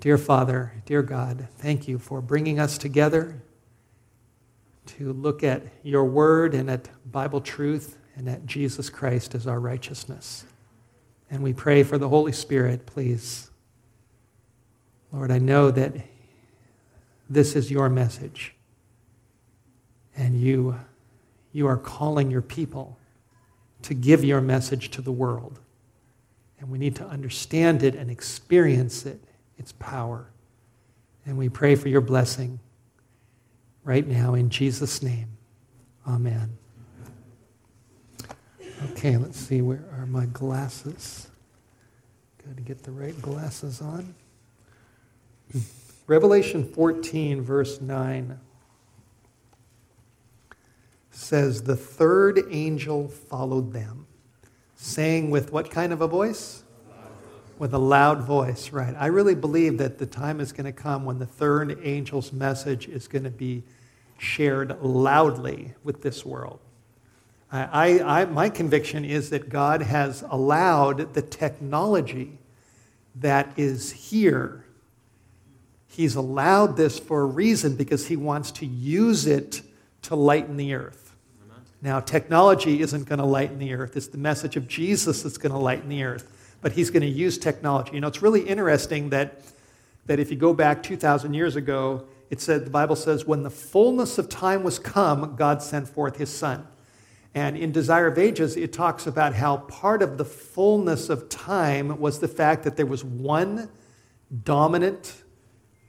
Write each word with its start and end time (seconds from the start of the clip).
Dear 0.00 0.16
Father, 0.16 0.74
dear 0.86 1.02
God, 1.02 1.48
thank 1.56 1.88
you 1.88 1.98
for 1.98 2.20
bringing 2.20 2.60
us 2.60 2.78
together 2.78 3.42
to 4.86 5.12
look 5.12 5.42
at 5.42 5.64
your 5.82 6.04
word 6.04 6.54
and 6.54 6.70
at 6.70 6.88
Bible 7.10 7.40
truth 7.40 7.98
and 8.14 8.28
at 8.28 8.46
Jesus 8.46 8.90
Christ 8.90 9.34
as 9.34 9.48
our 9.48 9.58
righteousness. 9.58 10.44
And 11.28 11.42
we 11.42 11.52
pray 11.52 11.82
for 11.82 11.98
the 11.98 12.08
Holy 12.08 12.30
Spirit, 12.30 12.86
please. 12.86 13.50
Lord, 15.12 15.32
I 15.32 15.38
know 15.38 15.72
that 15.72 15.94
this 17.28 17.56
is 17.56 17.68
your 17.68 17.88
message. 17.88 18.54
And 20.16 20.40
you, 20.40 20.78
you 21.52 21.66
are 21.66 21.76
calling 21.76 22.30
your 22.30 22.42
people 22.42 22.98
to 23.82 23.94
give 23.94 24.22
your 24.22 24.40
message 24.40 24.92
to 24.92 25.02
the 25.02 25.12
world. 25.12 25.58
And 26.60 26.70
we 26.70 26.78
need 26.78 26.94
to 26.96 27.04
understand 27.04 27.82
it 27.82 27.96
and 27.96 28.10
experience 28.10 29.04
it 29.04 29.20
its 29.58 29.72
power. 29.72 30.30
And 31.26 31.36
we 31.36 31.48
pray 31.48 31.74
for 31.74 31.88
your 31.88 32.00
blessing 32.00 32.58
right 33.84 34.06
now 34.06 34.34
in 34.34 34.48
Jesus' 34.50 35.02
name. 35.02 35.28
Amen. 36.06 36.56
Okay, 38.90 39.16
let's 39.16 39.38
see. 39.38 39.60
Where 39.60 39.84
are 39.92 40.06
my 40.06 40.26
glasses? 40.26 41.28
Got 42.46 42.56
to 42.56 42.62
get 42.62 42.82
the 42.82 42.92
right 42.92 43.20
glasses 43.20 43.80
on. 43.80 44.14
Hmm. 45.52 45.58
Revelation 46.06 46.64
14, 46.64 47.42
verse 47.42 47.80
9 47.82 48.38
says, 51.10 51.62
The 51.62 51.76
third 51.76 52.44
angel 52.50 53.08
followed 53.08 53.72
them, 53.72 54.06
saying 54.74 55.30
with 55.30 55.52
what 55.52 55.70
kind 55.70 55.92
of 55.92 56.00
a 56.00 56.08
voice? 56.08 56.64
With 57.58 57.74
a 57.74 57.78
loud 57.78 58.22
voice, 58.22 58.70
right? 58.70 58.94
I 58.98 59.06
really 59.06 59.34
believe 59.34 59.78
that 59.78 59.98
the 59.98 60.06
time 60.06 60.40
is 60.40 60.52
going 60.52 60.66
to 60.66 60.72
come 60.72 61.04
when 61.04 61.18
the 61.18 61.26
third 61.26 61.82
angel's 61.84 62.32
message 62.32 62.88
is 62.88 63.08
going 63.08 63.24
to 63.24 63.30
be 63.30 63.64
shared 64.18 64.80
loudly 64.82 65.74
with 65.84 66.02
this 66.02 66.24
world. 66.24 66.60
I, 67.50 68.00
I, 68.00 68.24
my 68.26 68.50
conviction 68.50 69.04
is 69.04 69.30
that 69.30 69.48
God 69.48 69.80
has 69.80 70.22
allowed 70.28 71.14
the 71.14 71.22
technology 71.22 72.38
that 73.16 73.52
is 73.56 73.90
here. 73.90 74.66
He's 75.88 76.14
allowed 76.14 76.76
this 76.76 76.98
for 76.98 77.22
a 77.22 77.24
reason 77.24 77.74
because 77.74 78.06
he 78.06 78.16
wants 78.16 78.50
to 78.52 78.66
use 78.66 79.26
it 79.26 79.62
to 80.02 80.14
lighten 80.14 80.58
the 80.58 80.74
earth. 80.74 81.14
Now, 81.80 82.00
technology 82.00 82.80
isn't 82.80 83.08
going 83.08 83.20
to 83.20 83.24
lighten 83.24 83.58
the 83.58 83.72
earth. 83.72 83.96
It's 83.96 84.08
the 84.08 84.18
message 84.18 84.56
of 84.56 84.68
Jesus 84.68 85.22
that's 85.22 85.38
going 85.38 85.52
to 85.52 85.58
lighten 85.58 85.88
the 85.88 86.02
earth 86.02 86.37
but 86.60 86.72
he's 86.72 86.90
going 86.90 87.02
to 87.02 87.08
use 87.08 87.38
technology. 87.38 87.92
You 87.94 88.00
know, 88.00 88.08
it's 88.08 88.22
really 88.22 88.42
interesting 88.42 89.10
that, 89.10 89.42
that 90.06 90.18
if 90.18 90.30
you 90.30 90.36
go 90.36 90.52
back 90.52 90.82
2,000 90.82 91.34
years 91.34 91.56
ago, 91.56 92.06
it 92.30 92.40
said, 92.40 92.66
the 92.66 92.70
Bible 92.70 92.96
says, 92.96 93.24
when 93.24 93.42
the 93.42 93.50
fullness 93.50 94.18
of 94.18 94.28
time 94.28 94.62
was 94.62 94.78
come, 94.78 95.34
God 95.36 95.62
sent 95.62 95.88
forth 95.88 96.16
his 96.16 96.30
son. 96.30 96.66
And 97.34 97.56
in 97.56 97.72
Desire 97.72 98.06
of 98.08 98.18
Ages, 98.18 98.56
it 98.56 98.72
talks 98.72 99.06
about 99.06 99.34
how 99.34 99.58
part 99.58 100.02
of 100.02 100.18
the 100.18 100.24
fullness 100.24 101.08
of 101.08 101.28
time 101.28 102.00
was 102.00 102.18
the 102.18 102.28
fact 102.28 102.64
that 102.64 102.76
there 102.76 102.86
was 102.86 103.04
one 103.04 103.68
dominant 104.44 105.22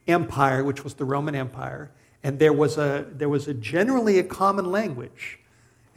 empire, 0.06 0.64
which 0.64 0.84
was 0.84 0.94
the 0.94 1.04
Roman 1.04 1.34
Empire, 1.34 1.90
and 2.22 2.38
there 2.38 2.52
was 2.52 2.78
a, 2.78 3.06
there 3.10 3.28
was 3.28 3.48
a 3.48 3.54
generally 3.54 4.18
a 4.18 4.24
common 4.24 4.70
language, 4.70 5.38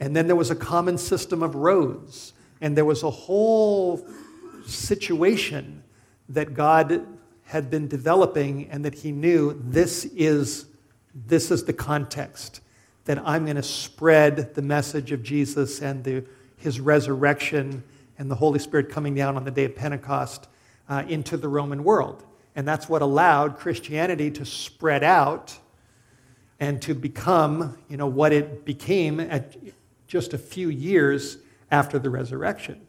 and 0.00 0.16
then 0.16 0.26
there 0.26 0.36
was 0.36 0.50
a 0.50 0.56
common 0.56 0.98
system 0.98 1.42
of 1.42 1.54
roads, 1.54 2.32
and 2.60 2.76
there 2.76 2.84
was 2.84 3.02
a 3.02 3.10
whole 3.10 4.06
situation 4.66 5.82
that 6.28 6.54
God 6.54 7.06
had 7.44 7.70
been 7.70 7.88
developing 7.88 8.68
and 8.70 8.84
that 8.84 8.94
he 8.94 9.12
knew 9.12 9.60
this 9.64 10.04
is, 10.06 10.66
this 11.14 11.50
is 11.50 11.64
the 11.64 11.72
context 11.72 12.60
that 13.04 13.18
I'm 13.24 13.44
going 13.44 13.56
to 13.56 13.62
spread 13.62 14.54
the 14.54 14.62
message 14.62 15.12
of 15.12 15.22
Jesus 15.22 15.82
and 15.82 16.02
the, 16.02 16.24
his 16.56 16.80
resurrection 16.80 17.82
and 18.18 18.30
the 18.30 18.34
Holy 18.34 18.58
Spirit 18.58 18.88
coming 18.88 19.14
down 19.14 19.36
on 19.36 19.44
the 19.44 19.50
day 19.50 19.64
of 19.64 19.76
Pentecost 19.76 20.48
uh, 20.88 21.04
into 21.08 21.36
the 21.36 21.48
Roman 21.48 21.84
world. 21.84 22.24
And 22.56 22.66
that's 22.66 22.88
what 22.88 23.02
allowed 23.02 23.58
Christianity 23.58 24.30
to 24.30 24.44
spread 24.44 25.02
out 25.04 25.58
and 26.60 26.80
to 26.82 26.94
become, 26.94 27.76
you 27.88 27.96
know, 27.96 28.06
what 28.06 28.32
it 28.32 28.64
became 28.64 29.20
at 29.20 29.56
just 30.06 30.32
a 30.32 30.38
few 30.38 30.70
years 30.70 31.38
after 31.70 31.98
the 31.98 32.08
resurrection. 32.08 32.80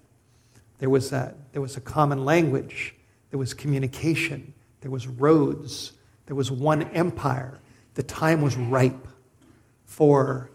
There 0.80 0.90
was, 0.90 1.12
a, 1.12 1.34
there 1.52 1.62
was 1.62 1.78
a 1.78 1.82
common 1.82 2.26
language, 2.26 2.96
there 3.30 3.40
was 3.40 3.54
communication, 3.54 4.54
there 4.82 4.92
was 4.92 5.08
roads, 5.08 5.94
there 6.26 6.36
was 6.36 6.52
one 6.52 6.84
empire. 6.90 7.60
The 7.94 8.04
time 8.04 8.42
was 8.42 8.58
ripe 8.58 9.08
for 9.86 10.50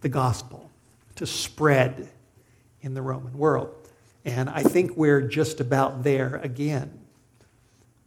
the 0.00 0.08
gospel 0.08 0.70
to 1.16 1.26
spread 1.26 2.08
in 2.80 2.94
the 2.94 3.02
Roman 3.02 3.36
world. 3.36 3.74
And 4.24 4.48
I 4.48 4.62
think 4.62 4.96
we're 4.96 5.20
just 5.20 5.60
about 5.60 6.02
there 6.02 6.36
again, 6.36 7.00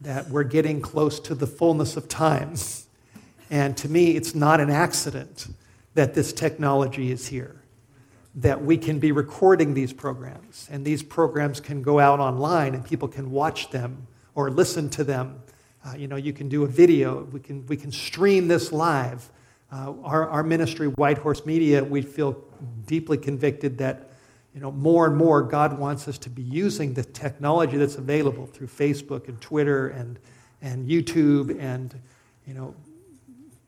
that 0.01 0.29
we're 0.29 0.43
getting 0.43 0.81
close 0.81 1.19
to 1.21 1.35
the 1.35 1.47
fullness 1.47 1.97
of 1.97 2.07
time. 2.07 2.55
And 3.51 3.77
to 3.77 3.87
me, 3.87 4.15
it's 4.15 4.33
not 4.33 4.59
an 4.59 4.71
accident 4.71 5.45
that 5.93 6.15
this 6.15 6.33
technology 6.33 7.11
is 7.11 7.27
here 7.27 7.61
that 8.35 8.63
we 8.63 8.77
can 8.77 8.99
be 8.99 9.11
recording 9.11 9.73
these 9.73 9.93
programs, 9.93 10.67
and 10.69 10.83
these 10.85 11.01
programs 11.01 11.59
can 11.59 11.81
go 11.81 11.99
out 11.99 12.19
online 12.19 12.75
and 12.75 12.83
people 12.85 13.07
can 13.07 13.31
watch 13.31 13.69
them 13.69 14.07
or 14.33 14.49
listen 14.49 14.89
to 14.89 15.03
them. 15.03 15.41
Uh, 15.85 15.95
you 15.95 16.07
know, 16.07 16.17
you 16.17 16.33
can 16.33 16.49
do 16.49 16.63
a 16.63 16.67
video, 16.67 17.23
we 17.31 17.39
can, 17.39 17.65
we 17.67 17.77
can 17.77 17.91
stream 17.91 18.47
this 18.47 18.71
live. 18.71 19.29
Uh, 19.71 19.93
our, 20.03 20.27
our 20.29 20.43
ministry, 20.43 20.87
White 20.87 21.17
Horse 21.17 21.45
Media, 21.45 21.83
we 21.83 22.01
feel 22.01 22.43
deeply 22.85 23.17
convicted 23.17 23.77
that 23.77 24.09
you 24.55 24.61
know, 24.61 24.71
more 24.71 25.05
and 25.05 25.17
more 25.17 25.41
God 25.41 25.77
wants 25.77 26.07
us 26.07 26.17
to 26.19 26.29
be 26.29 26.41
using 26.41 26.93
the 26.93 27.03
technology 27.03 27.75
that's 27.75 27.97
available 27.97 28.45
through 28.47 28.67
Facebook 28.67 29.27
and 29.27 29.39
Twitter 29.41 29.89
and, 29.89 30.17
and 30.61 30.89
YouTube. 30.89 31.59
And, 31.59 31.93
you 32.47 32.53
know, 32.53 32.73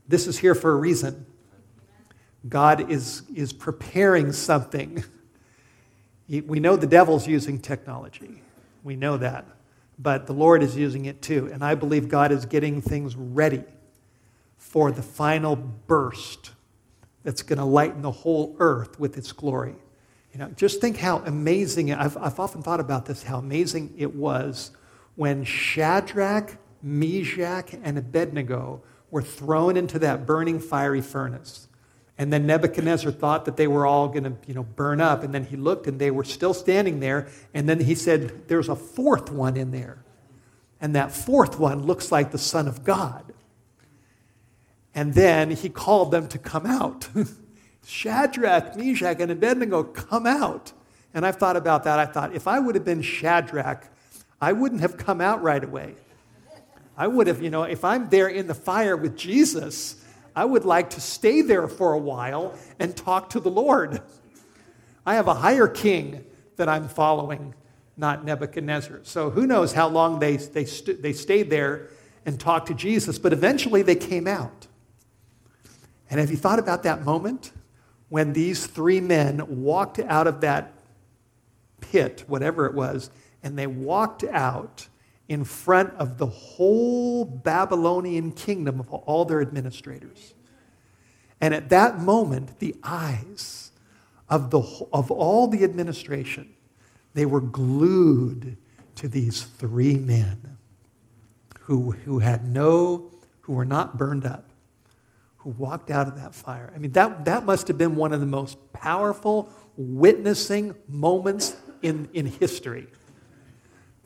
this 0.08 0.28
is 0.28 0.38
here 0.38 0.56
for 0.56 0.72
a 0.72 0.76
reason. 0.76 1.26
God 2.48 2.92
is, 2.92 3.24
is 3.34 3.54
preparing 3.54 4.32
something. 4.32 5.04
We 6.30 6.60
know 6.60 6.76
the 6.76 6.88
devil's 6.88 7.26
using 7.26 7.58
technology. 7.58 8.42
We 8.84 8.98
know 8.98 9.16
that. 9.16 9.46
But 9.98 10.28
the 10.28 10.34
Lord 10.34 10.62
is 10.62 10.76
using 10.76 11.06
it 11.06 11.22
too. 11.22 11.50
And 11.54 11.64
I 11.64 11.74
believe 11.74 12.10
God 12.10 12.34
is 12.34 12.46
getting 12.46 12.82
things 12.82 13.16
ready 13.16 13.64
for 14.58 14.92
the 14.92 15.02
final 15.02 15.56
burst 15.56 16.52
that's 17.24 17.44
going 17.44 17.60
to 17.60 17.66
lighten 17.66 18.02
the 18.02 18.12
whole 18.12 18.58
earth 18.60 19.00
with 19.00 19.18
its 19.18 19.32
glory. 19.32 19.76
You 20.34 20.40
know, 20.40 20.50
just 20.56 20.82
think 20.82 20.98
how 20.98 21.20
amazing, 21.20 21.94
I've, 21.94 22.16
I've 22.18 22.40
often 22.40 22.62
thought 22.62 22.80
about 22.80 23.06
this, 23.06 23.24
how 23.24 23.40
amazing 23.40 23.94
it 23.98 24.14
was 24.14 24.72
when 25.16 25.44
Shadrach, 25.44 26.58
Meshach, 26.84 27.74
and 27.82 27.98
Abednego 27.98 28.82
were 29.10 29.22
thrown 29.22 29.78
into 29.78 29.98
that 30.00 30.26
burning 30.26 30.60
fiery 30.60 31.02
furnace. 31.02 31.68
And 32.18 32.34
then 32.34 32.48
Nebuchadnezzar 32.48 33.12
thought 33.12 33.46
that 33.46 33.58
they 33.58 33.68
were 33.68 33.86
all 33.86 34.08
going 34.08 34.24
to, 34.24 34.34
you 34.48 34.56
know, 34.56 34.64
burn 34.64 35.00
up. 35.00 35.24
And 35.24 35.34
then 35.34 35.46
he 35.46 35.56
looked 35.56 35.86
and 35.86 36.00
they 36.00 36.10
were 36.10 36.24
still 36.24 36.54
standing 36.54 37.00
there. 37.00 37.28
And 37.54 37.70
then 37.70 37.80
he 37.80 37.94
said, 37.94 38.48
There's 38.48 38.70
a 38.70 38.76
fourth 38.76 39.32
one 39.32 39.56
in 39.56 39.72
there. 39.72 40.04
And 40.82 40.96
that 40.96 41.12
fourth 41.12 41.60
one 41.60 41.84
looks 41.84 42.12
like 42.12 42.32
the 42.32 42.38
Son 42.38 42.68
of 42.68 42.84
God. 42.84 43.34
And 44.96 45.14
then 45.14 45.52
he 45.52 45.70
called 45.70 46.10
them 46.10 46.28
to 46.30 46.40
come 46.40 46.66
out. 46.66 47.08
Shadrach, 47.86 48.76
Meshach, 48.76 49.20
and 49.20 49.32
Abednego, 49.32 49.84
come 49.84 50.26
out. 50.26 50.74
And 51.14 51.26
I've 51.26 51.38
thought 51.38 51.56
about 51.56 51.84
that. 51.84 52.00
I 52.00 52.06
thought, 52.06 52.34
if 52.34 52.48
I 52.48 52.60
would 52.60 52.76
have 52.76 52.84
been 52.84 53.02
Shadrach, 53.02 53.88
I 54.42 54.54
wouldn't 54.54 54.82
have 54.82 54.98
come 54.98 55.22
out 55.22 55.42
right 55.42 55.64
away. 55.64 55.96
I 56.98 57.08
would 57.08 57.28
have, 57.28 57.42
you 57.44 57.52
know, 57.52 57.64
if 57.64 57.86
I'm 57.86 58.10
there 58.10 58.28
in 58.28 58.48
the 58.48 58.56
fire 58.56 58.98
with 58.98 59.16
Jesus, 59.16 60.04
I 60.38 60.46
would 60.46 60.66
like 60.66 60.92
to 60.92 61.02
stay 61.02 61.42
there 61.42 61.68
for 61.68 61.94
a 61.94 61.98
while 61.98 62.54
and 62.78 62.96
talk 62.96 63.32
to 63.32 63.40
the 63.40 63.50
Lord. 63.50 64.04
I 65.04 65.16
have 65.16 65.28
a 65.28 65.34
higher 65.34 65.68
king 65.68 66.24
that 66.58 66.70
I'm 66.70 66.88
following, 66.88 67.56
not 67.98 68.24
Nebuchadnezzar. 68.24 69.00
So 69.02 69.32
who 69.32 69.48
knows 69.48 69.74
how 69.74 69.88
long 69.88 70.20
they, 70.20 70.38
they, 70.38 70.66
st- 70.66 71.02
they 71.02 71.14
stayed 71.14 71.50
there 71.50 71.90
and 72.24 72.40
talked 72.40 72.68
to 72.68 72.76
Jesus, 72.76 73.18
but 73.18 73.34
eventually 73.34 73.82
they 73.82 73.96
came 73.96 74.28
out. 74.28 74.68
And 76.08 76.20
have 76.20 76.30
you 76.30 76.38
thought 76.38 76.60
about 76.60 76.84
that 76.84 77.04
moment 77.04 77.52
when 78.10 78.34
these 78.34 78.68
three 78.68 79.02
men 79.02 79.64
walked 79.64 79.98
out 79.98 80.28
of 80.28 80.42
that 80.42 80.72
pit, 81.82 82.26
whatever 82.28 82.68
it 82.68 82.76
was, 82.76 83.10
and 83.42 83.58
they 83.58 83.66
walked 83.66 84.24
out 84.24 84.88
in 85.28 85.44
front 85.44 85.94
of 85.96 86.18
the 86.18 86.26
whole 86.26 87.26
Babylonian 87.26 88.32
kingdom 88.32 88.80
of 88.80 88.90
all 88.94 89.26
their 89.26 89.42
administrators. 89.42 90.34
And 91.42 91.54
at 91.54 91.70
that 91.70 92.00
moment, 92.00 92.60
the 92.60 92.76
eyes 92.84 93.72
of, 94.30 94.50
the, 94.50 94.62
of 94.94 95.12
all 95.12 95.48
the 95.48 95.64
administration, 95.64 96.54
they 97.14 97.26
were 97.26 97.42
glued 97.42 98.58
to 98.96 99.08
these 99.08 99.44
three 99.44 99.96
men 99.96 100.58
who, 101.62 101.92
who 101.92 102.20
had 102.20 102.48
no, 102.48 103.12
who 103.42 103.54
were 103.54 103.66
not 103.66 103.98
burned 103.98 104.26
up, 104.26 104.50
who 105.38 105.50
walked 105.52 105.92
out 105.92 106.08
of 106.08 106.16
that 106.16 106.34
fire. 106.34 106.72
I 106.74 106.80
mean, 106.80 106.92
that, 106.94 107.26
that 107.26 107.46
must 107.46 107.68
have 107.68 107.78
been 107.78 107.96
one 107.96 108.14
of 108.14 108.20
the 108.22 108.26
most 108.26 108.58
powerful 108.74 109.50
witnessing 109.76 110.74
moments 110.88 111.56
in, 111.82 112.10
in 112.14 112.26
history. 112.26 112.88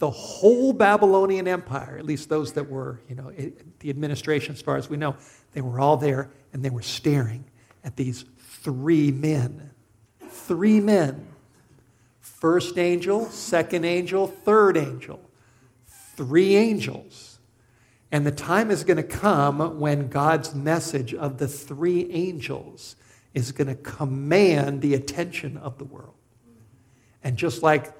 The 0.02 0.10
whole 0.10 0.74
Babylonian 0.74 1.48
Empire, 1.48 1.96
at 2.00 2.08
least 2.08 2.28
those 2.28 2.54
that 2.54 2.68
were, 2.68 3.00
you 3.08 3.14
know, 3.14 3.32
the 3.82 3.92
administration, 3.92 4.56
as 4.56 4.60
far 4.60 4.76
as 4.76 4.90
we 4.90 4.98
know, 4.98 5.16
they 5.54 5.62
were 5.62 5.80
all 5.80 5.96
there 5.96 6.32
and 6.54 6.66
they 6.66 6.72
were 6.72 6.82
staring 6.82 7.44
at 7.84 7.98
these 7.98 8.26
three 8.40 9.12
men. 9.12 9.70
Three 10.28 10.80
men. 10.80 11.28
First 12.20 12.80
angel, 12.80 13.26
second 13.30 13.86
angel, 13.86 14.26
third 14.26 14.76
angel. 14.76 15.22
Three 16.16 16.56
angels. 16.56 17.38
And 18.12 18.26
the 18.26 18.32
time 18.32 18.72
is 18.72 18.84
going 18.84 18.98
to 18.98 19.04
come 19.04 19.80
when 19.80 20.08
God's 20.08 20.56
message 20.56 21.14
of 21.14 21.38
the 21.38 21.48
three 21.48 22.12
angels 22.12 22.96
is 23.36 23.52
going 23.52 23.68
to 23.68 23.76
command 23.76 24.82
the 24.82 24.96
attention 24.96 25.58
of 25.58 25.78
the 25.78 25.86
world. 25.86 26.16
And 27.24 27.38
just 27.38 27.62
like 27.62 27.94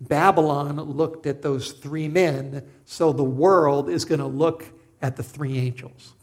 Babylon 0.00 0.76
looked 0.80 1.26
at 1.26 1.42
those 1.42 1.72
three 1.72 2.08
men, 2.08 2.62
so 2.84 3.12
the 3.12 3.24
world 3.24 3.88
is 3.88 4.04
going 4.04 4.20
to 4.20 4.26
look 4.26 4.66
at 5.02 5.16
the 5.16 5.22
three 5.22 5.58
angels. 5.58 6.14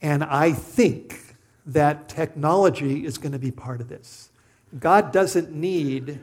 And 0.00 0.22
I 0.22 0.52
think 0.52 1.34
that 1.66 2.08
technology 2.08 3.04
is 3.04 3.18
going 3.18 3.32
to 3.32 3.38
be 3.38 3.50
part 3.50 3.80
of 3.80 3.88
this. 3.88 4.30
God 4.78 5.12
doesn't 5.12 5.52
need 5.52 6.20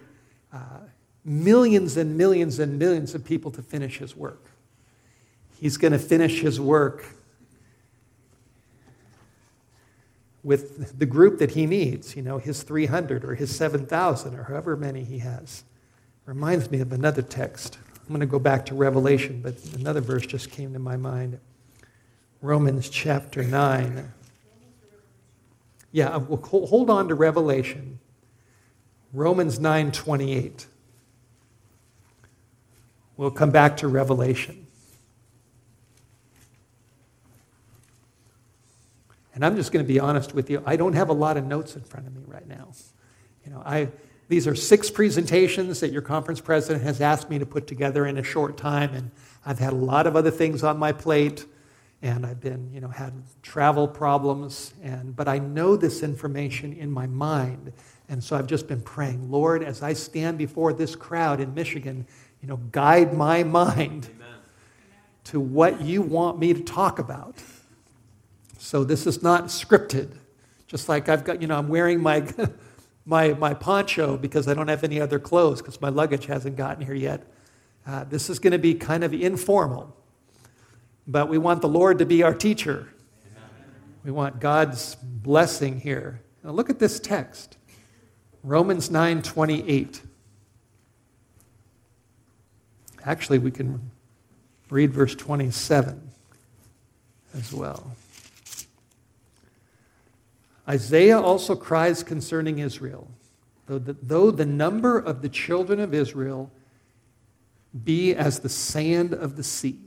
uh, 0.54 0.58
millions 1.26 1.98
and 1.98 2.18
millions 2.18 2.60
and 2.60 2.80
millions 2.80 3.16
of 3.16 3.26
people 3.26 3.52
to 3.52 3.62
finish 3.62 3.98
his 3.98 4.16
work. 4.16 4.46
He's 5.60 5.78
going 5.78 5.94
to 5.94 6.00
finish 6.00 6.42
his 6.42 6.60
work 6.60 7.06
with 10.44 11.00
the 11.00 11.06
group 11.06 11.40
that 11.40 11.52
he 11.52 11.66
needs, 11.66 12.16
you 12.16 12.22
know, 12.22 12.38
his 12.38 12.64
300 12.64 13.24
or 13.24 13.36
his 13.36 13.56
7,000 13.56 14.36
or 14.36 14.44
however 14.44 14.76
many 14.76 15.04
he 15.04 15.20
has. 15.20 15.64
Reminds 16.26 16.70
me 16.70 16.82
of 16.82 16.92
another 16.92 17.22
text. 17.22 17.78
I'm 18.02 18.10
going 18.10 18.20
to 18.20 18.26
go 18.26 18.40
back 18.40 18.66
to 18.68 18.76
Revelation, 18.76 19.42
but 19.42 19.56
another 19.76 20.02
verse 20.02 20.26
just 20.26 20.52
came 20.52 20.74
to 20.74 20.80
my 20.80 20.98
mind. 20.98 21.40
Romans 22.42 22.90
chapter 22.90 23.44
9. 23.44 24.12
Yeah, 25.94 26.18
we'll 26.18 26.42
hold 26.42 26.90
on 26.90 27.08
to 27.08 27.16
Revelation. 27.16 28.00
Romans 29.14 29.60
9:28. 29.60 30.66
We'll 33.16 33.32
come 33.32 33.52
back 33.52 33.78
to 33.78 33.88
Revelation. 33.88 34.63
And 39.34 39.44
I'm 39.46 39.56
just 39.56 39.72
going 39.72 39.84
to 39.84 39.88
be 39.88 40.00
honest 40.00 40.34
with 40.34 40.50
you, 40.50 40.62
I 40.66 40.76
don't 40.76 40.94
have 40.94 41.10
a 41.10 41.14
lot 41.14 41.38
of 41.38 41.46
notes 41.46 41.76
in 41.76 41.84
front 41.84 42.08
of 42.08 42.16
me 42.16 42.24
right 42.28 42.48
now. 42.48 42.70
You 43.46 43.52
know, 43.52 43.64
I 43.66 43.90
these 44.30 44.48
are 44.48 44.56
six 44.56 44.90
presentations 44.90 45.80
that 45.82 45.92
your 45.92 46.02
conference 46.02 46.40
president 46.40 46.84
has 46.84 47.02
asked 47.02 47.30
me 47.30 47.40
to 47.40 47.46
put 47.46 47.68
together 47.68 48.06
in 48.06 48.18
a 48.18 48.24
short 48.24 48.58
time 48.58 48.94
and 48.94 49.12
I've 49.46 49.60
had 49.60 49.74
a 49.74 49.76
lot 49.76 50.08
of 50.08 50.16
other 50.16 50.32
things 50.32 50.64
on 50.64 50.78
my 50.78 50.92
plate 50.92 51.46
and 52.02 52.26
I've 52.26 52.40
been, 52.40 52.72
you 52.74 52.82
know, 52.82 52.88
had 52.88 53.14
travel 53.42 53.88
problems 53.88 54.74
and 54.82 55.16
but 55.16 55.28
I 55.28 55.40
know 55.40 55.76
this 55.76 56.04
information 56.04 56.74
in 56.74 56.90
my 56.90 57.08
mind. 57.08 57.74
And 58.10 58.24
so 58.24 58.36
I've 58.36 58.48
just 58.48 58.68
been 58.68 58.82
praying, 58.82 59.30
Lord, 59.30 59.64
as 59.64 59.84
I 59.84 59.94
stand 59.94 60.38
before 60.38 60.74
this 60.74 60.96
crowd 60.96 61.40
in 61.40 61.54
Michigan, 61.54 62.08
you 62.42 62.48
know, 62.48 62.58
guide 62.72 63.14
my 63.14 63.44
mind 63.44 64.10
Amen. 64.16 64.36
to 65.26 65.40
what 65.40 65.82
you 65.82 66.02
want 66.02 66.40
me 66.40 66.54
to 66.54 66.62
talk 66.62 67.00
about. 67.00 67.36
So 68.64 68.86
this 68.86 69.06
is 69.06 69.22
not 69.22 69.48
scripted. 69.48 70.10
Just 70.68 70.88
like 70.88 71.10
I've 71.10 71.26
got, 71.26 71.42
you 71.42 71.50
know, 71.50 71.58
I'm 71.58 71.68
wearing 71.68 72.02
my, 72.02 72.26
my, 73.06 73.34
my 73.34 73.54
poncho 73.54 74.16
because 74.16 74.48
I 74.48 74.54
don't 74.54 74.70
have 74.70 74.86
any 74.86 75.02
other 75.02 75.20
clothes 75.20 75.62
because 75.62 75.82
my 75.82 75.90
luggage 75.90 76.28
hasn't 76.28 76.56
gotten 76.56 76.86
here 76.86 76.96
yet. 76.96 77.28
Uh, 77.86 78.06
this 78.06 78.30
is 78.30 78.40
going 78.40 78.54
to 78.54 78.58
be 78.58 78.74
kind 78.74 79.04
of 79.04 79.14
informal. 79.14 79.94
But 81.06 81.28
we 81.28 81.38
want 81.38 81.62
the 81.62 81.68
Lord 81.68 82.00
to 82.00 82.06
be 82.06 82.24
our 82.24 82.34
teacher. 82.34 82.88
We 84.06 84.12
want 84.12 84.40
God's 84.40 84.96
blessing 84.96 85.82
here. 85.82 86.22
Now 86.42 86.52
look 86.52 86.70
at 86.70 86.80
this 86.80 87.02
text. 87.02 87.58
Romans 88.44 88.88
9:28. 88.88 90.00
Actually, 93.04 93.40
we 93.40 93.52
can 93.52 93.92
read 94.70 94.94
verse 94.94 95.16
27 95.16 96.12
as 97.34 97.52
well. 97.52 97.94
Isaiah 100.68 101.20
also 101.20 101.56
cries 101.56 102.04
concerning 102.04 102.60
Israel, 102.60 103.10
though 103.68 103.80
the, 103.80 103.94
though 104.02 104.32
the 104.32 104.46
number 104.46 104.98
of 104.98 105.22
the 105.22 105.30
children 105.30 105.80
of 105.80 105.94
Israel 105.94 106.52
be 107.84 108.14
as 108.14 108.40
the 108.40 108.50
sand 108.50 109.14
of 109.14 109.36
the 109.36 109.44
sea, 109.44 109.80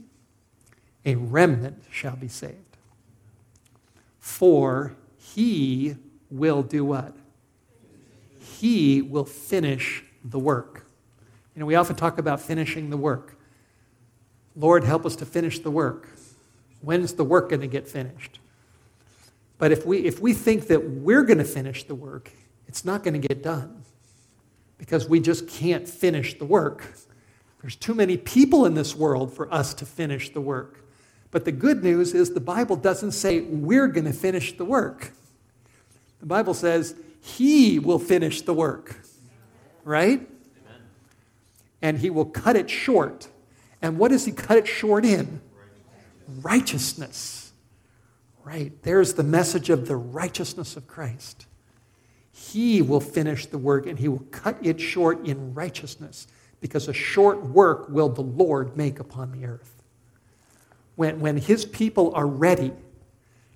a 1.05 1.15
remnant 1.15 1.83
shall 1.89 2.15
be 2.15 2.27
saved. 2.27 2.77
For 4.19 4.93
he 5.17 5.95
will 6.29 6.61
do 6.63 6.83
what? 6.83 7.15
He 8.39 9.01
will 9.01 9.25
finish 9.25 10.03
the 10.23 10.39
work. 10.39 10.85
You 11.55 11.61
know, 11.61 11.65
we 11.65 11.75
often 11.75 11.95
talk 11.95 12.17
about 12.17 12.41
finishing 12.41 12.89
the 12.89 12.97
work. 12.97 13.35
Lord, 14.55 14.83
help 14.83 15.05
us 15.05 15.15
to 15.17 15.25
finish 15.25 15.59
the 15.59 15.71
work. 15.71 16.09
When's 16.81 17.13
the 17.13 17.23
work 17.23 17.49
going 17.49 17.61
to 17.61 17.67
get 17.67 17.87
finished? 17.87 18.39
But 19.57 19.71
if 19.71 19.85
we, 19.85 19.99
if 19.99 20.19
we 20.19 20.33
think 20.33 20.67
that 20.67 20.89
we're 20.89 21.23
going 21.23 21.39
to 21.39 21.43
finish 21.43 21.83
the 21.83 21.95
work, 21.95 22.31
it's 22.67 22.85
not 22.85 23.03
going 23.03 23.19
to 23.19 23.27
get 23.27 23.41
done 23.41 23.83
because 24.77 25.07
we 25.09 25.19
just 25.19 25.47
can't 25.47 25.87
finish 25.87 26.37
the 26.37 26.45
work. 26.45 26.93
There's 27.61 27.75
too 27.75 27.95
many 27.95 28.17
people 28.17 28.65
in 28.65 28.75
this 28.75 28.95
world 28.95 29.33
for 29.33 29.51
us 29.51 29.73
to 29.75 29.85
finish 29.85 30.29
the 30.29 30.41
work. 30.41 30.83
But 31.31 31.45
the 31.45 31.51
good 31.51 31.83
news 31.83 32.13
is 32.13 32.33
the 32.33 32.39
Bible 32.39 32.75
doesn't 32.75 33.11
say 33.11 33.41
we're 33.41 33.87
going 33.87 34.05
to 34.05 34.13
finish 34.13 34.55
the 34.55 34.65
work. 34.65 35.11
The 36.19 36.25
Bible 36.25 36.53
says 36.53 36.95
He 37.21 37.79
will 37.79 37.99
finish 37.99 38.41
the 38.41 38.53
work, 38.53 39.01
right? 39.83 40.19
Amen. 40.19 40.81
And 41.81 41.99
He 41.99 42.09
will 42.09 42.25
cut 42.25 42.55
it 42.55 42.69
short. 42.69 43.27
And 43.81 43.97
what 43.97 44.11
does 44.11 44.25
He 44.25 44.31
cut 44.31 44.57
it 44.57 44.67
short 44.67 45.03
in? 45.03 45.41
Righteousness. 46.41 47.46
Right? 48.47 48.71
There's 48.83 49.15
the 49.15 49.23
message 49.23 49.69
of 49.69 49.89
the 49.89 49.97
righteousness 49.97 50.77
of 50.77 50.87
Christ. 50.87 51.47
He 52.31 52.81
will 52.81 53.01
finish 53.01 53.45
the 53.45 53.57
work 53.57 53.85
and 53.85 53.99
he 53.99 54.07
will 54.07 54.23
cut 54.31 54.57
it 54.65 54.79
short 54.79 55.27
in 55.27 55.53
righteousness 55.53 56.27
because 56.61 56.87
a 56.87 56.93
short 56.93 57.45
work 57.45 57.89
will 57.89 58.07
the 58.07 58.21
Lord 58.21 58.77
make 58.77 59.01
upon 59.01 59.33
the 59.33 59.45
earth. 59.45 59.83
When, 60.95 61.19
when 61.19 61.35
his 61.35 61.65
people 61.65 62.15
are 62.15 62.25
ready, 62.25 62.71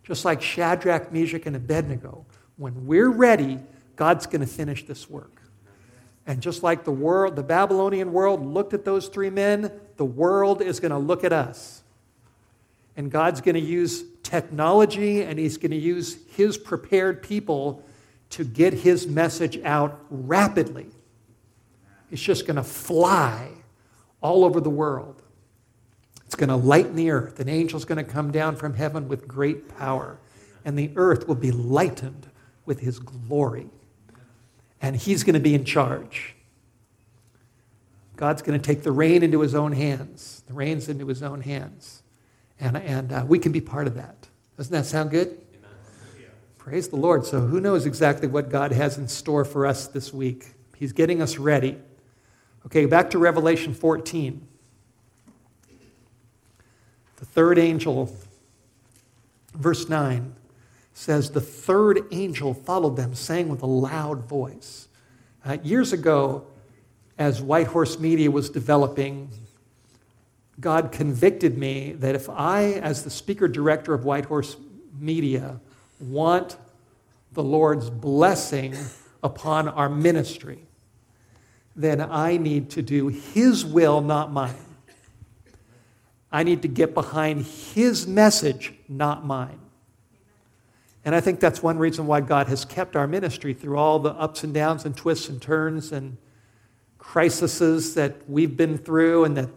just 0.04 0.26
like 0.26 0.42
Shadrach, 0.42 1.14
Meshach, 1.14 1.46
and 1.46 1.56
Abednego, 1.56 2.26
when 2.58 2.86
we're 2.86 3.12
ready, 3.12 3.60
God's 3.96 4.26
going 4.26 4.42
to 4.42 4.46
finish 4.46 4.86
this 4.86 5.10
work. 5.10 5.42
And 6.28 6.42
just 6.42 6.64
like 6.64 6.84
the 6.84 6.92
world, 6.92 7.38
the 7.38 7.44
Babylonian 7.44 8.12
world 8.12 8.46
looked 8.46 8.74
at 8.74 8.84
those 8.84 9.08
three 9.08 9.30
men, 9.30 9.72
the 9.96 10.04
world 10.04 10.62
is 10.62 10.82
going 10.82 10.92
to 10.92 10.98
look 10.98 11.24
at 11.24 11.32
us. 11.32 11.82
And 12.98 13.10
God's 13.10 13.40
going 13.40 13.56
to 13.56 13.62
use 13.62 14.04
technology 14.24 15.24
and 15.24 15.38
He's 15.38 15.58
going 15.58 15.72
to 15.72 15.78
use 15.78 16.18
His 16.36 16.58
prepared 16.58 17.22
people 17.22 17.84
to 18.32 18.44
get 18.44 18.74
His 18.74 19.08
message 19.08 19.60
out 19.64 20.00
rapidly. 20.10 20.88
It's 22.10 22.22
just 22.22 22.46
going 22.46 22.58
to 22.58 22.64
fly 22.64 23.50
all 24.22 24.44
over 24.44 24.60
the 24.60 24.70
world. 24.70 25.22
It's 26.26 26.36
going 26.36 26.50
to 26.50 26.56
lighten 26.56 26.96
the 26.96 27.12
earth. 27.12 27.40
An 27.40 27.50
angel's 27.50 27.86
going 27.86 28.04
to 28.04 28.10
come 28.10 28.32
down 28.32 28.56
from 28.56 28.74
heaven 28.74 29.08
with 29.08 29.28
great 29.28 29.78
power, 29.78 30.18
and 30.64 30.78
the 30.78 30.92
earth 30.96 31.28
will 31.28 31.36
be 31.36 31.52
lightened 31.52 32.30
with 32.66 32.80
His 32.80 33.00
glory. 33.00 33.70
And 34.82 34.96
He's 34.96 35.24
going 35.24 35.34
to 35.34 35.42
be 35.42 35.56
in 35.56 35.66
charge. 35.66 36.36
God's 38.16 38.42
going 38.42 38.60
to 38.60 38.66
take 38.66 38.84
the 38.84 38.92
reign 38.92 39.24
into 39.24 39.42
His 39.42 39.56
own 39.56 39.72
hands, 39.72 40.44
the 40.48 40.54
reins 40.54 40.88
into 40.88 41.08
His 41.08 41.24
own 41.24 41.42
hands. 41.42 42.01
And, 42.62 42.78
and 42.78 43.12
uh, 43.12 43.26
we 43.28 43.40
can 43.40 43.52
be 43.52 43.60
part 43.60 43.88
of 43.88 43.96
that. 43.96 44.28
Doesn't 44.56 44.72
that 44.72 44.86
sound 44.86 45.10
good? 45.10 45.38
Praise 46.60 46.88
the 46.88 46.96
Lord. 46.96 47.26
So, 47.26 47.40
who 47.40 47.60
knows 47.60 47.88
exactly 47.88 48.28
what 48.28 48.50
God 48.50 48.72
has 48.72 49.00
in 49.00 49.08
store 49.08 49.44
for 49.44 49.66
us 49.66 49.88
this 49.88 50.14
week? 50.14 50.54
He's 50.78 50.94
getting 50.94 51.20
us 51.20 51.40
ready. 51.40 51.76
Okay, 52.68 52.86
back 52.86 53.10
to 53.10 53.18
Revelation 53.18 53.74
14. 53.74 54.48
The 57.16 57.26
third 57.26 57.58
angel, 57.58 58.16
verse 59.56 59.90
9, 59.90 60.36
says, 60.94 61.32
The 61.32 61.42
third 61.42 62.06
angel 62.12 62.54
followed 62.54 62.96
them, 62.96 63.16
saying 63.16 63.50
with 63.50 63.64
a 63.64 63.68
loud 63.68 64.24
voice. 64.26 64.88
Uh, 65.44 65.58
years 65.64 65.94
ago, 65.94 66.46
as 67.18 67.42
White 67.42 67.68
Horse 67.68 67.98
Media 67.98 68.30
was 68.30 68.52
developing, 68.52 69.30
God 70.60 70.92
convicted 70.92 71.58
me 71.58 71.94
that 71.94 72.16
if 72.16 72.30
I, 72.30 72.74
as 72.74 73.04
the 73.04 73.10
speaker 73.10 73.48
director 73.48 73.94
of 73.94 74.06
Whitehorse 74.06 74.58
Media, 75.00 75.60
want 76.00 76.58
the 77.32 77.44
Lord's 77.44 77.90
blessing 77.90 78.76
upon 79.24 79.68
our 79.68 79.90
ministry, 79.90 80.60
then 81.76 82.02
I 82.02 82.38
need 82.38 82.70
to 82.72 82.82
do 82.82 83.08
His 83.08 83.66
will, 83.66 84.02
not 84.02 84.32
mine. 84.32 84.56
I 86.32 86.44
need 86.44 86.62
to 86.62 86.68
get 86.68 86.94
behind 86.94 87.46
His 87.46 88.06
message, 88.06 88.74
not 88.88 89.26
mine. 89.26 89.60
And 91.04 91.16
I 91.16 91.22
think 91.22 91.40
that's 91.40 91.64
one 91.64 91.80
reason 91.80 92.06
why 92.06 92.22
God 92.22 92.48
has 92.48 92.64
kept 92.64 92.96
our 92.96 93.08
ministry 93.08 93.54
through 93.54 93.78
all 93.78 94.00
the 94.00 94.12
ups 94.12 94.44
and 94.44 94.54
downs 94.54 94.86
and 94.86 94.96
twists 94.96 95.30
and 95.30 95.42
turns 95.42 95.92
and 95.92 96.18
crises 97.00 97.96
that 97.96 98.30
we've 98.30 98.56
been 98.56 98.78
through 98.78 99.26
and 99.26 99.36
that 99.36 99.50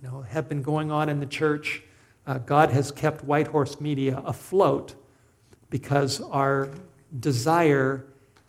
you 0.00 0.08
know, 0.08 0.22
have 0.22 0.48
been 0.48 0.62
going 0.62 0.90
on 0.90 1.08
in 1.08 1.20
the 1.20 1.26
church. 1.26 1.82
Uh, 2.26 2.38
God 2.38 2.70
has 2.70 2.90
kept 2.90 3.24
White 3.24 3.48
Horse 3.48 3.80
Media 3.80 4.22
afloat 4.24 4.94
because 5.68 6.20
our 6.20 6.70
desire 7.18 8.06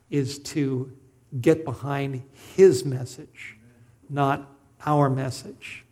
is 0.09 0.39
to 0.39 0.91
get 1.39 1.65
behind 1.65 2.23
His 2.55 2.85
message, 2.85 3.57
not 4.09 4.47
our 4.85 5.09
message. 5.09 5.85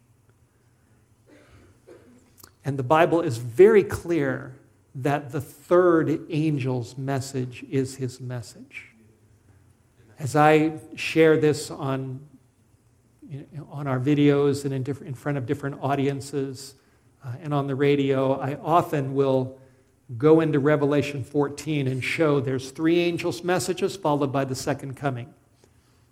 And 2.66 2.78
the 2.78 2.84
Bible 2.84 3.22
is 3.22 3.38
very 3.38 3.84
clear 3.84 4.56
that 4.96 5.32
the 5.32 5.42
third 5.42 6.30
angel's 6.32 6.98
message 6.98 7.64
is 7.70 7.96
his 7.96 8.20
message. 8.20 8.88
As 10.18 10.36
I 10.36 10.74
share 10.96 11.38
this 11.38 11.72
on, 11.72 12.20
on 13.70 13.88
our 13.88 14.00
videos 14.00 14.66
and 14.66 14.74
in, 14.74 14.98
in 15.06 15.14
front 15.14 15.38
of 15.38 15.46
different 15.46 15.78
audiences 15.82 16.76
uh, 17.24 17.34
and 17.42 17.54
on 17.54 17.68
the 17.68 17.76
radio, 17.76 18.40
I 18.40 18.56
often 18.56 19.14
will 19.14 19.60
go 20.18 20.40
into 20.40 20.60
Revelation 20.60 21.24
14 21.24 21.88
and 21.88 22.04
show 22.04 22.40
there's 22.40 22.72
three 22.72 23.00
angels' 23.00 23.44
messages 23.44 23.96
followed 23.96 24.32
by 24.32 24.46
the 24.46 24.56
second 24.56 24.96
coming. 24.96 25.34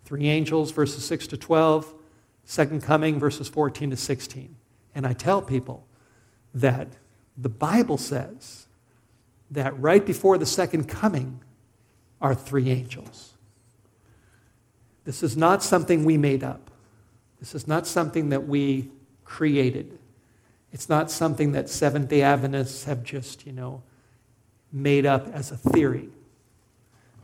Three 0.06 0.28
angels, 0.28 0.72
verses 0.72 1.06
6 1.06 1.28
to 1.28 1.38
12, 1.38 1.94
second 2.46 2.84
coming, 2.84 3.20
verses 3.20 3.50
14 3.50 3.92
to 3.92 3.98
16. 3.98 4.56
And 4.94 5.08
I 5.08 5.14
tell 5.14 5.42
people 5.42 5.88
that 6.54 6.88
the 7.38 7.50
Bible 7.50 7.98
says 7.98 8.68
that 9.52 9.80
right 9.80 10.06
before 10.06 10.38
the 10.38 10.46
second 10.46 10.88
coming 10.88 11.42
are 12.22 12.36
three 12.36 12.70
angels. 12.70 13.34
This 15.06 15.24
is 15.24 15.38
not 15.38 15.64
something 15.64 16.04
we 16.04 16.18
made 16.18 16.44
up. 16.44 16.70
This 17.40 17.54
is 17.54 17.68
not 17.68 17.86
something 17.86 18.30
that 18.30 18.48
we 18.48 18.90
created. 19.24 20.00
It's 20.72 20.90
not 20.90 21.12
something 21.12 21.52
that 21.54 21.70
Seventh 21.70 22.10
day 22.10 22.22
Adventists 22.22 22.86
have 22.86 23.04
just, 23.04 23.46
you 23.46 23.54
know, 23.54 23.84
made 24.72 25.06
up 25.06 25.28
as 25.34 25.52
a 25.52 25.58
theory. 25.58 26.10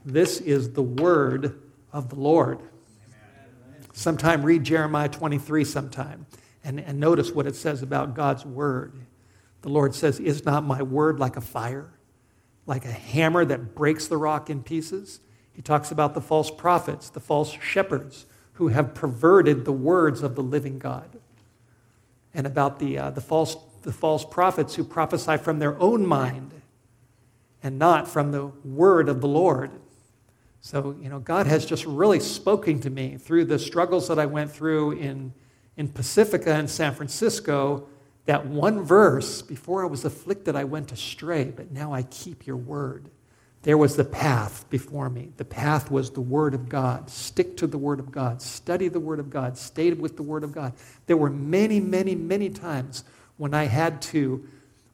This 0.06 0.40
is 0.40 0.74
the 0.74 0.82
word 0.82 1.60
of 1.92 2.10
the 2.10 2.16
Lord. 2.16 2.60
Sometime 3.94 4.44
read 4.44 4.64
Jeremiah 4.64 5.10
23 5.10 5.64
sometime 5.66 6.26
and, 6.64 6.80
and 6.80 7.00
notice 7.00 7.32
what 7.32 7.46
it 7.46 7.56
says 7.56 7.84
about 7.84 8.16
God's 8.16 8.46
word. 8.46 8.94
The 9.62 9.70
Lord 9.70 9.94
says, 9.94 10.20
Is 10.20 10.46
not 10.46 10.64
my 10.64 10.82
word 10.82 11.20
like 11.20 11.38
a 11.38 11.42
fire, 11.42 11.92
like 12.66 12.86
a 12.86 12.92
hammer 12.92 13.46
that 13.46 13.76
breaks 13.76 14.08
the 14.08 14.18
rock 14.18 14.50
in 14.50 14.64
pieces? 14.64 15.20
He 15.52 15.62
talks 15.62 15.92
about 15.92 16.16
the 16.16 16.22
false 16.22 16.50
prophets, 16.50 17.10
the 17.10 17.20
false 17.20 17.52
shepherds 17.62 18.26
who 18.54 18.70
have 18.70 18.94
perverted 18.94 19.66
the 19.66 19.72
words 19.72 20.22
of 20.22 20.36
the 20.36 20.44
living 20.44 20.80
God, 20.80 21.10
and 22.34 22.48
about 22.48 22.80
the, 22.80 22.98
uh, 22.98 23.10
the, 23.12 23.22
false, 23.22 23.56
the 23.84 23.92
false 23.92 24.26
prophets 24.26 24.76
who 24.76 24.84
prophesy 24.84 25.38
from 25.38 25.60
their 25.60 25.80
own 25.80 26.06
mind 26.06 26.52
and 27.62 27.80
not 27.80 28.08
from 28.08 28.32
the 28.32 28.48
word 28.66 29.08
of 29.08 29.22
the 29.22 29.28
Lord. 29.28 29.72
So, 30.62 30.96
you 31.02 31.10
know, 31.10 31.20
God 31.20 31.48
has 31.48 31.66
just 31.66 31.86
really 31.86 32.20
spoken 32.20 32.80
to 32.82 32.90
me 32.90 33.18
through 33.18 33.46
the 33.46 33.60
struggles 33.60 34.08
that 34.08 34.20
I 34.20 34.26
went 34.26 34.52
through 34.52 34.94
in, 34.94 35.34
in 35.78 35.88
Pacifica 35.88 36.54
and 36.54 36.70
San 36.70 36.94
Francisco 36.94 37.88
that 38.26 38.46
one 38.46 38.82
verse, 38.82 39.42
before 39.42 39.84
I 39.84 39.88
was 39.88 40.06
afflicted, 40.06 40.56
I 40.56 40.64
went 40.64 40.92
astray, 40.92 41.46
but 41.46 41.72
now 41.72 41.94
I 41.94 42.04
keep 42.04 42.48
your 42.48 42.56
word. 42.56 43.10
There 43.64 43.78
was 43.78 43.96
the 43.96 44.06
path 44.06 44.70
before 44.70 45.10
me. 45.10 45.32
The 45.38 45.46
path 45.46 45.90
was 45.90 46.12
the 46.12 46.22
Word 46.22 46.54
of 46.54 46.68
God. 46.68 47.10
Stick 47.10 47.56
to 47.58 47.68
the 47.68 47.78
Word 47.78 48.00
of 48.00 48.12
God. 48.12 48.42
Study 48.42 48.90
the 48.90 49.00
Word 49.00 49.20
of 49.20 49.30
God. 49.30 49.58
Stay 49.58 49.92
with 49.94 50.18
the 50.18 50.24
Word 50.24 50.44
of 50.44 50.52
God. 50.52 50.74
There 51.08 51.16
were 51.16 51.30
many, 51.30 51.80
many, 51.80 52.14
many 52.14 52.50
times 52.50 53.06
when 53.38 53.54
I 53.54 53.66
had 53.66 54.02
to, 54.04 54.46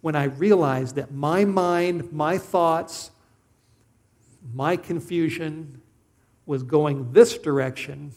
when 0.02 0.16
I 0.16 0.26
realized 0.26 0.96
that 0.96 1.12
my 1.12 1.46
mind, 1.46 2.14
my 2.14 2.38
thoughts, 2.38 3.10
my 4.54 4.78
confusion 4.78 5.82
was 6.46 6.62
going 6.62 7.12
this 7.12 7.40
direction, 7.40 8.12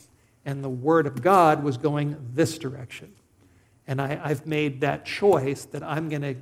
and 0.44 0.62
the 0.62 0.68
Word 0.68 1.06
of 1.06 1.22
God 1.22 1.62
was 1.62 1.78
going 1.78 2.16
this 2.34 2.58
direction. 2.58 3.10
And 3.86 4.02
I, 4.02 4.20
I've 4.22 4.46
made 4.46 4.82
that 4.82 5.06
choice 5.06 5.64
that 5.66 5.82
I'm 5.82 6.10
going 6.10 6.22
to 6.22 6.36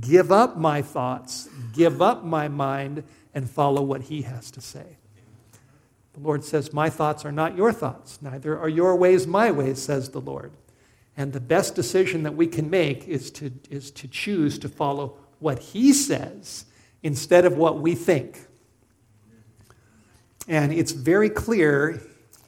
give 0.00 0.32
up 0.32 0.56
my 0.56 0.82
thoughts, 0.82 1.48
give 1.72 2.02
up 2.02 2.24
my 2.24 2.48
mind, 2.48 3.04
and 3.36 3.48
follow 3.48 3.82
what 3.82 4.02
He 4.02 4.22
has 4.22 4.50
to 4.52 4.60
say. 4.60 4.96
The 6.14 6.20
Lord 6.20 6.42
says, 6.42 6.72
My 6.72 6.90
thoughts 6.90 7.24
are 7.24 7.30
not 7.30 7.56
your 7.56 7.72
thoughts, 7.72 8.18
neither 8.22 8.58
are 8.58 8.68
your 8.68 8.96
ways 8.96 9.26
my 9.26 9.52
ways, 9.52 9.80
says 9.80 10.08
the 10.08 10.20
Lord. 10.20 10.52
And 11.16 11.32
the 11.32 11.40
best 11.40 11.74
decision 11.74 12.24
that 12.24 12.34
we 12.34 12.46
can 12.46 12.68
make 12.68 13.06
is 13.06 13.30
to, 13.32 13.52
is 13.70 13.90
to 13.92 14.08
choose 14.08 14.58
to 14.58 14.68
follow 14.68 15.18
what 15.38 15.58
He 15.58 15.92
says 15.92 16.64
instead 17.02 17.44
of 17.44 17.56
what 17.56 17.78
we 17.80 17.94
think. 17.94 18.46
And 20.48 20.72
it's 20.72 20.92
very 20.92 21.30
clear 21.30 22.02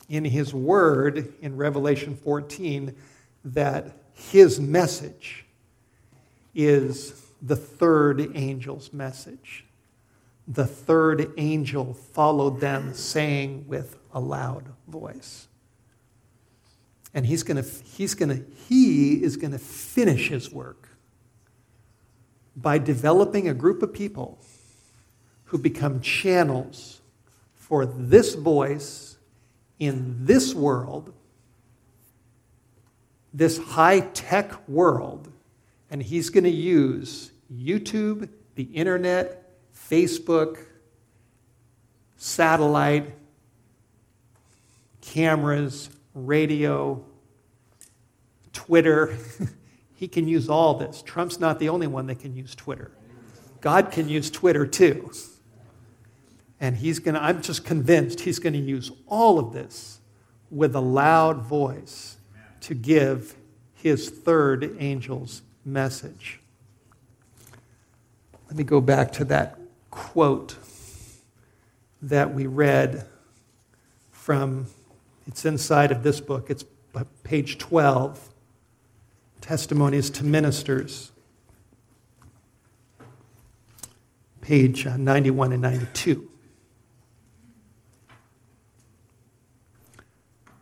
in 0.09 0.25
His 0.25 0.55
Word 0.55 1.35
in 1.43 1.57
Revelation 1.57 2.17
14 2.17 2.97
that 3.45 3.93
his 4.19 4.59
message 4.59 5.45
is 6.55 7.23
the 7.41 7.57
third 7.57 8.35
angel's 8.37 8.93
message. 8.93 9.65
The 10.49 10.67
third 10.67 11.33
angel 11.37 11.93
followed 11.95 12.59
them, 12.61 12.95
saying 12.95 13.67
with 13.69 13.99
a 14.13 14.19
loud 14.19 14.73
voice. 14.89 15.47
And 17.13 17.27
he's 17.27 17.43
to, 17.63 17.71
he's 17.85 18.15
to, 18.31 18.45
he 18.69 19.23
is 19.23 19.37
going 19.37 19.53
to 19.53 19.59
finish 19.59 20.29
his 20.29 20.51
work 20.51 20.89
by 22.57 22.79
developing 22.79 23.49
a 23.49 23.55
group 23.55 23.83
of 23.83 23.93
people 23.93 24.43
who 25.45 25.59
become 25.59 26.01
channels 26.01 27.03
for 27.55 27.87
this 27.87 28.35
voice 28.35 29.19
in 29.79 30.25
this 30.25 30.55
world 30.55 31.13
this 33.33 33.59
high 33.59 34.01
tech 34.01 34.69
world, 34.69 35.31
and 35.91 36.03
he's 36.03 36.31
going 36.31 36.45
to 36.45 36.51
use 36.51 37.31
YouTube, 37.53 38.29
the 38.55 38.65
internet, 38.65 39.48
Facebook, 39.91 40.59
satellite, 42.17 43.15
cameras, 45.01 45.91
radio, 46.15 47.05
Twitter. 48.53 49.17
he 49.95 50.09
can 50.09 50.29
use 50.29 50.49
all 50.49 50.75
this. 50.75 51.03
Trump's 51.03 51.41
not 51.41 51.59
the 51.59 51.69
only 51.69 51.87
one 51.87 52.07
that 52.07 52.21
can 52.21 52.35
use 52.35 52.55
Twitter. 52.55 52.91
God 53.61 53.91
can 53.91 54.09
use 54.09 54.31
Twitter 54.31 54.67
too. 54.67 55.11
And 56.61 56.77
he's 56.77 56.99
going 56.99 57.15
to, 57.15 57.23
I'm 57.23 57.41
just 57.41 57.65
convinced 57.65 58.21
he's 58.21 58.39
going 58.39 58.53
to 58.53 58.59
use 58.59 58.91
all 59.07 59.39
of 59.39 59.53
this 59.53 60.01
with 60.51 60.75
a 60.75 60.81
loud 60.81 61.43
voice 61.43 62.17
to 62.63 62.75
give 62.75 63.37
his 63.75 64.11
third 64.11 64.77
angel's 64.81 65.43
message. 65.65 66.41
Let 68.49 68.57
me 68.57 68.65
go 68.65 68.81
back 68.81 69.13
to 69.13 69.25
that 69.27 69.58
quote 69.99 70.55
that 72.01 72.33
we 72.33 72.47
read 72.47 73.05
from, 74.13 74.69
it's 75.27 75.45
inside 75.45 75.91
of 75.91 76.05
this 76.05 76.21
book, 76.21 76.51
it's 76.51 76.65
page 77.25 77.59
12 77.59 78.33
Testimonies 79.41 80.11
to 80.11 80.25
Ministers, 80.25 81.11
page 84.41 84.87
uh, 84.87 84.97
91 84.97 85.53
and 85.53 85.63
92. 85.63 86.29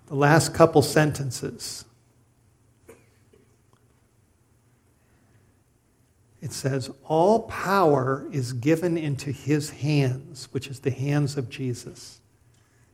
The 0.07 0.15
last 0.15 0.55
couple 0.55 0.83
sentences 0.83 1.86
it 6.47 6.53
says, 6.53 6.89
All 7.03 7.41
power 7.49 8.29
is 8.31 8.53
given 8.53 8.97
into 8.97 9.33
his 9.33 9.71
hands, 9.71 10.47
which 10.53 10.69
is 10.69 10.79
the 10.79 10.93
hands 10.93 11.37
of 11.37 11.51
Jesus, 11.51 12.21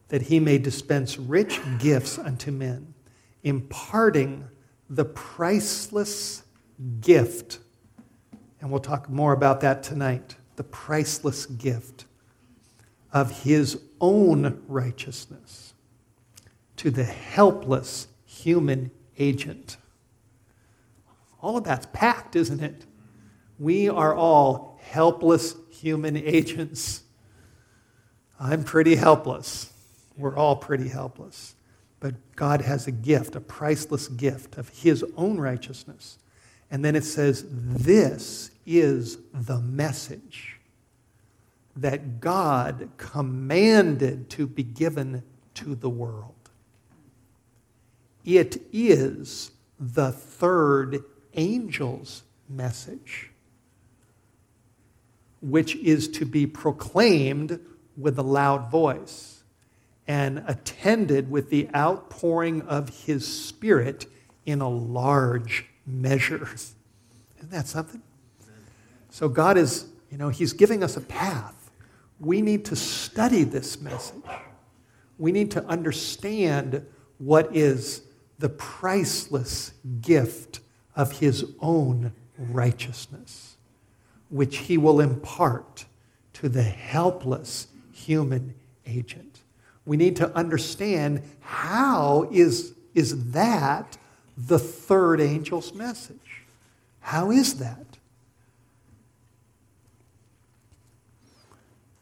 that 0.08 0.22
he 0.22 0.40
may 0.40 0.56
dispense 0.56 1.18
rich 1.18 1.60
gifts 1.78 2.18
unto 2.18 2.50
men, 2.50 2.94
imparting 3.42 4.48
the 4.88 5.04
priceless 5.04 6.44
gift. 7.02 7.58
And 8.62 8.70
we'll 8.70 8.80
talk 8.80 9.10
more 9.10 9.34
about 9.34 9.60
that 9.60 9.82
tonight. 9.82 10.36
The 10.56 10.64
priceless 10.64 11.44
gift 11.44 12.06
of 13.12 13.42
his 13.42 13.82
own 14.00 14.62
righteousness 14.66 15.74
to 16.78 16.90
the 16.90 17.04
helpless 17.04 18.06
human 18.24 18.92
agent. 19.18 19.76
All 21.42 21.58
of 21.58 21.64
that's 21.64 21.86
packed, 21.92 22.34
isn't 22.34 22.62
it? 22.62 22.86
We 23.62 23.88
are 23.88 24.12
all 24.12 24.80
helpless 24.82 25.54
human 25.70 26.16
agents. 26.16 27.04
I'm 28.40 28.64
pretty 28.64 28.96
helpless. 28.96 29.72
We're 30.16 30.36
all 30.36 30.56
pretty 30.56 30.88
helpless. 30.88 31.54
But 32.00 32.16
God 32.34 32.62
has 32.62 32.88
a 32.88 32.90
gift, 32.90 33.36
a 33.36 33.40
priceless 33.40 34.08
gift 34.08 34.58
of 34.58 34.68
His 34.70 35.04
own 35.16 35.38
righteousness. 35.38 36.18
And 36.72 36.84
then 36.84 36.96
it 36.96 37.04
says, 37.04 37.44
This 37.48 38.50
is 38.66 39.18
the 39.32 39.60
message 39.60 40.58
that 41.76 42.20
God 42.20 42.90
commanded 42.96 44.28
to 44.30 44.48
be 44.48 44.64
given 44.64 45.22
to 45.54 45.76
the 45.76 45.88
world. 45.88 46.34
It 48.24 48.60
is 48.72 49.52
the 49.78 50.10
third 50.10 51.04
angel's 51.34 52.24
message, 52.48 53.31
which 55.42 55.76
is 55.76 56.08
to 56.08 56.24
be 56.24 56.46
proclaimed 56.46 57.60
with 57.96 58.18
a 58.18 58.22
loud 58.22 58.70
voice 58.70 59.42
and 60.06 60.42
attended 60.46 61.30
with 61.30 61.50
the 61.50 61.68
outpouring 61.74 62.62
of 62.62 63.04
his 63.06 63.26
spirit 63.26 64.06
in 64.46 64.60
a 64.60 64.68
large 64.68 65.66
measure. 65.86 66.48
Isn't 66.54 67.50
that 67.50 67.68
something? 67.68 68.02
So 69.10 69.28
God 69.28 69.58
is, 69.58 69.86
you 70.10 70.16
know, 70.16 70.30
he's 70.30 70.52
giving 70.52 70.82
us 70.82 70.96
a 70.96 71.00
path. 71.00 71.70
We 72.18 72.40
need 72.40 72.64
to 72.66 72.76
study 72.76 73.44
this 73.44 73.80
message. 73.80 74.22
We 75.18 75.32
need 75.32 75.50
to 75.52 75.64
understand 75.66 76.86
what 77.18 77.54
is 77.54 78.02
the 78.38 78.48
priceless 78.48 79.72
gift 80.00 80.60
of 80.96 81.20
his 81.20 81.46
own 81.60 82.12
righteousness, 82.38 83.51
which 84.32 84.58
he 84.58 84.78
will 84.78 84.98
impart 84.98 85.84
to 86.32 86.48
the 86.48 86.62
helpless 86.62 87.66
human 87.92 88.54
agent. 88.86 89.42
We 89.84 89.98
need 89.98 90.16
to 90.16 90.34
understand 90.34 91.22
how 91.40 92.28
is, 92.32 92.72
is 92.94 93.32
that 93.32 93.98
the 94.38 94.58
third 94.58 95.20
angel's 95.20 95.74
message? 95.74 96.16
How 97.00 97.30
is 97.30 97.58
that? 97.58 97.84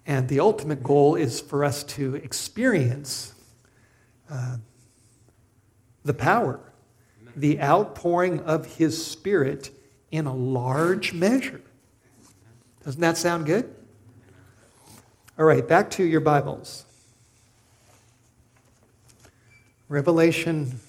And 0.06 0.28
the 0.28 0.38
ultimate 0.38 0.84
goal 0.84 1.16
is 1.16 1.40
for 1.40 1.64
us 1.64 1.82
to 1.84 2.14
experience 2.14 3.34
uh, 4.30 4.58
the 6.04 6.14
power, 6.14 6.60
the 7.34 7.60
outpouring 7.60 8.38
of 8.40 8.76
His 8.76 9.04
Spirit 9.04 9.70
in 10.12 10.26
a 10.26 10.34
large 10.34 11.12
measure. 11.12 11.62
Doesn't 12.84 13.00
that 13.02 13.18
sound 13.18 13.44
good? 13.44 13.74
All 15.38 15.44
right, 15.44 15.66
back 15.66 15.90
to 15.92 16.04
your 16.04 16.20
Bibles. 16.20 16.86
Revelation 19.90 20.80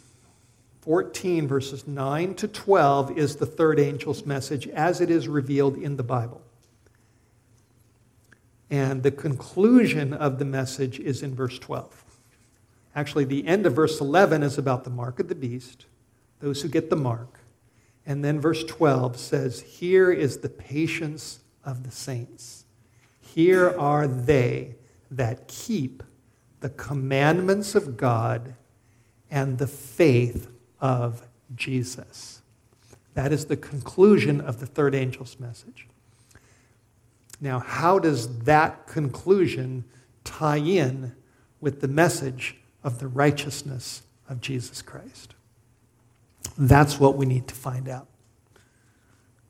14, 0.82 1.48
verses 1.48 1.86
9 1.86 2.36
to 2.36 2.48
12, 2.48 3.18
is 3.18 3.36
the 3.36 3.46
third 3.46 3.78
angel's 3.78 4.26
message 4.26 4.68
as 4.70 5.02
it 5.02 5.10
is 5.10 5.28
revealed 5.28 5.76
in 5.76 5.98
the 5.98 6.04
Bible. 6.04 6.42
And 8.70 9.04
the 9.04 9.12
conclusion 9.12 10.14
of 10.14 10.40
the 10.40 10.46
message 10.46 10.98
is 10.98 11.22
in 11.22 11.36
verse 11.36 11.60
12. 11.60 12.06
Actually, 12.96 13.26
the 13.26 13.46
end 13.46 13.66
of 13.66 13.74
verse 13.74 14.00
11 14.00 14.44
is 14.44 14.58
about 14.58 14.86
the 14.86 14.90
mark 14.90 15.20
of 15.20 15.28
the 15.28 15.36
beast, 15.36 15.88
those 16.40 16.62
who 16.62 16.70
get 16.70 16.90
the 16.90 16.96
mark. 16.96 17.42
And 18.06 18.24
then 18.24 18.40
verse 18.40 18.64
12 18.64 19.18
says, 19.18 19.62
Here 19.62 20.10
is 20.10 20.38
the 20.38 20.50
patience 20.50 21.41
of 21.64 21.84
the 21.84 21.92
saints. 21.92 22.66
Here 23.20 23.78
are 23.80 24.08
they 24.08 24.76
that 25.10 25.48
keep 25.48 26.04
the 26.60 26.70
commandments 26.70 27.76
of 27.76 27.98
God 27.98 28.56
and 29.30 29.58
the 29.58 29.68
faith 29.68 30.48
of 30.80 31.28
Jesus. 31.56 32.42
That 33.14 33.32
is 33.32 33.46
the 33.46 33.58
conclusion 33.58 34.42
of 34.42 34.60
the 34.60 34.66
third 34.66 34.96
angel's 34.96 35.40
message. 35.40 35.88
Now, 37.40 37.60
how 37.60 38.00
does 38.00 38.40
that 38.40 38.88
conclusion 38.88 39.84
tie 40.24 40.58
in 40.58 41.16
with 41.60 41.82
the 41.82 41.88
message 41.88 42.58
of 42.84 43.00
the 43.00 43.08
righteousness 43.08 44.04
of 44.30 44.42
Jesus 44.42 44.82
Christ? 44.82 45.36
That's 46.58 47.00
what 47.00 47.18
we 47.18 47.26
need 47.26 47.48
to 47.48 47.56
find 47.56 47.90
out. 47.90 48.08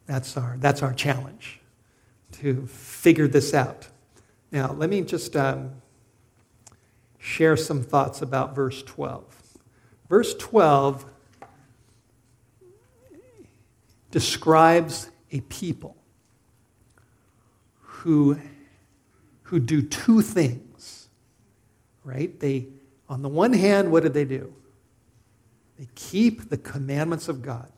That's 0.05 0.37
our, 0.37 0.55
that's 0.59 0.81
our 0.81 0.93
challenge 0.93 1.60
to 2.41 2.65
figure 2.65 3.27
this 3.27 3.53
out. 3.53 3.87
Now, 4.51 4.73
let 4.73 4.89
me 4.89 5.01
just 5.01 5.35
um, 5.35 5.69
share 7.19 7.55
some 7.55 7.83
thoughts 7.83 8.23
about 8.23 8.55
verse 8.55 8.81
12. 8.81 9.23
Verse 10.09 10.33
12 10.33 11.05
describes 14.09 15.11
a 15.31 15.41
people 15.41 15.95
who, 17.79 18.39
who 19.43 19.59
do 19.59 19.83
two 19.83 20.23
things, 20.23 21.09
right? 22.03 22.37
They, 22.39 22.65
on 23.07 23.21
the 23.21 23.29
one 23.29 23.53
hand, 23.53 23.91
what 23.91 24.01
do 24.01 24.09
they 24.09 24.25
do? 24.25 24.51
They 25.77 25.87
keep 25.93 26.49
the 26.49 26.57
commandments 26.57 27.29
of 27.29 27.43
God. 27.43 27.71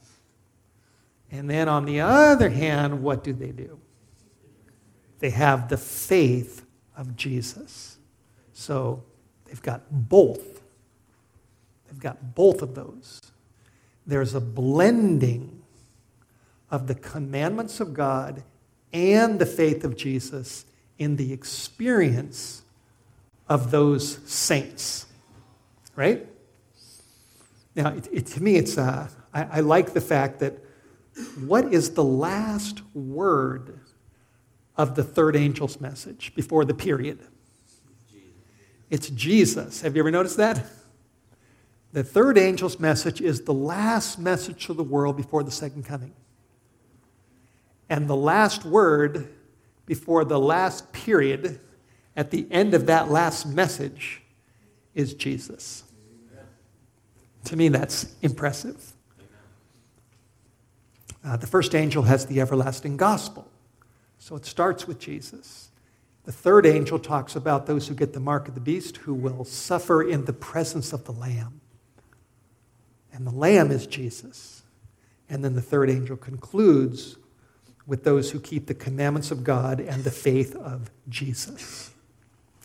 And 1.30 1.50
then 1.50 1.68
on 1.68 1.84
the 1.84 2.00
other 2.00 2.50
hand, 2.50 3.04
what 3.04 3.26
do 3.26 3.34
they 3.34 3.52
do? 3.52 3.80
They 5.24 5.30
have 5.30 5.70
the 5.70 5.78
faith 5.78 6.66
of 6.98 7.16
Jesus. 7.16 7.96
So 8.52 9.04
they've 9.46 9.62
got 9.62 9.84
both. 9.90 10.62
They've 11.88 12.00
got 12.02 12.36
both 12.36 12.62
of 12.62 12.76
those. 12.76 13.22
There's 14.06 14.36
a 14.36 14.42
blending 14.42 15.62
of 16.70 16.88
the 16.88 16.96
commandments 16.96 17.80
of 17.80 17.94
God 17.94 18.44
and 18.92 19.40
the 19.40 19.46
faith 19.46 19.86
of 19.86 19.96
Jesus 19.96 20.66
in 20.98 21.16
the 21.16 21.32
experience 21.32 22.64
of 23.48 23.72
those 23.72 24.20
saints. 24.30 25.06
Right? 25.96 26.28
Now, 27.78 27.94
it, 27.94 28.10
it, 28.12 28.26
to 28.26 28.44
me, 28.44 28.58
it's, 28.58 28.78
uh, 28.78 29.08
I, 29.34 29.44
I 29.44 29.60
like 29.62 29.94
the 29.94 30.02
fact 30.02 30.42
that 30.42 30.58
what 31.46 31.74
is 31.74 31.92
the 31.92 32.04
last 32.04 32.82
word 32.94 33.80
of 34.76 34.96
the 34.96 35.04
third 35.04 35.36
angel's 35.36 35.80
message 35.80 36.34
before 36.36 36.66
the 36.66 36.74
period. 36.74 37.20
It's 38.90 39.10
Jesus. 39.10 39.82
Have 39.82 39.96
you 39.96 40.02
ever 40.02 40.12
noticed 40.12 40.38
that? 40.38 40.66
The 41.94 42.04
third 42.04 42.38
angel's 42.38 42.80
message 42.80 43.22
is 43.22 43.42
the 43.42 43.54
last 43.54 44.18
message 44.18 44.66
to 44.66 44.74
the 44.74 44.84
world 44.84 45.16
before 45.16 45.44
the 45.44 45.52
second 45.52 45.86
coming. 45.86 46.14
And 47.90 48.08
the 48.08 48.16
last 48.16 48.66
word 48.66 49.30
before 49.86 50.26
the 50.26 50.40
last 50.40 50.92
period, 50.92 51.60
at 52.16 52.32
the 52.32 52.48
end 52.50 52.74
of 52.74 52.88
that 52.88 53.12
last 53.12 53.46
message, 53.46 54.22
is 54.96 55.14
Jesus. 55.14 55.84
To 57.46 57.56
me, 57.56 57.68
that's 57.68 58.16
impressive. 58.22 58.94
Uh, 61.24 61.38
the 61.38 61.48
first 61.48 61.76
angel 61.76 62.04
has 62.04 62.26
the 62.26 62.42
everlasting 62.42 62.98
gospel. 62.98 63.48
So 64.24 64.38
it 64.38 64.46
starts 64.46 64.88
with 64.88 65.00
Jesus. 65.00 65.68
The 66.24 66.32
third 66.32 66.66
angel 66.66 66.98
talks 66.98 67.36
about 67.36 67.66
those 67.66 67.90
who 67.90 67.94
get 67.94 68.14
the 68.14 68.22
mark 68.22 68.48
of 68.48 68.56
the 68.56 68.62
beast 68.62 68.96
who 68.96 69.14
will 69.14 69.44
suffer 69.44 70.02
in 70.02 70.24
the 70.24 70.32
presence 70.32 70.94
of 70.94 71.04
the 71.04 71.12
Lamb. 71.12 71.60
And 73.12 73.28
the 73.28 73.36
Lamb 73.36 73.70
is 73.70 73.86
Jesus. 73.86 74.64
And 75.30 75.44
then 75.44 75.56
the 75.56 75.62
third 75.62 75.90
angel 75.90 76.16
concludes 76.16 77.18
with 77.86 78.06
those 78.06 78.32
who 78.32 78.40
keep 78.40 78.68
the 78.68 78.74
commandments 78.74 79.30
of 79.30 79.44
God 79.44 79.82
and 79.82 80.06
the 80.06 80.10
faith 80.10 80.56
of 80.56 80.90
Jesus. 81.10 81.92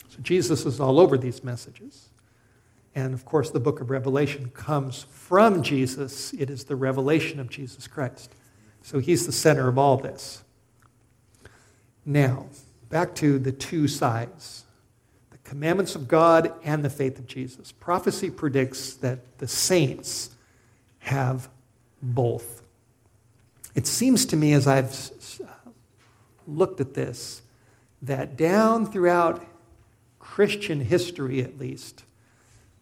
So 0.07 0.19
Jesus 0.21 0.65
is 0.65 0.79
all 0.79 0.97
over 0.97 1.17
these 1.17 1.43
messages. 1.43 2.07
And 2.95 3.13
of 3.13 3.25
course, 3.25 3.51
the 3.51 3.59
book 3.59 3.81
of 3.81 3.89
Revelation 3.89 4.49
comes 4.53 5.03
from 5.11 5.61
Jesus, 5.61 6.31
it 6.31 6.49
is 6.49 6.63
the 6.63 6.77
revelation 6.77 7.37
of 7.37 7.49
Jesus 7.49 7.85
Christ. 7.85 8.33
So 8.81 8.99
he's 8.99 9.25
the 9.25 9.33
center 9.33 9.67
of 9.67 9.77
all 9.77 9.97
this. 9.97 10.45
Now, 12.09 12.47
back 12.89 13.13
to 13.15 13.37
the 13.37 13.51
two 13.51 13.87
sides 13.87 14.65
the 15.29 15.37
commandments 15.43 15.93
of 15.93 16.07
God 16.07 16.51
and 16.63 16.83
the 16.83 16.89
faith 16.89 17.19
of 17.19 17.27
Jesus. 17.27 17.71
Prophecy 17.71 18.31
predicts 18.31 18.95
that 18.95 19.37
the 19.37 19.47
saints 19.47 20.31
have 20.97 21.49
both. 22.01 22.63
it 23.75 23.85
seems 23.85 24.25
to 24.25 24.35
me 24.35 24.53
as 24.53 24.65
I've 24.65 25.11
uh, 25.39 25.69
looked 26.47 26.81
at 26.81 26.95
this 26.95 27.43
that 28.01 28.35
down 28.35 28.91
throughout 28.91 29.45
Christian 30.17 30.81
history, 30.81 31.43
at 31.43 31.59
least, 31.59 32.05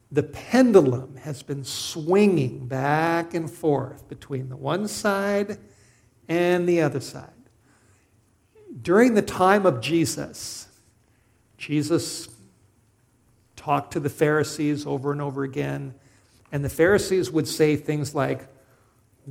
the 0.10 0.24
pendulum 0.24 1.18
has 1.18 1.44
been 1.44 1.66
swinging 1.66 2.66
back 2.68 3.34
and 3.34 3.52
forth 3.52 4.08
between 4.08 4.48
the 4.48 4.56
one 4.56 4.88
side 4.88 5.58
and 6.30 6.70
the 6.70 6.82
other 6.82 7.02
side. 7.02 7.37
During 8.82 9.14
the 9.14 9.22
time 9.22 9.66
of 9.66 9.82
Jesus, 9.82 10.68
Jesus 11.58 12.30
talked 13.56 13.94
to 13.94 14.00
the 14.00 14.10
Pharisees 14.10 14.86
over 14.86 15.12
and 15.12 15.22
over 15.22 15.44
again, 15.44 15.96
and 16.52 16.64
the 16.64 16.70
Pharisees 16.70 17.32
would 17.32 17.48
say 17.48 17.76
things 17.76 18.14
like, 18.14 18.48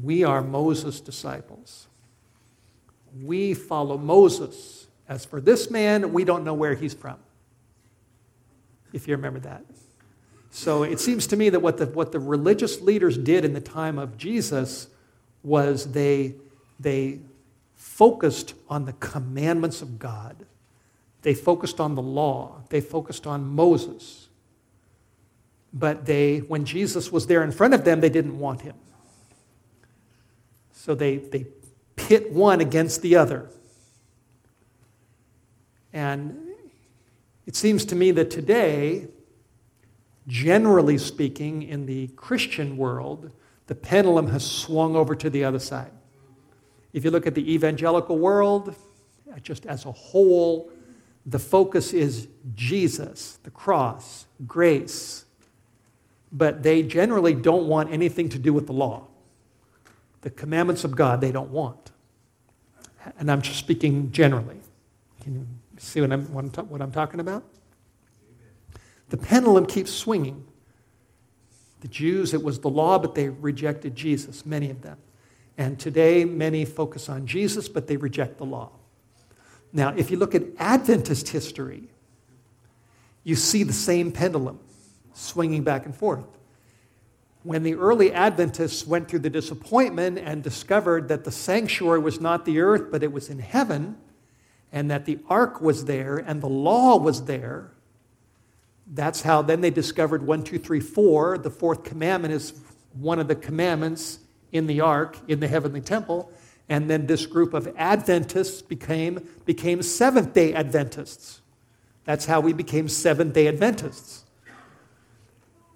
We 0.03 0.25
are 0.25 0.43
Moses' 0.43 1.01
disciples. 1.01 1.87
We 3.23 3.55
follow 3.55 3.97
Moses. 3.97 4.87
As 5.09 5.25
for 5.25 5.41
this 5.41 5.71
man, 5.71 6.13
we 6.13 6.25
don't 6.25 6.45
know 6.45 6.55
where 6.55 6.75
he's 6.75 6.95
from. 6.95 7.17
If 8.93 9.07
you 9.07 9.15
remember 9.15 9.41
that. 9.41 9.65
So 10.51 10.83
it 10.83 11.01
seems 11.01 11.27
to 11.29 11.37
me 11.37 11.51
that 11.51 11.61
what 11.61 11.77
the, 11.77 11.87
what 11.87 12.13
the 12.13 12.19
religious 12.19 12.81
leaders 12.81 13.17
did 13.17 13.45
in 13.45 13.53
the 13.53 13.61
time 13.61 13.99
of 13.99 14.17
Jesus 14.17 14.89
was 15.43 15.93
they, 15.93 16.35
they 16.81 17.21
focused 17.77 18.55
on 18.69 18.87
the 18.87 18.95
commandments 18.95 19.83
of 19.83 19.99
God. 19.99 20.47
They 21.23 21.35
focused 21.35 21.79
on 21.79 21.95
the 21.95 22.03
law. 22.03 22.63
They 22.71 22.81
focused 22.81 23.27
on 23.27 23.47
Moses. 23.47 24.29
But 25.73 26.07
they, 26.07 26.39
when 26.39 26.65
Jesus 26.65 27.13
was 27.13 27.27
there 27.27 27.45
in 27.45 27.53
front 27.53 27.75
of 27.75 27.85
them, 27.85 28.01
they 28.01 28.09
didn't 28.09 28.39
want 28.39 28.63
him. 28.63 28.75
So 30.73 30.95
they, 30.95 31.19
they 31.19 31.47
pit 31.97 32.33
one 32.33 32.61
against 32.61 33.03
the 33.03 33.17
other. 33.17 33.51
And 35.93 36.49
it 37.47 37.57
seems 37.57 37.85
to 37.87 37.97
me 37.97 38.11
that 38.13 38.31
today, 38.31 39.09
generally 40.27 40.99
speaking, 40.99 41.63
in 41.63 41.87
the 41.87 42.09
Christian 42.09 42.77
world, 42.77 43.31
the 43.67 43.75
pendulum 43.75 44.29
has 44.29 44.45
swung 44.45 44.95
over 44.95 45.15
to 45.15 45.29
the 45.29 45.45
other 45.45 45.59
side. 45.59 45.91
If 46.97 47.05
you 47.05 47.11
look 47.11 47.27
at 47.27 47.35
the 47.35 47.53
evangelical 47.53 48.17
world, 48.17 48.75
just 49.43 49.67
as 49.67 49.85
a 49.85 49.93
whole, 49.93 50.71
the 51.27 51.39
focus 51.39 51.93
is 51.93 52.27
Jesus, 52.55 53.39
the 53.43 53.51
cross, 53.51 54.25
grace. 54.47 55.27
But 56.33 56.63
they 56.63 56.83
generally 56.83 57.35
don't 57.35 57.69
want 57.69 57.93
anything 57.93 58.31
to 58.31 58.39
do 58.39 58.55
with 58.55 58.67
the 58.67 58.73
law. 58.73 59.09
The 60.23 60.31
commandments 60.31 60.85
of 60.85 60.97
God, 60.97 61.21
they 61.21 61.31
don't 61.33 61.51
want. 61.51 61.91
And 63.19 63.31
I'm 63.31 63.43
just 63.43 63.59
speaking 63.59 64.11
generally. 64.11 64.61
Can 65.21 65.35
you 65.35 65.47
see 65.77 66.01
what 66.01 66.11
I'm, 66.11 66.25
what 66.33 66.81
I'm, 66.81 66.93
talking 66.93 67.21
about? 67.21 67.45
The 69.11 69.19
pendulum 69.19 69.67
keeps 69.67 69.91
swinging. 69.91 70.47
The 71.81 71.89
Jews, 71.89 72.33
it 72.33 72.43
was 72.43 72.61
the 72.61 72.71
law, 72.71 72.99
but 72.99 73.15
they 73.15 73.29
rejected 73.29 73.95
Jesus, 73.95 74.47
many 74.47 74.71
of 74.71 74.81
them. 74.81 74.97
And 75.59 75.79
today, 75.79 76.25
many 76.25 76.65
focus 76.65 77.09
on 77.09 77.27
Jesus, 77.27 77.69
but 77.69 77.87
they 77.87 77.97
reject 77.97 78.39
the 78.39 78.45
law. 78.45 78.73
Now, 79.73 79.95
if 79.97 80.11
you 80.11 80.17
look 80.17 80.35
at 80.35 80.43
Adventist 80.59 81.29
history, 81.29 81.85
you 83.25 83.37
see 83.37 83.63
the 83.63 83.73
same 83.73 84.13
pendulum 84.13 84.61
swinging 85.15 85.63
back 85.63 85.87
and 85.87 85.95
forth. 85.95 86.27
When 87.43 87.63
the 87.63 87.75
early 87.75 88.13
Adventists 88.13 88.87
went 88.87 89.09
through 89.09 89.21
the 89.21 89.31
disappointment 89.31 90.19
and 90.19 90.43
discovered 90.43 91.09
that 91.09 91.25
the 91.25 91.33
sanctuary 91.33 92.01
was 92.01 92.21
not 92.21 92.45
the 92.45 92.61
earth, 92.61 92.91
but 92.91 93.03
it 93.03 93.13
was 93.13 93.31
in 93.31 93.39
heaven, 93.39 93.97
and 94.73 94.91
that 94.91 95.07
the 95.07 95.19
ark 95.29 95.61
was 95.61 95.85
there 95.85 96.19
and 96.19 96.43
the 96.43 96.49
law 96.49 96.97
was 96.97 97.25
there, 97.25 97.71
that's 98.93 99.23
how 99.23 99.43
then 99.43 99.61
they 99.61 99.71
discovered 99.71 100.25
one, 100.25 100.45
two, 100.45 100.59
three, 100.59 100.81
four. 100.81 101.39
The 101.39 101.51
fourth 101.51 101.83
commandment 101.83 102.35
is 102.35 102.53
one 102.93 103.19
of 103.19 103.27
the 103.27 103.35
commandments 103.35 104.21
in 104.53 104.67
the 104.67 104.81
ark, 104.81 105.19
in 105.29 105.41
the 105.41 105.49
heavenly 105.49 105.81
temple. 105.81 106.31
And 106.69 106.91
then 106.91 107.07
this 107.07 107.27
group 107.27 107.55
of 107.55 107.73
Adventists 107.77 108.63
became, 108.63 109.29
became 109.45 109.83
Seventh 109.83 110.33
day 110.33 110.53
Adventists. 110.53 111.41
That's 112.05 112.27
how 112.27 112.41
we 112.41 112.53
became 112.53 112.89
Seventh 112.89 113.35
day 113.35 113.49
Adventists. 113.49 114.25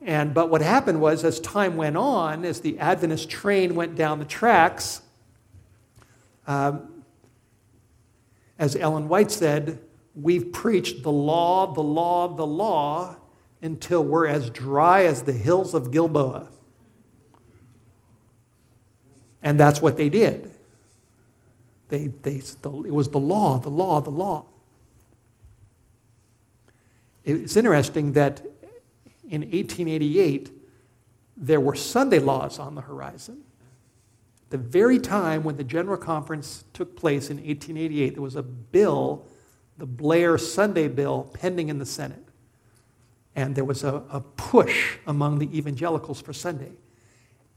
And, 0.02 0.32
but 0.32 0.48
what 0.48 0.62
happened 0.62 1.00
was, 1.00 1.24
as 1.24 1.40
time 1.40 1.76
went 1.76 1.96
on, 1.96 2.44
as 2.44 2.60
the 2.60 2.78
Adventist 2.78 3.28
train 3.28 3.74
went 3.74 3.96
down 3.96 4.18
the 4.18 4.24
tracks, 4.24 5.02
um, 6.46 7.04
as 8.58 8.76
Ellen 8.76 9.08
White 9.08 9.30
said, 9.30 9.78
we've 10.14 10.52
preached 10.52 11.02
the 11.02 11.12
law, 11.12 11.72
the 11.72 11.82
law, 11.82 12.28
the 12.28 12.46
law 12.46 13.16
until 13.62 14.02
we're 14.02 14.26
as 14.26 14.50
dry 14.50 15.04
as 15.04 15.22
the 15.22 15.32
hills 15.32 15.74
of 15.74 15.90
Gilboa. 15.90 16.48
And 19.42 19.58
that's 19.58 19.80
what 19.80 19.96
they 19.96 20.08
did. 20.08 20.50
They, 21.88 22.08
they, 22.08 22.36
it 22.36 22.92
was 22.92 23.08
the 23.08 23.18
law, 23.18 23.58
the 23.58 23.70
law, 23.70 24.00
the 24.00 24.10
law. 24.10 24.44
It's 27.24 27.56
interesting 27.56 28.12
that 28.12 28.40
in 29.28 29.42
1888, 29.42 30.50
there 31.36 31.60
were 31.60 31.74
Sunday 31.74 32.18
laws 32.18 32.58
on 32.58 32.74
the 32.74 32.80
horizon. 32.80 33.42
The 34.50 34.58
very 34.58 34.98
time 34.98 35.44
when 35.44 35.56
the 35.56 35.64
General 35.64 35.96
Conference 35.96 36.64
took 36.72 36.96
place 36.96 37.30
in 37.30 37.36
1888, 37.36 38.14
there 38.14 38.22
was 38.22 38.36
a 38.36 38.42
bill 38.42 39.26
the 39.80 39.86
Blair 39.86 40.36
Sunday 40.38 40.88
bill 40.88 41.30
pending 41.32 41.70
in 41.70 41.78
the 41.78 41.86
Senate. 41.86 42.22
And 43.34 43.54
there 43.54 43.64
was 43.64 43.82
a, 43.82 44.02
a 44.10 44.20
push 44.20 44.98
among 45.06 45.38
the 45.38 45.56
evangelicals 45.56 46.20
for 46.20 46.32
Sunday. 46.32 46.72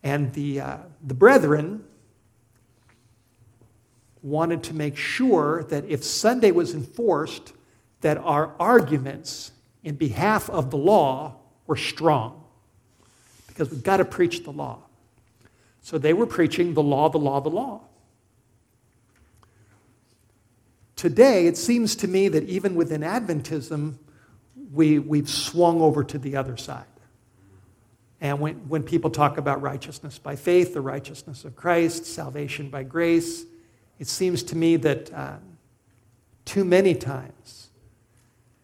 And 0.04 0.34
the, 0.34 0.60
uh, 0.60 0.78
the 1.02 1.14
brethren 1.14 1.86
wanted 4.22 4.64
to 4.64 4.74
make 4.74 4.98
sure 4.98 5.64
that 5.66 5.86
if 5.86 6.04
Sunday 6.04 6.52
was 6.52 6.74
enforced, 6.74 7.54
that 8.02 8.18
our 8.18 8.54
arguments 8.60 9.52
in 9.84 9.96
behalf 9.96 10.50
of 10.50 10.72
the 10.72 10.78
law 10.78 11.38
were 11.68 11.76
strong. 11.76 12.44
Because 13.48 13.70
we've 13.70 13.84
got 13.84 13.98
to 13.98 14.06
preach 14.06 14.44
the 14.44 14.52
law. 14.52 14.80
So 15.82 15.98
they 15.98 16.14
were 16.14 16.26
preaching 16.26 16.74
the 16.74 16.84
law, 16.84 17.10
the 17.10 17.18
law, 17.18 17.42
the 17.42 17.50
law. 17.50 17.82
Today, 20.96 21.48
it 21.48 21.58
seems 21.58 21.96
to 21.98 22.08
me 22.08 22.30
that 22.30 22.46
even 22.46 22.76
within 22.76 23.02
Adventism, 23.02 23.96
we, 24.72 25.00
we've 25.00 25.30
swung 25.30 25.82
over 25.82 26.04
to 26.04 26.18
the 26.18 26.38
other 26.38 26.56
side. 26.56 26.86
And 28.24 28.40
when, 28.40 28.56
when 28.70 28.84
people 28.84 29.10
talk 29.10 29.38
about 29.38 29.62
righteousness 29.62 30.18
by 30.18 30.38
faith, 30.38 30.74
the 30.74 30.82
righteousness 30.82 31.44
of 31.44 31.58
Christ, 31.58 32.06
salvation 32.06 32.70
by 32.70 32.84
grace, 32.84 33.44
it 34.00 34.08
seems 34.08 34.44
to 34.44 34.58
me 34.58 34.78
that 34.78 35.14
uh, 35.14 35.36
too 36.46 36.64
many 36.64 36.96
times 36.96 37.68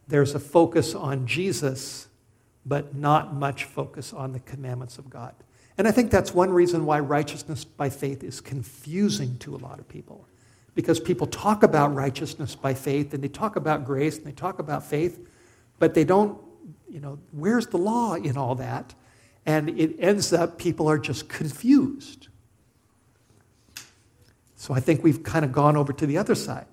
there's 0.08 0.34
a 0.34 0.40
focus 0.40 0.96
on 0.96 1.28
Jesus, 1.28 2.08
but 2.66 2.96
not 2.96 3.36
much 3.36 3.66
focus 3.66 4.14
on 4.14 4.32
the 4.32 4.40
commandments 4.40 4.98
of 4.98 5.10
God. 5.10 5.36
And 5.78 5.90
I 5.90 5.92
think 5.92 6.10
that's 6.10 6.34
one 6.34 6.52
reason 6.52 6.86
why 6.86 7.02
righteousness 7.02 7.66
by 7.66 7.90
faith 7.90 8.24
is 8.24 8.40
confusing 8.40 9.38
to 9.40 9.56
a 9.56 9.58
lot 9.58 9.78
of 9.78 9.90
people 9.90 10.26
because 10.74 11.02
people 11.02 11.28
talk 11.28 11.64
about 11.64 11.94
righteousness 11.94 12.56
by 12.56 12.74
faith 12.74 13.14
and 13.14 13.22
they 13.22 13.28
talk 13.28 13.58
about 13.58 13.84
grace 13.84 14.18
and 14.18 14.26
they 14.26 14.32
talk 14.32 14.60
about 14.60 14.86
faith, 14.86 15.20
but 15.80 15.94
they 15.94 16.06
don't, 16.06 16.40
you 16.90 17.02
know, 17.02 17.20
where's 17.34 17.68
the 17.68 17.78
law 17.78 18.14
in 18.14 18.38
all 18.38 18.56
that? 18.56 18.96
And 19.46 19.70
it 19.80 19.96
ends 20.00 20.34
up 20.34 20.58
people 20.58 20.90
are 20.90 21.00
just 21.00 21.30
confused. 21.30 22.28
So 24.56 24.74
I 24.74 24.80
think 24.80 25.04
we've 25.04 25.24
kind 25.24 25.46
of 25.46 25.52
gone 25.52 25.78
over 25.78 25.94
to 25.94 26.06
the 26.06 26.18
other 26.18 26.36
side. 26.36 26.66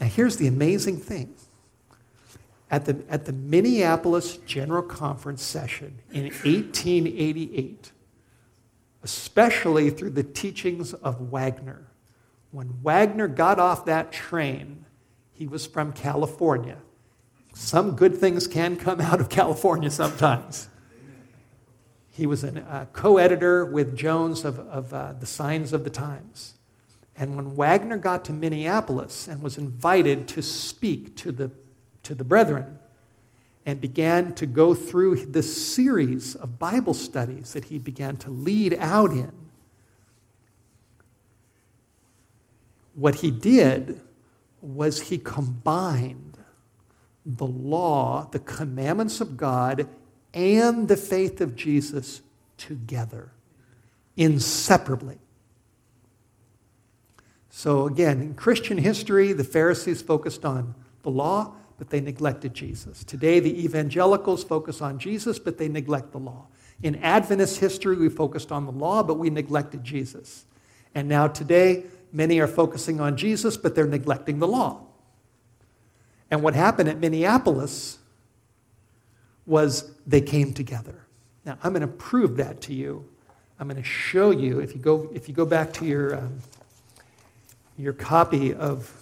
Now, 0.00 0.06
here's 0.06 0.36
the 0.36 0.46
amazing 0.46 0.96
thing. 0.96 1.34
At 2.70 2.84
the, 2.84 3.02
at 3.08 3.24
the 3.24 3.32
Minneapolis 3.32 4.36
General 4.38 4.82
Conference 4.82 5.42
session 5.42 5.98
in 6.12 6.24
1888, 6.24 7.92
especially 9.02 9.90
through 9.90 10.10
the 10.10 10.22
teachings 10.22 10.92
of 10.94 11.30
Waggoner, 11.30 11.86
when 12.50 12.68
Waggoner 12.82 13.28
got 13.28 13.58
off 13.58 13.84
that 13.86 14.12
train, 14.12 14.84
he 15.32 15.46
was 15.46 15.66
from 15.66 15.92
California. 15.92 16.78
Some 17.54 17.96
good 17.96 18.16
things 18.16 18.46
can 18.46 18.76
come 18.76 19.00
out 19.00 19.20
of 19.20 19.28
California 19.28 19.90
sometimes. 19.90 20.68
He 22.18 22.26
was 22.26 22.42
a 22.42 22.60
uh, 22.62 22.86
co 22.86 23.18
editor 23.18 23.64
with 23.64 23.96
Jones 23.96 24.44
of, 24.44 24.58
of 24.58 24.92
uh, 24.92 25.12
The 25.20 25.24
Signs 25.24 25.72
of 25.72 25.84
the 25.84 25.90
Times. 25.90 26.54
And 27.16 27.36
when 27.36 27.54
Waggoner 27.54 27.96
got 27.96 28.24
to 28.24 28.32
Minneapolis 28.32 29.28
and 29.28 29.40
was 29.40 29.56
invited 29.56 30.26
to 30.28 30.42
speak 30.42 31.14
to 31.18 31.30
the, 31.30 31.52
to 32.02 32.16
the 32.16 32.24
brethren 32.24 32.80
and 33.64 33.80
began 33.80 34.34
to 34.34 34.46
go 34.46 34.74
through 34.74 35.26
this 35.26 35.64
series 35.72 36.34
of 36.34 36.58
Bible 36.58 36.92
studies 36.92 37.52
that 37.52 37.66
he 37.66 37.78
began 37.78 38.16
to 38.16 38.30
lead 38.30 38.74
out 38.80 39.12
in, 39.12 39.32
what 42.96 43.14
he 43.16 43.30
did 43.30 44.00
was 44.60 45.02
he 45.02 45.18
combined 45.18 46.36
the 47.24 47.46
law, 47.46 48.28
the 48.32 48.40
commandments 48.40 49.20
of 49.20 49.36
God, 49.36 49.88
and 50.34 50.88
the 50.88 50.96
faith 50.96 51.40
of 51.40 51.56
Jesus 51.56 52.22
together, 52.56 53.30
inseparably. 54.16 55.18
So, 57.50 57.86
again, 57.86 58.20
in 58.20 58.34
Christian 58.34 58.78
history, 58.78 59.32
the 59.32 59.44
Pharisees 59.44 60.02
focused 60.02 60.44
on 60.44 60.74
the 61.02 61.10
law, 61.10 61.54
but 61.78 61.90
they 61.90 62.00
neglected 62.00 62.54
Jesus. 62.54 63.04
Today, 63.04 63.40
the 63.40 63.64
evangelicals 63.64 64.44
focus 64.44 64.80
on 64.80 64.98
Jesus, 64.98 65.38
but 65.38 65.58
they 65.58 65.68
neglect 65.68 66.12
the 66.12 66.18
law. 66.18 66.46
In 66.82 66.96
Adventist 66.96 67.58
history, 67.58 67.96
we 67.96 68.08
focused 68.08 68.52
on 68.52 68.64
the 68.64 68.72
law, 68.72 69.02
but 69.02 69.18
we 69.18 69.30
neglected 69.30 69.82
Jesus. 69.82 70.44
And 70.94 71.08
now, 71.08 71.26
today, 71.26 71.84
many 72.12 72.38
are 72.40 72.46
focusing 72.46 73.00
on 73.00 73.16
Jesus, 73.16 73.56
but 73.56 73.74
they're 73.74 73.86
neglecting 73.86 74.38
the 74.38 74.48
law. 74.48 74.82
And 76.30 76.42
what 76.42 76.54
happened 76.54 76.88
at 76.88 76.98
Minneapolis 76.98 77.97
was 79.48 79.90
they 80.06 80.20
came 80.20 80.52
together. 80.52 81.06
Now, 81.44 81.58
I'm 81.62 81.72
going 81.72 81.80
to 81.80 81.88
prove 81.88 82.36
that 82.36 82.60
to 82.62 82.74
you. 82.74 83.04
I'm 83.58 83.66
going 83.66 83.82
to 83.82 83.88
show 83.88 84.30
you, 84.30 84.60
if 84.60 84.74
you 84.74 84.80
go, 84.80 85.08
if 85.14 85.28
you 85.28 85.34
go 85.34 85.46
back 85.46 85.72
to 85.74 85.84
your, 85.84 86.16
um, 86.16 86.38
your 87.76 87.94
copy 87.94 88.54
of 88.54 88.92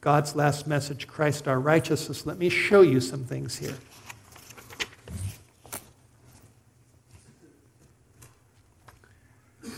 God's 0.00 0.36
last 0.36 0.66
message, 0.66 1.08
Christ 1.08 1.48
our 1.48 1.58
righteousness, 1.58 2.24
let 2.24 2.38
me 2.38 2.48
show 2.48 2.80
you 2.80 3.00
some 3.00 3.24
things 3.24 3.58
here. 3.58 3.74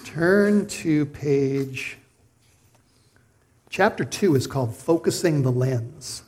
Turn 0.05 0.67
to 0.67 1.07
page. 1.07 1.97
Chapter 3.71 4.05
2 4.05 4.35
is 4.35 4.47
called 4.47 4.77
Focusing 4.77 5.43
the 5.43 5.53
Lens. 5.53 6.25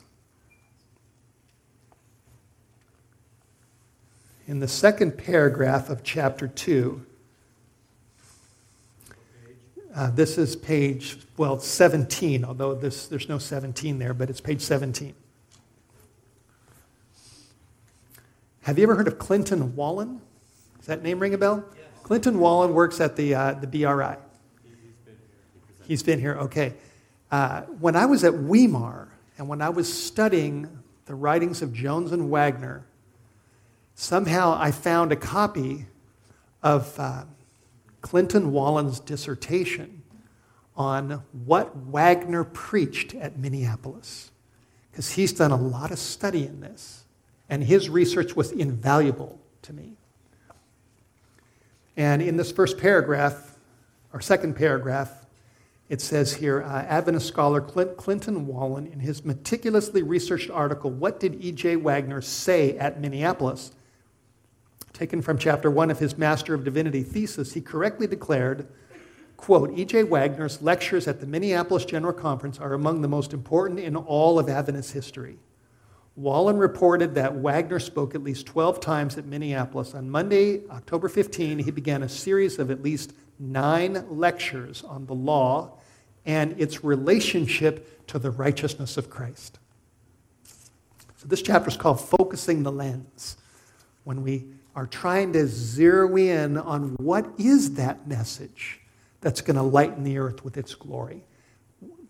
In 4.45 4.59
the 4.59 4.67
second 4.67 5.17
paragraph 5.17 5.89
of 5.89 6.03
chapter 6.03 6.49
2, 6.49 7.05
uh, 9.95 10.09
this 10.11 10.37
is 10.37 10.57
page, 10.57 11.17
well, 11.37 11.59
17, 11.59 12.43
although 12.43 12.75
this, 12.75 13.07
there's 13.07 13.29
no 13.29 13.37
17 13.37 13.99
there, 13.99 14.13
but 14.13 14.29
it's 14.29 14.41
page 14.41 14.59
17. 14.59 15.13
Have 18.63 18.77
you 18.77 18.83
ever 18.83 18.95
heard 18.95 19.07
of 19.07 19.17
Clinton 19.17 19.71
Wahlen? 19.73 20.19
Does 20.77 20.87
that 20.87 21.03
name 21.03 21.19
ring 21.19 21.33
a 21.33 21.37
bell? 21.37 21.63
Yes. 21.77 21.85
Clinton 22.03 22.35
Wahlen 22.35 22.73
works 22.73 22.99
at 22.99 23.15
the, 23.15 23.33
uh, 23.35 23.53
the 23.53 23.67
BRI. 23.67 24.17
He's 25.87 26.03
been 26.03 26.19
here, 26.19 26.35
okay. 26.35 26.73
Uh, 27.31 27.61
when 27.61 27.95
I 27.95 28.07
was 28.07 28.25
at 28.25 28.33
Weimar 28.33 29.07
and 29.37 29.47
when 29.47 29.61
I 29.61 29.69
was 29.69 29.91
studying 29.91 30.83
the 31.05 31.15
writings 31.15 31.61
of 31.61 31.73
Jones 31.73 32.11
and 32.11 32.29
Waggoner, 32.29 32.85
somehow 33.95 34.57
I 34.59 34.71
found 34.71 35.11
a 35.11 35.15
copy 35.15 35.85
of 36.61 36.97
uh, 36.99 37.23
Clinton 38.01 38.51
Wahlen's 38.51 38.99
dissertation 38.99 40.03
on 40.75 41.23
what 41.45 41.75
Waggoner 41.75 42.43
preached 42.43 43.13
at 43.15 43.37
Minneapolis, 43.37 44.31
because 44.91 45.11
he's 45.11 45.33
done 45.33 45.51
a 45.51 45.57
lot 45.57 45.91
of 45.91 45.99
study 45.99 46.45
in 46.45 46.61
this, 46.61 47.03
and 47.49 47.63
his 47.63 47.89
research 47.89 48.35
was 48.35 48.51
invaluable 48.51 49.39
to 49.61 49.73
me. 49.73 49.93
And 51.95 52.21
in 52.21 52.37
this 52.37 52.51
first 52.51 52.77
paragraph, 52.77 53.55
or 54.11 54.21
second 54.21 54.55
paragraph, 54.55 55.11
it 55.89 56.01
says 56.01 56.33
here 56.33 56.63
uh, 56.63 56.81
Adventist 56.83 57.27
scholar 57.27 57.61
Clint, 57.61 57.97
Clinton 57.97 58.47
Wahlen, 58.47 58.91
in 58.91 58.99
his 58.99 59.23
meticulously 59.23 60.01
researched 60.01 60.49
article, 60.49 60.89
What 60.89 61.19
Did 61.19 61.43
E.J. 61.43 61.75
Waggoner 61.75 62.21
Say 62.21 62.77
at 62.77 62.99
Minneapolis? 62.99 63.71
Taken 64.93 65.23
from 65.23 65.39
chapter 65.39 65.71
one 65.71 65.89
of 65.89 65.97
his 65.97 66.17
Master 66.19 66.53
of 66.53 66.63
Divinity 66.63 67.01
thesis, 67.01 67.53
he 67.53 67.61
correctly 67.61 68.05
declared, 68.05 68.67
quote, 69.37 69.77
E.J. 69.77 70.03
Waggoner's 70.03 70.61
lectures 70.61 71.07
at 71.07 71.19
the 71.19 71.25
Minneapolis 71.25 71.83
General 71.83 72.13
Conference 72.13 72.59
are 72.59 72.73
among 72.73 73.01
the 73.01 73.07
most 73.07 73.33
important 73.33 73.79
in 73.79 73.95
all 73.95 74.37
of 74.37 74.47
Adventist 74.47 74.93
history. 74.93 75.39
Wahlen 76.15 76.59
reported 76.59 77.15
that 77.15 77.33
Waggoner 77.33 77.79
spoke 77.79 78.13
at 78.13 78.23
least 78.23 78.45
12 78.45 78.79
times 78.79 79.17
at 79.17 79.25
Minneapolis. 79.25 79.95
On 79.95 80.07
Monday, 80.07 80.61
October 80.69 81.09
15, 81.09 81.57
he 81.57 81.71
began 81.71 82.03
a 82.03 82.09
series 82.09 82.59
of 82.59 82.69
at 82.69 82.83
least 82.83 83.13
nine 83.39 84.05
lectures 84.09 84.83
on 84.83 85.07
the 85.07 85.15
law 85.15 85.71
and 86.23 86.59
its 86.61 86.83
relationship 86.83 88.05
to 88.05 88.19
the 88.19 88.29
righteousness 88.29 88.95
of 88.95 89.09
Christ. 89.09 89.57
So 91.17 91.27
this 91.27 91.41
chapter 91.41 91.69
is 91.69 91.77
called 91.77 91.99
Focusing 91.99 92.61
the 92.61 92.71
Lens. 92.71 93.37
When 94.03 94.21
we 94.21 94.45
are 94.75 94.87
trying 94.87 95.33
to 95.33 95.47
zero 95.47 96.15
in 96.17 96.57
on 96.57 96.95
what 96.95 97.27
is 97.37 97.75
that 97.75 98.07
message 98.07 98.79
that's 99.21 99.41
going 99.41 99.55
to 99.55 99.63
lighten 99.63 100.03
the 100.03 100.17
earth 100.17 100.43
with 100.43 100.57
its 100.57 100.75
glory. 100.75 101.23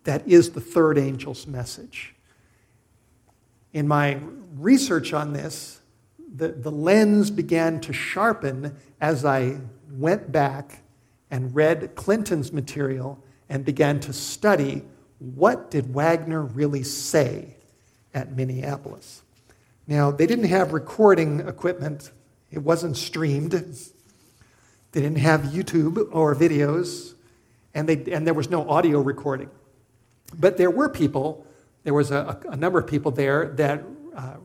That 0.04 0.26
is 0.26 0.50
the 0.50 0.60
third 0.60 0.98
angel's 0.98 1.46
message. 1.46 2.14
In 3.72 3.86
my 3.88 4.18
research 4.56 5.12
on 5.12 5.32
this, 5.32 5.80
the, 6.34 6.48
the 6.48 6.70
lens 6.70 7.30
began 7.30 7.80
to 7.80 7.92
sharpen 7.92 8.76
as 9.00 9.24
I 9.24 9.58
went 9.90 10.32
back 10.32 10.80
and 11.30 11.54
read 11.54 11.94
Clinton's 11.94 12.52
material 12.52 13.22
and 13.48 13.64
began 13.64 14.00
to 14.00 14.12
study 14.12 14.82
what 15.18 15.70
did 15.70 15.94
Waggoner 15.94 16.42
really 16.42 16.82
say 16.82 17.56
at 18.12 18.36
Minneapolis. 18.36 19.22
Now, 19.86 20.10
they 20.10 20.26
didn't 20.26 20.46
have 20.46 20.72
recording 20.72 21.40
equipment 21.40 22.10
it 22.54 22.62
wasn't 22.62 22.96
streamed. 22.96 23.52
They 23.52 25.00
didn't 25.00 25.18
have 25.18 25.40
YouTube 25.42 26.08
or 26.12 26.34
videos, 26.36 27.14
and, 27.74 27.88
they, 27.88 28.12
and 28.12 28.24
there 28.24 28.34
was 28.34 28.48
no 28.48 28.68
audio 28.68 29.00
recording. 29.00 29.50
But 30.38 30.56
there 30.56 30.70
were 30.70 30.88
people, 30.88 31.46
there 31.82 31.94
was 31.94 32.12
a, 32.12 32.40
a 32.48 32.56
number 32.56 32.78
of 32.78 32.86
people 32.86 33.10
there 33.10 33.48
that 33.56 33.82
uh, 34.16 34.36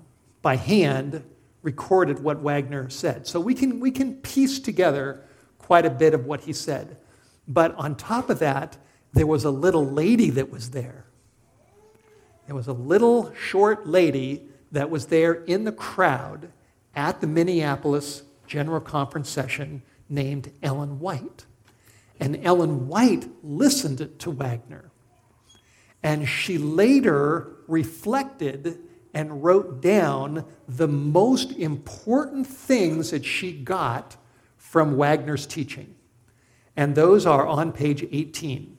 by 0.41 0.55
hand 0.55 1.23
recorded 1.61 2.23
what 2.23 2.39
Waggoner 2.39 2.89
said. 2.89 3.27
So 3.27 3.39
we 3.39 3.53
can, 3.53 3.79
we 3.79 3.91
can 3.91 4.15
piece 4.15 4.59
together 4.59 5.23
quite 5.59 5.85
a 5.85 5.89
bit 5.91 6.15
of 6.15 6.25
what 6.25 6.41
he 6.41 6.53
said. 6.53 6.97
But 7.47 7.75
on 7.75 7.95
top 7.95 8.31
of 8.31 8.39
that, 8.39 8.77
there 9.13 9.27
was 9.27 9.43
a 9.43 9.51
little 9.51 9.85
lady 9.85 10.31
that 10.31 10.49
was 10.49 10.71
there. 10.71 11.05
There 12.47 12.55
was 12.55 12.67
a 12.67 12.73
little 12.73 13.33
short 13.35 13.87
lady 13.87 14.47
that 14.71 14.89
was 14.89 15.07
there 15.07 15.33
in 15.33 15.65
the 15.65 15.71
crowd 15.71 16.49
at 16.95 17.21
the 17.21 17.27
Minneapolis 17.27 18.23
General 18.47 18.81
Conference 18.81 19.29
session 19.29 19.83
named 20.09 20.51
Ellen 20.63 20.99
White. 20.99 21.45
And 22.19 22.39
Ellen 22.43 22.87
White 22.87 23.27
listened 23.43 24.09
to 24.19 24.31
Waggoner. 24.31 24.91
And 26.03 26.27
she 26.27 26.57
later 26.57 27.55
reflected 27.67 28.79
and 29.13 29.43
wrote 29.43 29.81
down 29.81 30.45
the 30.67 30.87
most 30.87 31.51
important 31.53 32.45
things 32.45 33.11
that 33.11 33.25
she 33.25 33.51
got 33.51 34.17
from 34.57 34.97
Waggoner's 34.97 35.45
teaching. 35.45 35.95
And 36.75 36.95
those 36.95 37.25
are 37.25 37.45
on 37.47 37.71
page 37.71 38.07
18. 38.11 38.77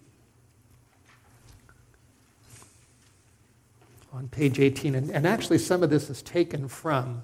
On 4.12 4.28
page 4.28 4.58
18. 4.58 4.94
And, 4.94 5.10
and 5.10 5.26
actually, 5.26 5.58
some 5.58 5.82
of 5.82 5.90
this 5.90 6.10
is 6.10 6.22
taken 6.22 6.68
from 6.68 7.22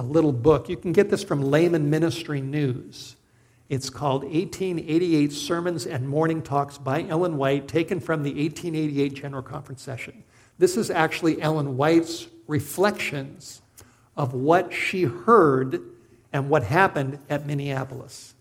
a 0.00 0.02
little 0.02 0.32
book. 0.32 0.70
You 0.70 0.78
can 0.78 0.92
get 0.92 1.10
this 1.10 1.22
from 1.22 1.42
Layman 1.42 1.90
Ministry 1.90 2.40
News. 2.40 3.16
It's 3.68 3.90
called 3.90 4.24
1888 4.24 5.30
Sermons 5.30 5.86
and 5.86 6.08
Morning 6.08 6.40
Talks 6.40 6.78
by 6.78 7.04
Ellen 7.06 7.36
White, 7.36 7.68
taken 7.68 8.00
from 8.00 8.22
the 8.22 8.30
1888 8.30 9.12
General 9.12 9.42
Conference 9.42 9.82
session. 9.82 10.24
This 10.58 10.78
is 10.78 10.90
actually 10.90 11.42
Ellen 11.42 11.76
White's 11.76 12.28
reflections 12.46 13.60
of 14.16 14.32
what 14.32 14.72
she 14.72 15.02
heard 15.02 15.82
and 16.32 16.48
what 16.48 16.62
happened 16.62 17.18
at 17.28 17.46
Minneapolis. 17.46 18.34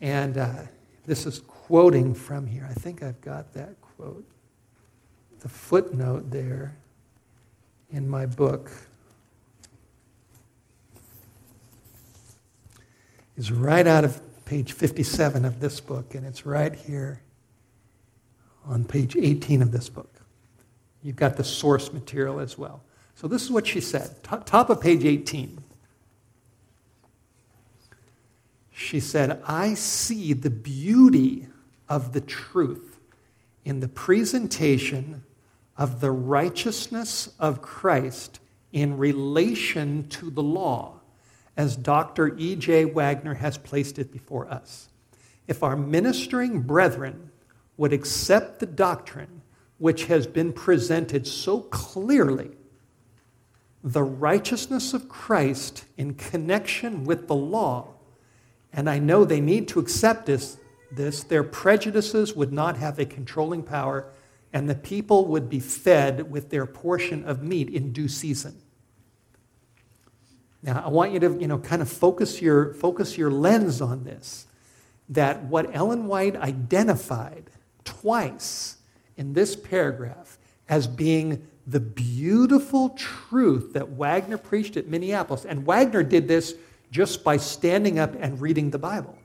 And 0.00 0.38
uh, 0.38 0.62
this 1.06 1.26
is 1.26 1.40
quoting 1.40 2.14
from 2.14 2.46
here. 2.46 2.68
I 2.70 2.74
think 2.74 3.02
I've 3.02 3.20
got 3.20 3.52
that 3.54 3.74
quote. 3.80 4.24
The 5.40 5.48
footnote 5.48 6.30
there 6.30 6.76
in 7.90 8.08
my 8.08 8.26
book. 8.26 8.70
Is 13.36 13.52
right 13.52 13.86
out 13.86 14.04
of 14.04 14.20
page 14.44 14.72
57 14.72 15.44
of 15.44 15.60
this 15.60 15.80
book, 15.80 16.14
and 16.14 16.24
it's 16.26 16.46
right 16.46 16.74
here 16.74 17.20
on 18.64 18.84
page 18.84 19.16
18 19.16 19.62
of 19.62 19.72
this 19.72 19.88
book. 19.88 20.12
You've 21.02 21.16
got 21.16 21.36
the 21.36 21.44
source 21.44 21.92
material 21.92 22.40
as 22.40 22.56
well. 22.58 22.82
So 23.14 23.28
this 23.28 23.42
is 23.42 23.50
what 23.50 23.66
she 23.66 23.80
said, 23.80 24.22
top 24.22 24.70
of 24.70 24.80
page 24.80 25.04
18. 25.04 25.62
She 28.72 29.00
said, 29.00 29.40
I 29.46 29.74
see 29.74 30.32
the 30.34 30.50
beauty 30.50 31.46
of 31.88 32.12
the 32.12 32.20
truth 32.20 33.00
in 33.64 33.80
the 33.80 33.88
presentation 33.88 35.24
of 35.78 36.00
the 36.00 36.10
righteousness 36.10 37.30
of 37.38 37.62
Christ 37.62 38.38
in 38.72 38.98
relation 38.98 40.08
to 40.08 40.30
the 40.30 40.42
law, 40.42 41.00
as 41.56 41.76
Dr. 41.76 42.36
E.J. 42.36 42.86
Waggoner 42.86 43.34
has 43.34 43.56
placed 43.56 43.98
it 43.98 44.12
before 44.12 44.48
us. 44.48 44.88
If 45.46 45.62
our 45.62 45.76
ministering 45.76 46.62
brethren 46.62 47.30
would 47.76 47.92
accept 47.92 48.58
the 48.58 48.66
doctrine 48.66 49.42
which 49.78 50.06
has 50.06 50.26
been 50.26 50.52
presented 50.52 51.26
so 51.26 51.60
clearly, 51.60 52.50
the 53.82 54.02
righteousness 54.02 54.94
of 54.94 55.08
Christ 55.08 55.84
in 55.96 56.14
connection 56.14 57.04
with 57.04 57.28
the 57.28 57.34
law, 57.34 57.94
and 58.72 58.90
I 58.90 58.98
know 58.98 59.24
they 59.24 59.40
need 59.40 59.68
to 59.68 59.78
accept 59.78 60.26
this, 60.26 60.56
this, 60.90 61.22
their 61.22 61.44
prejudices 61.44 62.34
would 62.34 62.52
not 62.52 62.76
have 62.78 62.98
a 62.98 63.06
controlling 63.06 63.62
power, 63.62 64.12
and 64.52 64.68
the 64.68 64.74
people 64.74 65.26
would 65.26 65.48
be 65.48 65.60
fed 65.60 66.30
with 66.30 66.50
their 66.50 66.66
portion 66.66 67.24
of 67.24 67.42
meat 67.42 67.68
in 67.68 67.92
due 67.92 68.08
season. 68.08 68.60
Now, 70.66 70.82
I 70.84 70.88
want 70.88 71.12
you 71.12 71.20
to, 71.20 71.38
you 71.40 71.46
know, 71.46 71.58
kind 71.58 71.80
of 71.80 71.88
focus 71.88 72.42
your, 72.42 72.74
focus 72.74 73.16
your 73.16 73.30
lens 73.30 73.80
on 73.80 74.04
this. 74.04 74.46
That 75.08 75.44
what 75.44 75.74
Ellen 75.74 76.08
White 76.08 76.34
identified 76.34 77.50
twice 77.84 78.76
in 79.16 79.32
this 79.32 79.54
paragraph 79.54 80.36
as 80.68 80.88
being 80.88 81.46
the 81.66 81.80
beautiful 81.80 82.90
truth 82.90 83.72
that 83.74 83.90
Waggoner 83.90 84.38
preached 84.38 84.76
at 84.76 84.88
Minneapolis. 84.88 85.44
And 85.44 85.64
Waggoner 85.64 86.02
did 86.02 86.28
this 86.28 86.54
just 86.90 87.24
by 87.24 87.36
standing 87.36 87.98
up 87.98 88.14
and 88.18 88.40
reading 88.40 88.70
the 88.70 88.78
Bible 88.78 89.16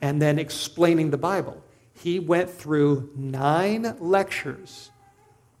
and 0.00 0.20
then 0.20 0.38
explaining 0.38 1.10
the 1.10 1.18
Bible. 1.18 1.62
He 1.92 2.18
went 2.18 2.50
through 2.50 3.10
nine 3.16 3.96
lectures 3.98 4.90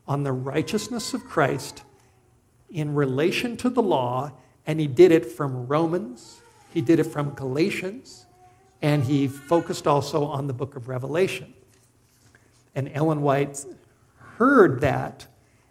on 0.06 0.22
the 0.22 0.32
righteousness 0.32 1.12
of 1.12 1.24
Christ 1.24 1.82
in 2.70 2.94
relation 2.94 3.56
to 3.58 3.70
the 3.70 3.82
law, 3.82 4.32
and 4.68 4.78
he 4.78 4.86
did 4.86 5.10
it 5.10 5.24
from 5.24 5.66
Romans, 5.66 6.42
he 6.74 6.82
did 6.82 7.00
it 7.00 7.04
from 7.04 7.30
Galatians, 7.30 8.26
and 8.82 9.02
he 9.02 9.26
focused 9.26 9.86
also 9.86 10.24
on 10.24 10.46
the 10.46 10.52
book 10.52 10.76
of 10.76 10.88
Revelation. 10.88 11.54
And 12.74 12.90
Ellen 12.92 13.22
White 13.22 13.64
heard 14.36 14.82
that 14.82 15.26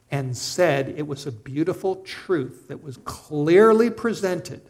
and 0.09 0.35
said 0.35 0.95
it 0.97 1.05
was 1.05 1.27
a 1.27 1.31
beautiful 1.31 1.97
truth 1.97 2.67
that 2.69 2.81
was 2.81 2.97
clearly 3.05 3.91
presented. 3.91 4.61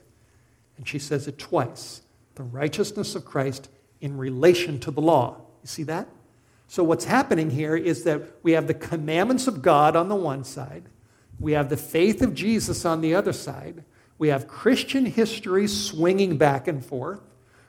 And 0.76 0.86
she 0.86 1.00
says 1.00 1.28
it 1.28 1.40
twice 1.40 2.02
the 2.36 2.44
righteousness 2.44 3.16
of 3.16 3.24
Christ 3.24 3.70
in 4.02 4.18
relation 4.18 4.78
to 4.82 4.92
the 4.92 5.02
law. 5.02 5.38
You 5.64 5.68
see 5.68 5.84
that? 5.84 6.08
So, 6.68 6.84
what's 6.84 7.06
happening 7.06 7.50
here 7.50 7.78
is 7.78 8.04
that 8.04 8.22
we 8.44 8.52
have 8.52 8.68
the 8.68 8.74
commandments 8.74 9.48
of 9.48 9.62
God 9.62 9.96
on 9.96 10.10
the 10.10 10.16
one 10.16 10.44
side, 10.44 10.84
we 11.40 11.54
have 11.54 11.70
the 11.70 11.78
faith 11.78 12.22
of 12.22 12.36
Jesus 12.36 12.84
on 12.84 13.00
the 13.00 13.16
other 13.16 13.32
side, 13.32 13.86
we 14.18 14.30
have 14.30 14.48
Christian 14.48 15.06
history 15.06 15.68
swinging 15.68 16.38
back 16.38 16.68
and 16.68 16.84
forth, 16.84 17.22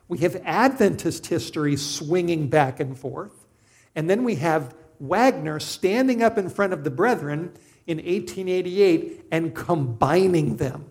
we 0.09 0.19
have 0.19 0.41
Adventist 0.45 1.27
history 1.27 1.77
swinging 1.77 2.49
back 2.49 2.81
and 2.81 2.99
forth, 2.99 3.47
and 3.95 4.09
then 4.09 4.25
we 4.25 4.37
have 4.37 4.75
Waggoner 5.01 5.61
standing 5.61 6.23
up 6.23 6.39
in 6.39 6.49
front 6.49 6.73
of 6.73 6.85
the 6.85 6.91
brethren 6.91 7.53
in 7.87 7.99
1888 7.99 9.27
and 9.31 9.55
combining 9.55 10.57
them. 10.57 10.87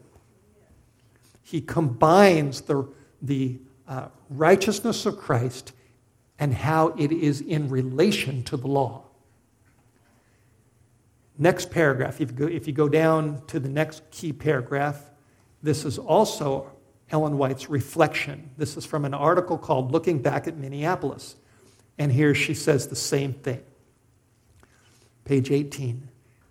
He 1.44 1.62
combines 1.62 2.62
the, 2.62 2.88
the 3.22 3.60
uh, 3.88 4.10
righteousness 4.30 5.06
of 5.06 5.18
Christ 5.18 5.74
and 6.40 6.54
how 6.54 6.90
it 6.98 7.12
is 7.12 7.42
in 7.42 7.70
relation 7.70 8.44
to 8.44 8.58
the 8.58 8.68
law. 8.68 9.06
Next 11.38 11.70
paragraph, 11.72 12.20
if 12.20 12.32
you, 12.32 12.38
go, 12.38 12.48
if 12.48 12.68
you 12.68 12.74
go 12.74 12.90
down 12.90 13.42
to 13.48 13.60
the 13.60 13.70
next 13.70 14.10
key 14.12 14.34
paragraph, 14.34 15.12
this 15.62 15.86
is 15.86 15.98
also 15.98 16.72
Ellen 17.10 17.38
White's 17.38 17.70
reflection. 17.70 18.52
This 18.58 18.78
is 18.78 18.86
from 18.86 19.06
an 19.06 19.14
article 19.14 19.58
called 19.58 19.92
Looking 19.92 20.22
Back 20.22 20.48
at 20.48 20.58
Minneapolis. 20.58 21.36
And 21.98 22.12
here 22.12 22.36
she 22.36 22.54
says 22.54 22.88
the 22.88 22.96
same 22.96 23.34
thing. 23.34 23.64
Page 25.26 25.52
18. 25.52 26.10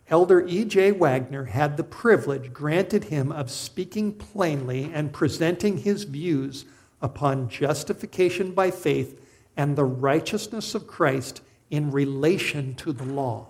Elder 0.09 0.47
E.J. 0.47 0.93
Waggoner 0.93 1.47
had 1.47 1.77
the 1.77 1.85
privilege 1.85 2.53
granted 2.53 3.05
him 3.05 3.33
of 3.33 3.51
speaking 3.51 4.13
plainly 4.13 4.91
and 4.95 5.13
presenting 5.13 5.79
his 5.79 6.05
views 6.05 6.65
upon 7.03 7.49
justification 7.49 8.53
by 8.53 8.71
faith 8.71 9.21
and 9.57 9.75
the 9.75 9.85
righteousness 9.85 10.75
of 10.75 10.87
Christ 10.87 11.41
in 11.71 11.91
relation 11.91 12.75
to 12.77 12.93
the 12.93 13.05
law. 13.05 13.49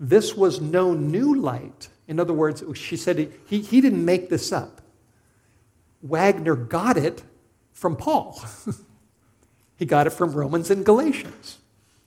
This 0.00 0.34
was 0.34 0.60
no 0.60 0.94
new 0.94 1.34
light. 1.34 1.88
In 2.06 2.20
other 2.20 2.32
words, 2.32 2.62
she 2.74 2.96
said 2.96 3.32
he, 3.46 3.60
he 3.60 3.80
didn't 3.80 4.04
make 4.04 4.28
this 4.28 4.52
up. 4.52 4.80
Waggoner 6.02 6.54
got 6.54 6.96
it 6.96 7.22
from 7.72 7.96
Paul. 7.96 8.42
he 9.76 9.86
got 9.86 10.06
it 10.06 10.10
from 10.10 10.32
Romans 10.32 10.70
and 10.70 10.84
Galatians. 10.84 11.58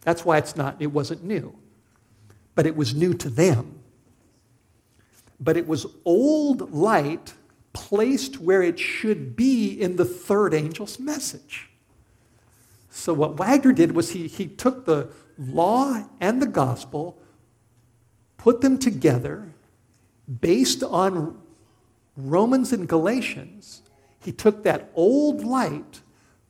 That's 0.01 0.23
why 0.23 0.38
it's 0.38 0.55
not, 0.55 0.75
it 0.79 0.88
wasn't 0.88 1.23
new. 1.23 1.55
But 2.53 2.67
it 2.67 2.75
was 2.75 2.93
new 2.93 3.13
to 3.15 3.29
them. 3.29 3.79
But 5.39 5.57
it 5.57 5.67
was 5.67 5.88
old 6.05 6.71
light 6.71 7.33
placed 7.73 8.39
where 8.39 8.62
it 8.63 8.79
should 8.79 9.36
be 9.36 9.69
in 9.69 9.95
the 9.95 10.05
third 10.05 10.53
angel's 10.53 10.99
message. 10.99 11.69
So, 12.89 13.13
what 13.13 13.38
Waggoner 13.38 13.73
did 13.73 13.91
was 13.91 14.12
he, 14.12 14.27
he 14.27 14.47
took 14.47 14.86
the 14.86 15.10
law 15.38 16.03
and 16.19 16.41
the 16.41 16.47
gospel, 16.47 17.19
put 18.38 18.62
them 18.62 18.79
together 18.79 19.53
based 20.39 20.83
on 20.83 21.37
Romans 22.15 22.73
and 22.73 22.87
Galatians. 22.87 23.81
He 24.23 24.31
took 24.31 24.63
that 24.63 24.91
old 24.95 25.43
light, 25.43 26.01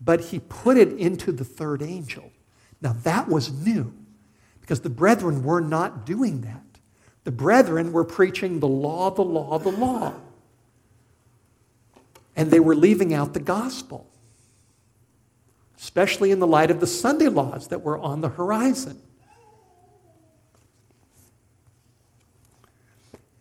but 0.01 0.21
he 0.25 0.39
put 0.39 0.77
it 0.77 0.93
into 0.93 1.31
the 1.31 1.43
third 1.43 1.81
angel. 1.81 2.31
Now, 2.81 2.93
that 3.03 3.27
was 3.27 3.51
new 3.51 3.93
because 4.61 4.81
the 4.81 4.89
brethren 4.89 5.43
were 5.43 5.61
not 5.61 6.05
doing 6.05 6.41
that. 6.41 6.63
The 7.23 7.31
brethren 7.31 7.91
were 7.91 8.05
preaching 8.05 8.59
the 8.59 8.67
law, 8.67 9.11
the 9.11 9.23
law, 9.23 9.59
the 9.59 9.71
law. 9.71 10.13
And 12.35 12.51
they 12.51 12.59
were 12.59 12.75
leaving 12.75 13.13
out 13.13 13.33
the 13.33 13.39
gospel, 13.39 14.07
especially 15.77 16.31
in 16.31 16.39
the 16.39 16.47
light 16.47 16.71
of 16.71 16.79
the 16.79 16.87
Sunday 16.87 17.27
laws 17.27 17.67
that 17.67 17.81
were 17.81 17.97
on 17.97 18.21
the 18.21 18.29
horizon. 18.29 19.01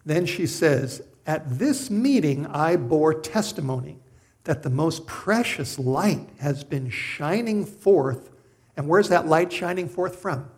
Then 0.07 0.25
she 0.25 0.47
says, 0.47 1.03
At 1.27 1.59
this 1.59 1.91
meeting 1.91 2.47
I 2.47 2.77
bore 2.77 3.13
testimony 3.13 3.99
that 4.45 4.63
the 4.63 4.71
most 4.71 5.07
precious 5.07 5.79
light 5.79 6.29
has 6.39 6.63
been 6.63 6.89
shining 6.89 7.67
forth. 7.67 8.31
And 8.77 8.89
where's 8.89 9.09
that 9.09 9.27
light 9.27 9.53
shining 9.53 9.89
forth 9.89 10.17
from? 10.17 10.49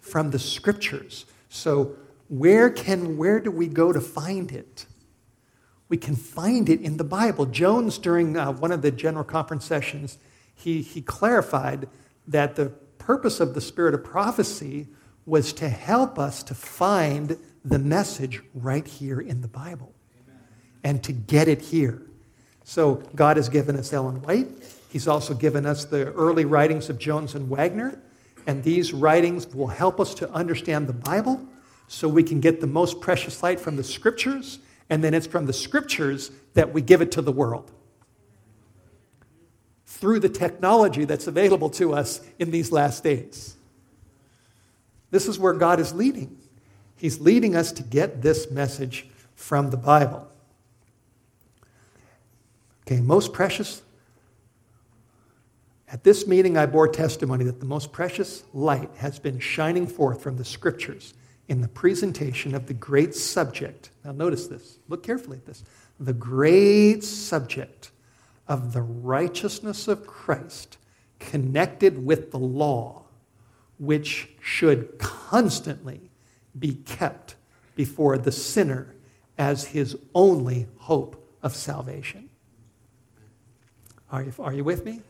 From 0.00 0.30
the 0.30 0.38
scriptures. 0.38 1.26
So 1.48 1.96
where 2.28 2.70
can 2.70 3.18
where 3.18 3.40
do 3.40 3.50
we 3.50 3.66
go 3.66 3.92
to 3.92 4.00
find 4.00 4.52
it? 4.52 4.86
We 5.88 5.96
can 5.96 6.14
find 6.14 6.70
it 6.70 6.80
in 6.80 6.96
the 6.96 7.04
Bible. 7.04 7.44
Jones, 7.44 7.98
during 7.98 8.36
uh, 8.36 8.52
one 8.52 8.72
of 8.72 8.80
the 8.80 8.92
general 8.92 9.24
conference 9.24 9.66
sessions, 9.66 10.16
he, 10.54 10.80
he 10.80 11.02
clarified 11.02 11.88
that 12.26 12.54
the 12.54 12.66
purpose 12.98 13.40
of 13.40 13.54
the 13.54 13.60
spirit 13.60 13.94
of 13.94 14.04
prophecy 14.04 14.86
was 15.26 15.52
to 15.54 15.68
help 15.68 16.18
us 16.18 16.42
to 16.44 16.54
find 16.54 17.36
the 17.64 17.78
message 17.78 18.42
right 18.54 18.86
here 18.86 19.20
in 19.20 19.40
the 19.40 19.48
Bible 19.48 19.92
Amen. 20.26 20.40
and 20.84 21.04
to 21.04 21.12
get 21.12 21.48
it 21.48 21.60
here. 21.60 22.02
So 22.64 23.02
God 23.14 23.36
has 23.36 23.48
given 23.48 23.76
us 23.76 23.92
Ellen 23.92 24.22
White. 24.22 24.48
He's 24.88 25.08
also 25.08 25.34
given 25.34 25.66
us 25.66 25.84
the 25.84 26.12
early 26.12 26.44
writings 26.44 26.90
of 26.90 26.98
Jones 26.98 27.34
and 27.34 27.48
Waggoner. 27.48 27.98
And 28.46 28.62
these 28.62 28.92
writings 28.92 29.46
will 29.54 29.68
help 29.68 30.00
us 30.00 30.14
to 30.14 30.30
understand 30.32 30.88
the 30.88 30.92
Bible 30.92 31.40
so 31.86 32.08
we 32.08 32.22
can 32.22 32.40
get 32.40 32.60
the 32.60 32.66
most 32.66 33.00
precious 33.00 33.42
light 33.42 33.60
from 33.60 33.76
the 33.76 33.84
scriptures 33.84 34.58
and 34.92 35.02
then 35.02 35.14
it's 35.14 35.26
from 35.26 35.46
the 35.46 35.54
scriptures 35.54 36.30
that 36.52 36.74
we 36.74 36.82
give 36.82 37.00
it 37.00 37.12
to 37.12 37.22
the 37.22 37.32
world 37.32 37.70
through 39.86 40.20
the 40.20 40.28
technology 40.28 41.06
that's 41.06 41.26
available 41.26 41.70
to 41.70 41.94
us 41.94 42.20
in 42.38 42.50
these 42.50 42.72
last 42.72 43.02
days. 43.02 43.56
This 45.10 45.28
is 45.28 45.38
where 45.38 45.54
God 45.54 45.80
is 45.80 45.94
leading. 45.94 46.41
He's 47.02 47.18
leading 47.18 47.56
us 47.56 47.72
to 47.72 47.82
get 47.82 48.22
this 48.22 48.48
message 48.52 49.08
from 49.34 49.70
the 49.70 49.76
Bible. 49.76 50.28
Okay, 52.86 53.00
most 53.00 53.32
precious. 53.32 53.82
At 55.88 56.04
this 56.04 56.28
meeting, 56.28 56.56
I 56.56 56.66
bore 56.66 56.86
testimony 56.86 57.42
that 57.42 57.58
the 57.58 57.66
most 57.66 57.90
precious 57.90 58.44
light 58.54 58.88
has 58.98 59.18
been 59.18 59.40
shining 59.40 59.88
forth 59.88 60.22
from 60.22 60.36
the 60.36 60.44
scriptures 60.44 61.14
in 61.48 61.60
the 61.60 61.66
presentation 61.66 62.54
of 62.54 62.66
the 62.66 62.74
great 62.74 63.16
subject. 63.16 63.90
Now, 64.04 64.12
notice 64.12 64.46
this. 64.46 64.78
Look 64.88 65.02
carefully 65.02 65.38
at 65.38 65.44
this. 65.44 65.64
The 65.98 66.12
great 66.12 67.02
subject 67.02 67.90
of 68.46 68.72
the 68.72 68.82
righteousness 68.82 69.88
of 69.88 70.06
Christ 70.06 70.76
connected 71.18 72.06
with 72.06 72.30
the 72.30 72.38
law, 72.38 73.06
which 73.78 74.28
should 74.40 75.00
constantly 75.00 76.11
be 76.58 76.74
kept 76.74 77.36
before 77.74 78.18
the 78.18 78.32
sinner 78.32 78.94
as 79.38 79.64
his 79.64 79.96
only 80.14 80.66
hope 80.78 81.18
of 81.42 81.54
salvation. 81.54 82.28
Are 84.10 84.22
you, 84.22 84.32
are 84.38 84.52
you 84.52 84.64
with 84.64 84.84
me? 84.84 85.00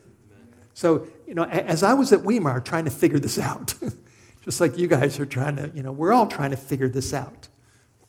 So, 0.73 1.07
you 1.27 1.35
know, 1.35 1.43
as 1.43 1.83
I 1.83 1.93
was 1.93 2.11
at 2.13 2.23
Weimar 2.23 2.61
trying 2.61 2.85
to 2.85 2.91
figure 2.91 3.19
this 3.19 3.37
out, 3.37 3.75
just 4.43 4.59
like 4.59 4.77
you 4.77 4.87
guys 4.87 5.19
are 5.19 5.25
trying 5.25 5.57
to, 5.57 5.71
you 5.73 5.83
know, 5.83 5.91
we're 5.91 6.13
all 6.13 6.27
trying 6.27 6.51
to 6.51 6.57
figure 6.57 6.89
this 6.89 7.13
out. 7.13 7.47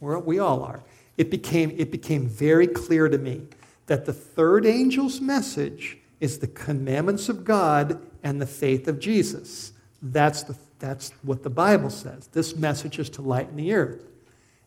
We're, 0.00 0.18
we 0.18 0.38
all 0.38 0.62
are. 0.62 0.82
It 1.16 1.30
became, 1.30 1.72
it 1.76 1.90
became 1.90 2.26
very 2.26 2.66
clear 2.66 3.08
to 3.08 3.18
me 3.18 3.42
that 3.86 4.06
the 4.06 4.12
third 4.12 4.66
angel's 4.66 5.20
message 5.20 5.98
is 6.20 6.38
the 6.38 6.46
commandments 6.46 7.28
of 7.28 7.44
God 7.44 8.00
and 8.22 8.40
the 8.40 8.46
faith 8.46 8.88
of 8.88 8.98
Jesus. 8.98 9.72
That's, 10.00 10.42
the, 10.42 10.56
that's 10.84 11.12
what 11.22 11.42
the 11.42 11.50
Bible 11.50 11.88
says. 11.88 12.26
This 12.26 12.54
message 12.56 12.98
is 12.98 13.08
to 13.10 13.22
lighten 13.22 13.56
the 13.56 13.72
earth. 13.72 14.04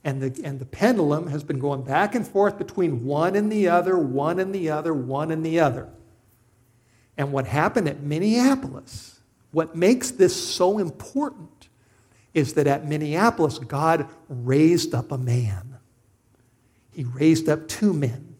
And 0.03 0.19
the, 0.19 0.41
and 0.43 0.59
the 0.59 0.65
pendulum 0.65 1.27
has 1.27 1.43
been 1.43 1.59
going 1.59 1.83
back 1.83 2.15
and 2.15 2.27
forth 2.27 2.57
between 2.57 3.05
one 3.05 3.35
and 3.35 3.51
the 3.51 3.67
other, 3.67 3.99
one 3.99 4.39
and 4.39 4.53
the 4.53 4.71
other, 4.71 4.95
one 4.95 5.29
and 5.29 5.45
the 5.45 5.59
other. 5.59 5.89
And 7.17 7.31
what 7.31 7.45
happened 7.45 7.87
at 7.87 8.01
Minneapolis, 8.01 9.19
what 9.51 9.75
makes 9.75 10.09
this 10.09 10.35
so 10.35 10.79
important, 10.79 11.69
is 12.33 12.55
that 12.55 12.65
at 12.65 12.87
Minneapolis, 12.87 13.59
God 13.59 14.07
raised 14.27 14.95
up 14.95 15.11
a 15.11 15.19
man. 15.19 15.77
He 16.93 17.03
raised 17.03 17.47
up 17.47 17.67
two 17.67 17.93
men, 17.93 18.35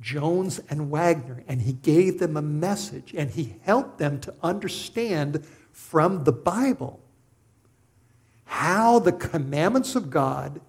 Jones 0.00 0.60
and 0.68 0.90
Waggoner, 0.90 1.44
and 1.46 1.62
he 1.62 1.74
gave 1.74 2.18
them 2.18 2.36
a 2.36 2.42
message 2.42 3.14
and 3.16 3.30
he 3.30 3.54
helped 3.62 3.98
them 3.98 4.18
to 4.20 4.34
understand 4.42 5.46
from 5.72 6.24
the 6.24 6.32
Bible 6.32 7.00
how 8.44 8.98
the 8.98 9.12
commandments 9.12 9.96
of 9.96 10.10
God 10.10 10.60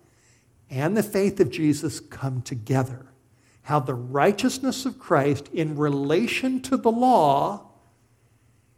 and 0.70 0.96
the 0.96 1.04
faith 1.04 1.40
of 1.42 1.52
Jesus 1.52 2.00
come 2.00 2.42
together 2.42 3.14
how 3.64 3.80
the 3.80 3.94
righteousness 3.94 4.86
of 4.86 5.00
Christ 5.00 5.50
in 5.54 5.76
relation 5.76 6.62
to 6.64 6.78
the 6.78 6.92
law, 6.92 7.66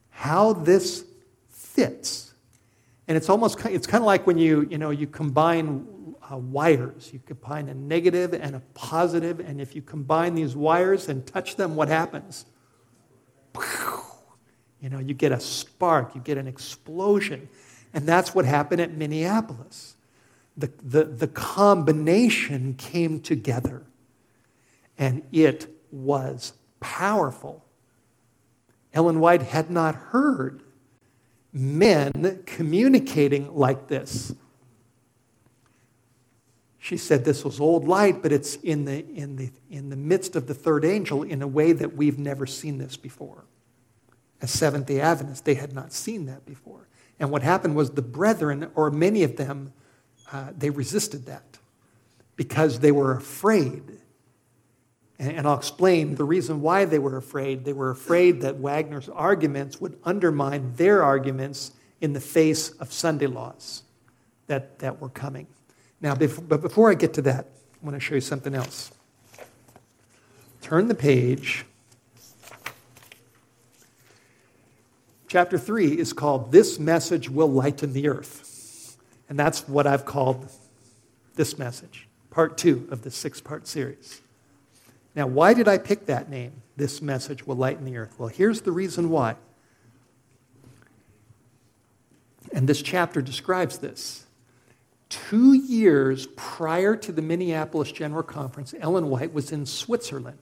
how 0.10 0.54
this 0.54 1.06
fits. 1.50 2.34
And 3.08 3.18
it's 3.18 3.30
almost 3.30 3.64
it's 3.66 3.88
kind 3.88 4.04
of 4.04 4.06
like 4.06 4.26
when 4.26 4.38
you, 4.38 4.68
you 4.70 4.78
know, 4.78 4.92
you 4.92 5.08
combine 5.08 5.88
uh, 6.32 6.38
wires. 6.38 7.10
You 7.12 7.20
combine 7.26 7.70
a 7.70 7.74
negative 7.74 8.34
and 8.34 8.56
a 8.56 8.62
positive, 8.74 9.40
and 9.40 9.60
if 9.60 9.76
you 9.76 9.82
combine 9.82 10.36
these 10.36 10.56
wires 10.56 11.10
and 11.10 11.26
touch 11.26 11.56
them, 11.56 11.76
what 11.76 11.88
happens? 11.88 12.46
You 14.86 14.92
know, 14.92 15.00
you 15.00 15.16
get 15.16 15.32
a 15.32 15.40
spark, 15.40 16.14
you 16.14 16.22
get 16.22 16.38
an 16.38 16.46
explosion. 16.46 17.50
And 17.96 18.06
that's 18.06 18.36
what 18.36 18.46
happened 18.46 18.82
at 18.82 18.94
Minneapolis. 18.94 19.96
The, 20.56 20.72
the, 20.84 21.06
the 21.06 21.28
combination 21.28 22.76
came 22.76 23.20
together 23.20 23.82
and 24.96 25.24
it 25.32 25.76
was 25.92 26.54
powerful. 26.80 27.66
Ellen 28.94 29.20
White 29.20 29.42
had 29.42 29.72
not 29.72 29.96
heard 29.96 30.62
men 31.52 32.44
communicating 32.46 33.56
like 33.56 33.88
this. 33.88 34.36
She 36.78 36.98
said 36.98 37.26
this 37.26 37.44
was 37.44 37.60
old 37.60 37.88
light, 37.88 38.22
but 38.22 38.32
it's 38.32 38.54
in 38.58 38.86
the, 38.86 39.04
in, 39.16 39.36
the, 39.38 39.50
in 39.68 39.90
the 39.90 39.96
midst 39.96 40.36
of 40.36 40.46
the 40.46 40.54
third 40.54 40.86
angel 40.86 41.24
in 41.24 41.42
a 41.42 41.48
way 41.48 41.72
that 41.72 41.96
we've 41.96 42.20
never 42.20 42.46
seen 42.46 42.78
this 42.78 42.96
before. 42.96 43.46
As 44.42 44.52
Seventh 44.52 44.88
day 44.88 45.00
Adventists, 45.00 45.42
they 45.42 45.56
had 45.56 45.74
not 45.74 45.94
seen 45.94 46.26
that 46.26 46.46
before. 46.46 46.88
And 47.20 47.32
what 47.32 47.42
happened 47.42 47.76
was 47.76 47.92
the 47.92 48.02
brethren, 48.02 48.70
or 48.76 48.92
many 48.92 49.24
of 49.24 49.38
them, 49.38 49.74
uh, 50.32 50.50
they 50.58 50.70
resisted 50.70 51.26
that 51.28 51.58
because 52.36 52.80
they 52.80 52.92
were 52.92 53.16
afraid 53.16 54.00
and 55.18 55.48
I'll 55.48 55.58
explain 55.58 56.16
the 56.16 56.26
reason 56.26 56.62
why 56.62 56.86
they 56.86 57.00
were 57.00 57.16
afraid. 57.16 57.64
They 57.64 57.74
were 57.74 57.90
afraid 57.90 58.42
that 58.42 58.58
Waggoner's 58.58 59.08
arguments 59.08 59.80
would 59.80 59.98
undermine 60.04 60.74
their 60.76 61.04
arguments 61.04 61.72
in 62.02 62.12
the 62.14 62.20
face 62.20 62.70
of 62.72 62.92
Sunday 62.92 63.28
laws 63.28 63.84
that, 64.48 64.80
that 64.80 65.00
were 65.00 65.10
coming. 65.10 65.48
Now, 66.02 66.16
but 66.16 66.62
before 66.62 66.92
I 66.92 66.96
get 66.96 67.14
to 67.14 67.22
that, 67.24 67.48
I 67.82 67.86
want 67.86 67.96
to 67.96 68.00
show 68.02 68.16
you 68.16 68.22
something 68.22 68.54
else. 68.54 68.92
Turn 70.62 70.90
the 70.90 70.96
page. 70.96 71.66
Chapter 75.28 75.58
3 75.58 75.98
is 75.98 76.14
called 76.14 76.52
This 76.52 76.80
Message 76.80 77.30
Will 77.30 77.48
Lighten 77.48 77.94
the 77.94 78.08
Earth. 78.08 78.98
And 79.28 79.40
that's 79.40 79.68
what 79.68 79.88
I've 79.88 80.06
called 80.06 80.52
this 81.36 81.58
message, 81.58 82.08
part 82.30 82.58
two 82.58 82.88
of 82.92 83.02
the 83.02 83.12
six 83.12 83.42
part 83.42 83.68
series. 83.68 84.22
Now, 85.16 85.28
why 85.28 85.54
did 85.54 85.68
I 85.68 85.78
pick 85.78 86.06
that 86.06 86.30
name? 86.30 86.62
This 86.78 87.02
message 87.02 87.48
will 87.48 87.56
lighten 87.56 87.86
the 87.86 87.98
earth. 87.98 88.16
Well, 88.18 88.28
here's 88.28 88.62
the 88.62 88.72
reason 88.72 89.10
why. 89.10 89.36
And 92.52 92.68
this 92.68 92.82
chapter 92.82 93.22
describes 93.22 93.80
this. 93.80 94.26
Two 95.10 95.54
years 95.54 96.28
prior 96.36 96.96
to 96.98 97.12
the 97.12 97.22
Minneapolis 97.22 97.92
General 97.92 98.24
Conference, 98.24 98.74
Ellen 98.80 99.10
White 99.10 99.34
was 99.34 99.52
in 99.52 99.66
Switzerland. 99.66 100.40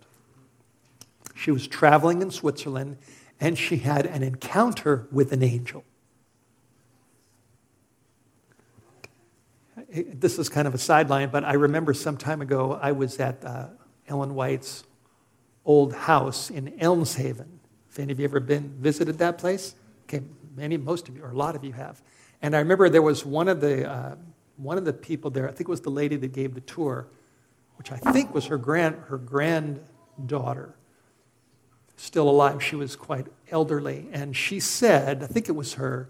She 1.35 1.51
was 1.51 1.67
traveling 1.67 2.21
in 2.21 2.31
Switzerland 2.31 2.97
and 3.43 3.57
she 3.57 3.75
had 3.75 4.05
an 4.05 4.23
encounter 4.23 5.05
with 5.11 5.33
an 5.33 5.43
angel. 5.43 5.83
This 9.89 10.39
is 10.39 10.47
kind 10.47 10.65
of 10.65 10.73
a 10.73 10.77
sideline, 10.77 11.29
but 11.29 11.43
I 11.43 11.55
remember 11.55 11.93
some 11.93 12.15
time 12.15 12.41
ago 12.41 12.79
I 12.81 12.93
was 12.93 13.19
at 13.19 13.43
uh, 13.43 13.67
Ellen 14.07 14.33
White's 14.33 14.85
old 15.65 15.93
house 15.93 16.49
in 16.49 16.71
Elmshaven. 16.79 17.59
If 17.89 17.99
any 17.99 18.13
of 18.13 18.19
you 18.19 18.23
ever 18.23 18.39
been 18.39 18.77
visited 18.79 19.17
that 19.17 19.37
place, 19.37 19.75
okay, 20.05 20.21
many, 20.55 20.77
most 20.77 21.09
of 21.09 21.17
you, 21.17 21.23
or 21.23 21.31
a 21.31 21.35
lot 21.35 21.53
of 21.57 21.65
you 21.65 21.73
have. 21.73 22.01
And 22.41 22.55
I 22.55 22.59
remember 22.59 22.87
there 22.87 23.01
was 23.01 23.25
one 23.25 23.49
of 23.49 23.59
the 23.59 23.91
uh, 23.91 24.15
one 24.55 24.77
of 24.77 24.85
the 24.85 24.93
people 24.93 25.29
there. 25.29 25.49
I 25.49 25.51
think 25.51 25.67
it 25.67 25.69
was 25.69 25.81
the 25.81 25.91
lady 25.91 26.15
that 26.15 26.31
gave 26.31 26.53
the 26.53 26.61
tour, 26.61 27.07
which 27.75 27.91
I 27.91 27.97
think 27.97 28.33
was 28.33 28.45
her 28.45 28.57
grand 28.57 28.95
her 29.07 29.17
granddaughter, 29.17 30.75
still 31.95 32.29
alive. 32.29 32.63
She 32.63 32.75
was 32.75 32.95
quite 32.95 33.27
elderly, 33.49 34.09
and 34.11 34.35
she 34.35 34.59
said, 34.59 35.23
I 35.23 35.27
think 35.27 35.49
it 35.49 35.53
was 35.53 35.73
her, 35.73 36.09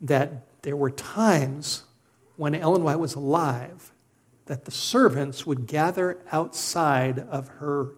that 0.00 0.62
there 0.62 0.76
were 0.76 0.90
times 0.90 1.84
when 2.36 2.54
Ellen 2.54 2.82
White 2.82 2.98
was 2.98 3.14
alive 3.14 3.92
that 4.46 4.64
the 4.64 4.70
servants 4.70 5.46
would 5.46 5.66
gather 5.66 6.18
outside 6.30 7.18
of 7.18 7.48
her 7.48 7.92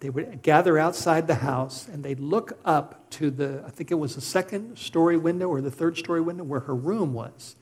they 0.00 0.08
would 0.08 0.40
gather 0.40 0.78
outside 0.78 1.26
the 1.26 1.36
house 1.36 1.86
and 1.86 2.02
they'd 2.02 2.20
look 2.20 2.58
up 2.64 3.10
to 3.10 3.30
the 3.30 3.62
i 3.66 3.70
think 3.70 3.90
it 3.90 3.96
was 3.96 4.14
the 4.14 4.20
second 4.20 4.76
story 4.78 5.16
window 5.16 5.48
or 5.48 5.60
the 5.60 5.70
third 5.70 5.96
story 5.96 6.20
window 6.20 6.44
where 6.44 6.60
her 6.60 6.74
room 6.74 7.12
was. 7.12 7.56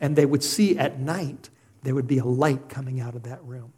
And 0.00 0.16
they 0.16 0.26
would 0.26 0.42
see 0.42 0.76
at 0.76 1.00
night 1.00 1.50
there 1.82 1.94
would 1.94 2.08
be 2.08 2.18
a 2.18 2.24
light 2.24 2.68
coming 2.68 3.00
out 3.00 3.14
of 3.14 3.22
that 3.22 3.42
room. 3.44 3.72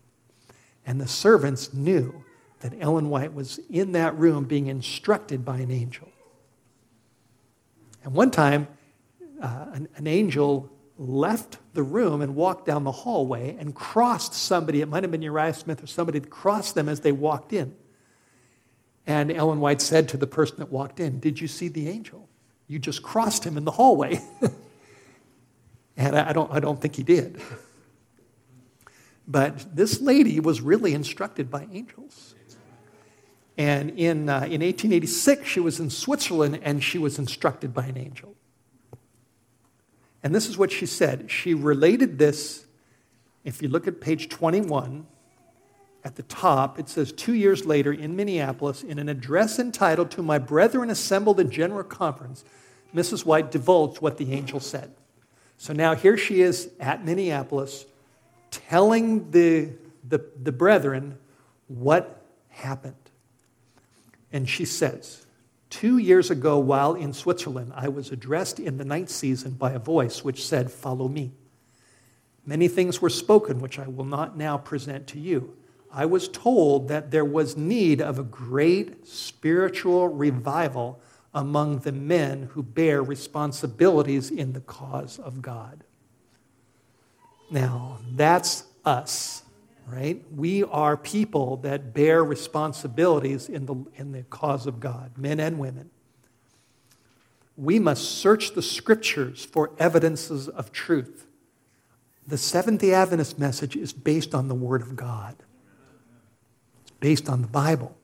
And 0.85 1.01
the 1.01 1.07
servants 1.07 1.75
knew 1.75 2.25
that 2.69 2.77
ellen 2.81 3.09
white 3.09 3.33
was 3.33 3.59
in 3.71 3.93
that 3.93 4.17
room 4.17 4.45
being 4.45 4.67
instructed 4.67 5.45
by 5.45 5.59
an 5.59 5.71
angel 5.71 6.09
and 8.05 8.15
one 8.15 8.31
time 8.31 8.69
uh, 9.41 9.67
an, 9.73 9.89
an 9.97 10.07
angel 10.07 10.71
left 10.99 11.59
the 11.75 11.83
room 11.83 12.23
and 12.23 12.35
walked 12.35 12.67
down 12.67 12.85
the 12.85 12.93
hallway 12.93 13.57
and 13.59 13.75
crossed 13.75 14.35
somebody. 14.35 14.81
It 14.81 14.89
might 14.89 15.03
have 15.05 15.11
been 15.11 15.23
Uriah 15.23 15.55
Smith 15.55 15.83
or 15.83 15.87
somebody 15.87 16.19
had 16.19 16.31
crossed 16.31 16.75
them 16.75 16.89
as 16.89 17.01
they 17.01 17.13
walked 17.13 17.53
in. 17.53 17.75
And 19.07 19.31
Ellen 19.31 19.61
White 19.61 19.81
said 19.81 20.09
to 20.11 20.17
the 20.17 20.27
person 20.27 20.57
that 20.59 20.73
walked 20.73 21.01
in, 21.01 21.21
Did 21.21 21.41
you 21.41 21.49
see 21.49 21.69
the 21.69 21.89
angel? 21.89 22.29
You 22.67 22.79
just 22.79 23.03
crossed 23.03 23.45
him 23.45 23.57
in 23.57 23.65
the 23.65 23.71
hallway. 23.73 24.21
and 25.97 26.17
I 26.17 26.33
don't, 26.33 26.51
I 26.53 26.61
don't 26.61 26.81
think 26.81 26.97
he 26.97 27.03
did. 27.03 27.41
But 29.29 29.75
this 29.75 30.01
lady 30.01 30.39
was 30.41 30.61
really 30.61 30.95
instructed 30.95 31.51
by 31.51 31.67
angels. 31.73 32.36
And 33.59 33.91
in, 33.91 34.29
uh, 34.29 34.41
in 34.41 34.61
1886, 34.61 35.47
she 35.49 35.61
was 35.61 35.81
in 35.81 35.89
Switzerland 35.89 36.61
and 36.63 36.83
she 36.85 36.99
was 36.99 37.19
instructed 37.19 37.73
by 37.73 37.87
an 37.87 37.97
angel. 37.97 38.35
And 40.23 40.35
this 40.35 40.49
is 40.49 40.59
what 40.59 40.71
she 40.71 40.87
said. 40.87 41.31
She 41.31 41.55
related 41.55 42.19
this, 42.19 42.67
if 43.45 43.63
you 43.63 43.69
look 43.69 43.87
at 43.87 44.01
page 44.01 44.29
21, 44.29 45.07
at 46.05 46.17
the 46.17 46.23
top, 46.23 46.79
it 46.79 46.89
says, 46.89 47.11
Two 47.13 47.35
years 47.35 47.65
later 47.65 47.93
in 47.93 48.15
Minneapolis, 48.15 48.83
in 48.83 48.99
an 48.99 49.09
address 49.09 49.59
entitled 49.59 50.11
To 50.13 50.23
My 50.23 50.39
Brethren 50.39 50.91
Assembled 50.91 51.41
in 51.41 51.51
General 51.51 51.83
Conference, 51.83 52.45
Mrs. 52.95 53.25
White 53.25 53.51
divulged 53.51 54.01
what 54.01 54.17
the 54.17 54.33
angel 54.33 54.61
said. 54.61 54.93
So 55.59 55.73
now 55.73 55.95
here 55.95 56.17
she 56.17 56.43
is 56.43 56.71
at 56.79 57.05
Minneapolis 57.05 57.87
telling 58.51 59.31
the, 59.31 59.71
the, 60.09 60.25
the 60.43 60.53
brethren 60.53 61.19
what 61.69 62.23
happened. 62.49 63.06
And 64.33 64.49
she 64.49 64.65
says, 64.65 65.27
Two 65.69 65.99
years 65.99 66.31
ago, 66.31 66.59
while 66.59 66.95
in 66.95 67.13
Switzerland, 67.13 67.73
I 67.75 67.89
was 67.89 68.13
addressed 68.13 68.61
in 68.61 68.79
the 68.79 68.85
night 68.85 69.11
season 69.11 69.53
by 69.53 69.73
a 69.73 69.79
voice 69.79 70.23
which 70.23 70.47
said, 70.47 70.71
Follow 70.71 71.09
me. 71.09 71.33
Many 72.45 72.69
things 72.69 73.03
were 73.03 73.11
spoken, 73.11 73.61
which 73.61 73.79
I 73.79 73.89
will 73.89 74.05
not 74.05 74.37
now 74.37 74.57
present 74.57 75.09
to 75.09 75.19
you. 75.19 75.57
I 75.91 76.07
was 76.07 76.29
told 76.29 76.89
that 76.89 77.11
there 77.11 77.25
was 77.25 77.57
need 77.57 78.01
of 78.01 78.19
a 78.19 78.25
great 78.25 79.09
spiritual 79.09 80.09
revival 80.09 81.01
among 81.35 81.81
the 81.81 81.93
men 81.93 82.51
who 82.53 82.63
bear 82.63 83.03
responsibilities 83.03 84.31
in 84.31 84.53
the 84.53 84.61
cause 84.61 85.19
of 85.19 85.43
God. 85.43 85.85
Now, 87.51 87.99
that's 88.15 88.65
us, 88.85 89.43
right? 89.87 90.23
We 90.35 90.65
are 90.65 90.97
people 90.97 91.59
that 91.59 91.95
bear 91.95 92.25
responsibilities 92.25 93.49
in 93.49 93.67
the, 93.67 93.77
in 93.95 94.13
the 94.13 94.23
cause 94.25 94.67
of 94.67 94.81
God, 94.81 95.17
men 95.17 95.39
and 95.39 95.59
women. 95.59 95.91
We 97.57 97.79
must 97.79 98.05
search 98.19 98.53
the 98.53 98.63
scriptures 98.63 99.45
for 99.45 99.71
evidences 99.79 100.49
of 100.49 100.73
truth. 100.73 101.27
The 102.27 102.37
Seventh 102.37 102.81
day 102.81 102.93
Adventist 102.93 103.39
message 103.39 103.77
is 103.77 103.93
based 103.93 104.35
on 104.35 104.49
the 104.49 104.55
Word 104.55 104.83
of 104.83 104.97
God, 104.97 105.37
it's 106.83 106.91
based 106.99 107.29
on 107.29 107.43
the 107.43 107.49
Bible. 107.49 107.97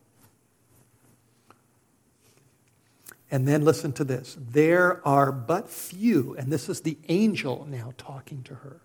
And 3.32 3.48
then 3.48 3.64
listen 3.64 3.92
to 3.94 4.04
this 4.04 4.36
there 4.38 5.06
are 5.06 5.32
but 5.32 5.68
few, 5.68 6.36
and 6.38 6.52
this 6.52 6.68
is 6.68 6.82
the 6.82 6.98
angel 7.08 7.66
now 7.68 7.92
talking 7.98 8.42
to 8.44 8.54
her. 8.56 8.82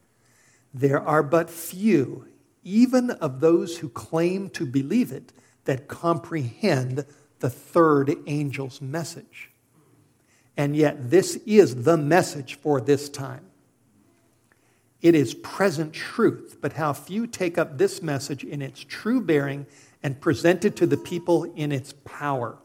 There 0.74 1.02
are 1.02 1.22
but 1.22 1.50
few, 1.50 2.28
even 2.64 3.12
of 3.12 3.40
those 3.40 3.78
who 3.78 3.90
claim 3.90 4.50
to 4.52 4.66
believe 4.66 5.12
it, 5.12 5.34
that 5.66 5.88
comprehend 5.88 7.06
the 7.40 7.50
third 7.50 8.16
angel's 8.26 8.82
message. 8.82 9.52
And 10.56 10.76
yet, 10.76 11.12
this 11.12 11.36
is 11.46 11.84
the 11.84 11.98
message 11.98 12.56
for 12.56 12.82
this 12.82 13.10
time. 13.10 13.46
It 15.02 15.14
is 15.14 15.36
present 15.36 15.94
truth, 15.94 16.58
but 16.60 16.74
how 16.74 16.94
few 16.94 17.28
take 17.28 17.58
up 17.58 17.78
this 17.78 18.02
message 18.02 18.44
in 18.44 18.64
its 18.64 18.84
true 18.84 19.22
bearing 19.22 19.68
and 20.02 20.20
present 20.20 20.66
it 20.66 20.76
to 20.78 20.88
the 20.88 20.98
people 20.98 21.44
in 21.44 21.72
its 21.72 21.94
power. 22.06 22.58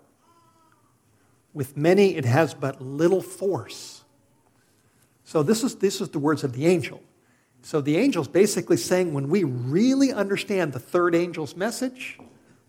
With 1.52 1.76
many, 1.76 2.16
it 2.16 2.24
has 2.24 2.54
but 2.54 2.80
little 2.80 3.20
force. 3.20 4.04
So, 5.24 5.42
this 5.42 5.62
is, 5.62 5.76
this 5.76 6.00
is 6.00 6.08
the 6.10 6.18
words 6.18 6.44
of 6.44 6.54
the 6.54 6.66
angel. 6.66 7.02
So 7.62 7.80
the 7.80 7.96
angel's 7.96 8.28
basically 8.28 8.76
saying 8.76 9.14
when 9.14 9.28
we 9.28 9.44
really 9.44 10.12
understand 10.12 10.72
the 10.72 10.80
third 10.80 11.14
angel's 11.14 11.56
message, 11.56 12.18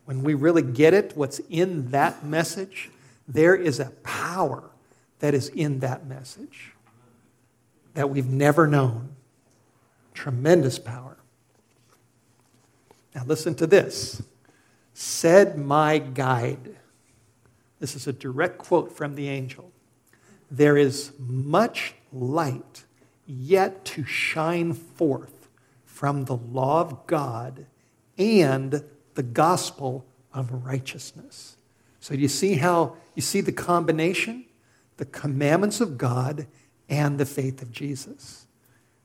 when 0.06 0.24
we 0.24 0.36
really 0.36 0.62
get 0.62 0.94
it, 0.94 1.14
what's 1.16 1.40
in 1.50 1.90
that 1.92 2.24
message, 2.24 2.92
there 3.28 3.56
is 3.56 3.80
a 3.80 3.90
power 4.04 4.70
that 5.20 5.34
is 5.34 5.50
in 5.50 5.80
that 5.80 6.06
message 6.06 6.74
that 7.96 8.10
we've 8.10 8.28
never 8.28 8.68
known. 8.68 9.16
Tremendous 10.14 10.78
power. 10.78 11.18
Now 13.16 13.24
listen 13.26 13.56
to 13.56 13.68
this. 13.68 14.22
Said 14.94 15.58
my 15.58 15.98
guide. 15.98 16.76
This 17.80 17.96
is 17.96 18.06
a 18.08 18.14
direct 18.14 18.60
quote 18.60 18.96
from 18.96 19.16
the 19.16 19.28
angel. 19.28 19.72
There 20.52 20.78
is 20.78 21.14
much 21.18 21.96
light 22.12 22.84
yet 23.26 23.86
to 23.86 24.04
shine 24.04 24.74
forth 24.74 25.50
from 25.86 26.26
the 26.26 26.36
law 26.36 26.82
of 26.82 27.08
God 27.08 27.66
and 28.18 28.84
the 29.14 29.24
gospel 29.24 30.06
of 30.34 30.66
righteousness. 30.66 31.58
So, 32.00 32.14
you 32.14 32.28
see 32.28 32.56
how 32.56 32.98
you 33.16 33.22
see 33.22 33.42
the 33.42 33.52
combination? 33.52 34.46
The 34.98 35.06
commandments 35.06 35.82
of 35.82 35.98
God 35.98 36.48
and 36.90 37.18
the 37.18 37.26
faith 37.26 37.62
of 37.62 37.72
Jesus. 37.72 38.46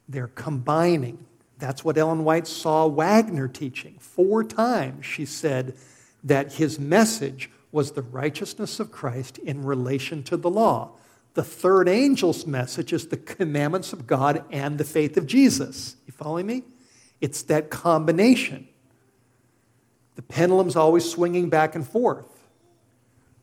They're 0.08 0.28
combining. 0.28 1.26
That's 1.58 1.84
what 1.84 1.98
Ellen 1.98 2.24
White 2.24 2.46
saw 2.46 2.86
Waggoner 2.86 3.48
teaching. 3.48 3.96
Four 3.98 4.44
times 4.44 5.06
she 5.06 5.24
said 5.24 5.76
that 6.24 6.54
his 6.54 6.78
message 6.78 7.50
was 7.70 7.92
the 7.92 8.02
righteousness 8.02 8.80
of 8.80 8.90
Christ 8.90 9.38
in 9.38 9.64
relation 9.64 10.22
to 10.24 10.36
the 10.36 10.50
law. 10.50 10.92
The 11.38 11.44
third 11.44 11.88
angel's 11.88 12.48
message 12.48 12.92
is 12.92 13.06
the 13.06 13.16
commandments 13.16 13.92
of 13.92 14.08
God 14.08 14.44
and 14.50 14.76
the 14.76 14.82
faith 14.82 15.16
of 15.16 15.24
Jesus. 15.24 15.94
You 16.04 16.12
following 16.12 16.48
me? 16.48 16.64
It's 17.20 17.42
that 17.42 17.70
combination. 17.70 18.66
The 20.16 20.22
pendulum's 20.22 20.74
always 20.74 21.08
swinging 21.08 21.48
back 21.48 21.76
and 21.76 21.86
forth. 21.86 22.26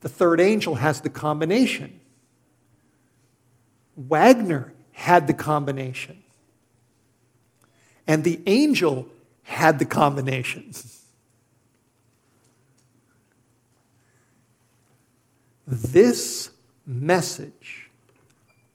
The 0.02 0.10
third 0.10 0.42
angel 0.42 0.76
has 0.76 1.00
the 1.00 1.10
combination. 1.10 2.02
Waggoner 3.96 4.74
had 4.92 5.26
the 5.28 5.34
combination. 5.34 6.22
And 8.06 8.26
the 8.26 8.42
angel 8.46 9.08
had 9.44 9.80
the 9.80 9.86
combination. 9.86 10.74
This 15.66 16.52
message 16.86 17.85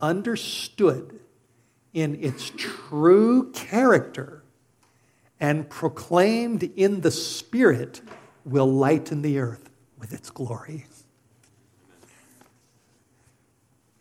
understood 0.01 1.21
in 1.93 2.23
its 2.23 2.51
true 2.57 3.51
character 3.53 4.43
and 5.41 5.69
proclaimed 5.69 6.63
in 6.77 7.01
the 7.01 7.11
Spirit 7.11 8.03
will 8.45 8.71
lighten 8.71 9.23
the 9.23 9.39
earth 9.39 9.71
with 9.99 10.13
its 10.13 10.31
glory. 10.31 10.87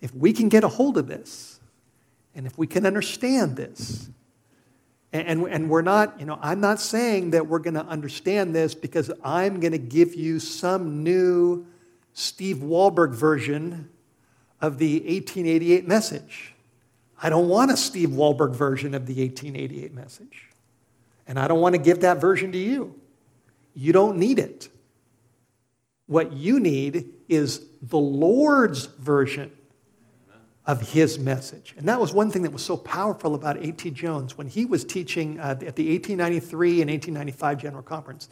If 0.01 0.13
we 0.13 0.33
can 0.33 0.49
get 0.49 0.63
a 0.63 0.67
hold 0.67 0.97
of 0.97 1.07
this, 1.07 1.59
and 2.35 2.45
if 2.45 2.57
we 2.57 2.67
can 2.67 2.85
understand 2.85 3.57
this, 3.57 4.09
and, 5.11 5.47
and 5.47 5.69
we're 5.69 5.81
not, 5.81 6.19
you 6.19 6.25
know, 6.25 6.37
I'm 6.41 6.61
not 6.61 6.79
saying 6.79 7.31
that 7.31 7.47
we're 7.47 7.59
going 7.59 7.73
to 7.73 7.85
understand 7.85 8.53
this 8.53 8.75
because 8.75 9.09
I'm 9.23 9.59
going 9.59 9.71
to 9.71 9.79
give 9.79 10.13
you 10.13 10.39
some 10.39 11.03
new 11.03 11.65
Steve 12.13 12.57
Wohlberg 12.57 13.13
version 13.13 13.89
of 14.61 14.77
the 14.77 14.95
1888 14.95 15.87
message. 15.87 16.53
I 17.21 17.29
don't 17.29 17.49
want 17.49 17.71
a 17.71 17.77
Steve 17.77 18.09
Wohlberg 18.09 18.55
version 18.55 18.93
of 18.93 19.05
the 19.05 19.21
1888 19.21 19.93
message. 19.93 20.49
And 21.27 21.39
I 21.39 21.47
don't 21.47 21.61
want 21.61 21.75
to 21.75 21.81
give 21.81 22.01
that 22.01 22.19
version 22.19 22.51
to 22.51 22.57
you. 22.57 22.99
You 23.73 23.93
don't 23.93 24.17
need 24.17 24.39
it. 24.39 24.69
What 26.07 26.33
you 26.33 26.59
need 26.59 27.09
is 27.27 27.65
the 27.81 27.99
Lord's 27.99 28.85
version 28.85 29.51
of 30.65 30.81
his 30.81 31.19
message. 31.19 31.73
And 31.77 31.87
that 31.87 31.99
was 31.99 32.13
one 32.13 32.31
thing 32.31 32.43
that 32.43 32.51
was 32.51 32.63
so 32.63 32.77
powerful 32.77 33.35
about 33.35 33.57
A.T. 33.57 33.91
Jones 33.91 34.37
when 34.37 34.47
he 34.47 34.65
was 34.65 34.83
teaching 34.83 35.39
uh, 35.39 35.57
at 35.65 35.75
the 35.75 35.91
1893 35.91 36.81
and 36.81 36.89
1895 36.89 37.57
General 37.57 37.83
Conference. 37.83 38.29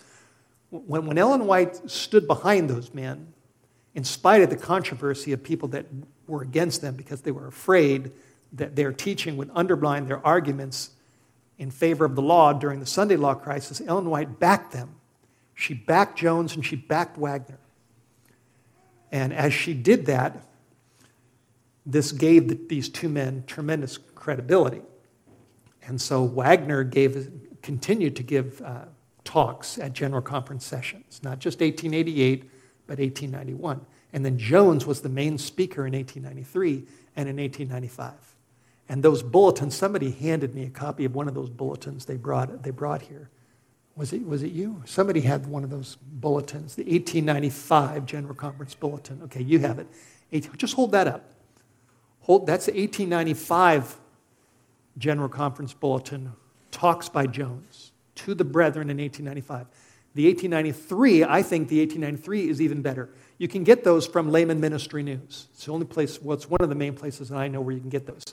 When, 0.69 1.05
when 1.05 1.17
Ellen 1.17 1.45
White 1.45 1.89
stood 1.89 2.28
behind 2.28 2.69
those 2.69 2.93
men, 2.93 3.34
in 3.95 4.03
spite 4.03 4.43
of 4.43 4.49
the 4.49 4.55
controversy 4.55 5.34
of 5.34 5.43
people 5.43 5.67
that 5.69 5.88
were 6.28 6.41
against 6.41 6.82
them 6.82 6.95
because 6.95 7.21
they 7.21 7.32
were 7.32 7.47
afraid 7.47 8.11
that 8.53 8.75
their 8.75 8.91
teaching 8.91 9.38
would 9.38 9.49
undermine 9.53 10.07
their 10.07 10.25
arguments 10.25 10.91
in 11.57 11.71
favor 11.71 12.05
of 12.05 12.15
the 12.15 12.21
law 12.21 12.53
during 12.53 12.80
the 12.80 12.86
Sunday 12.86 13.15
law 13.15 13.34
crisis, 13.34 13.82
Ellen 13.86 14.09
White 14.09 14.39
backed 14.39 14.71
them. 14.73 14.95
She 15.55 15.73
backed 15.73 16.17
Jones 16.17 16.55
and 16.55 16.65
she 16.65 16.75
backed 16.75 17.17
Waggoner. 17.17 17.59
And 19.11 19.34
as 19.34 19.53
she 19.53 19.73
did 19.73 20.05
that, 20.05 20.47
this 21.86 22.11
gave 22.11 22.67
these 22.67 22.89
two 22.89 23.09
men 23.09 23.43
tremendous 23.47 23.97
credibility. 23.97 24.82
And 25.88 25.99
so 25.99 26.23
Waggoner 26.23 26.84
gave, 26.84 27.32
continued 27.61 28.15
to 28.17 28.23
give 28.23 28.61
uh, 28.61 28.86
talks 29.23 29.78
at 29.78 29.93
General 29.93 30.21
Conference 30.21 30.65
sessions, 30.65 31.21
not 31.23 31.39
just 31.39 31.61
1888, 31.61 32.41
but 32.86 32.99
1891. 32.99 33.86
And 34.14 34.26
then 34.26 34.38
Jones 34.38 34.86
was 34.86 35.01
the 35.01 35.10
main 35.10 35.38
speaker 35.38 35.86
in 35.86 35.93
1893 35.93 36.88
and 37.16 37.30
in 37.30 37.38
1895. 37.38 38.14
And 38.89 39.03
those 39.03 39.22
bulletins, 39.22 39.76
somebody 39.76 40.12
handed 40.12 40.55
me 40.55 40.64
a 40.64 40.70
copy 40.70 41.05
of 41.05 41.14
one 41.14 41.28
of 41.28 41.34
those 41.34 41.49
bulletins 41.49 42.05
they 42.05 42.16
brought, 42.16 42.64
they 42.64 42.72
brought 42.72 43.01
here. 43.01 43.30
Was 43.95 44.14
it, 44.14 44.26
was 44.26 44.43
it 44.43 44.51
you? 44.51 44.84
Somebody 44.86 45.22
had 45.22 45.47
one 45.47 45.64
of 45.64 45.70
those 45.70 45.97
bulletins, 46.01 46.76
the 46.76 46.84
1895 46.84 48.05
General 48.05 48.36
Conference 48.36 48.76
Bulletin. 48.76 49.22
Okay, 49.24 49.41
you 49.41 49.60
have 49.60 49.80
it. 49.80 49.88
Just 50.55 50.76
hold 50.76 50.91
that 50.91 51.08
up. 51.08 51.32
Hold, 52.22 52.45
that's 52.45 52.68
the 52.68 52.74
1895 52.74 53.97
General 54.97 55.30
Conference 55.30 55.74
Bulletin, 55.74 56.34
talks 56.72 57.10
by 57.10 57.26
Jones 57.26 57.91
to 58.16 58.36
the 58.36 58.43
brethren 58.43 58.89
in 58.89 58.97
1895. 58.97 59.68
The 60.14 60.28
1893, 60.28 61.24
I 61.24 61.41
think 61.41 61.70
the 61.70 61.80
1893 61.80 62.49
is 62.49 62.62
even 62.62 62.82
better. 62.82 63.10
You 63.38 63.47
can 63.47 63.63
get 63.63 63.83
those 63.83 64.07
from 64.07 64.31
Layman 64.31 64.59
Ministry 64.59 65.03
News. 65.03 65.47
It's 65.53 65.65
the 65.65 65.71
only 65.71 65.85
place, 65.85 66.21
well, 66.21 66.35
it's 66.35 66.49
one 66.49 66.61
of 66.61 66.69
the 66.69 66.75
main 66.75 66.93
places 66.93 67.29
that 67.29 67.38
I 67.38 67.47
know 67.47 67.61
where 67.61 67.73
you 67.73 67.81
can 67.81 67.89
get 67.89 68.07
those. 68.07 68.23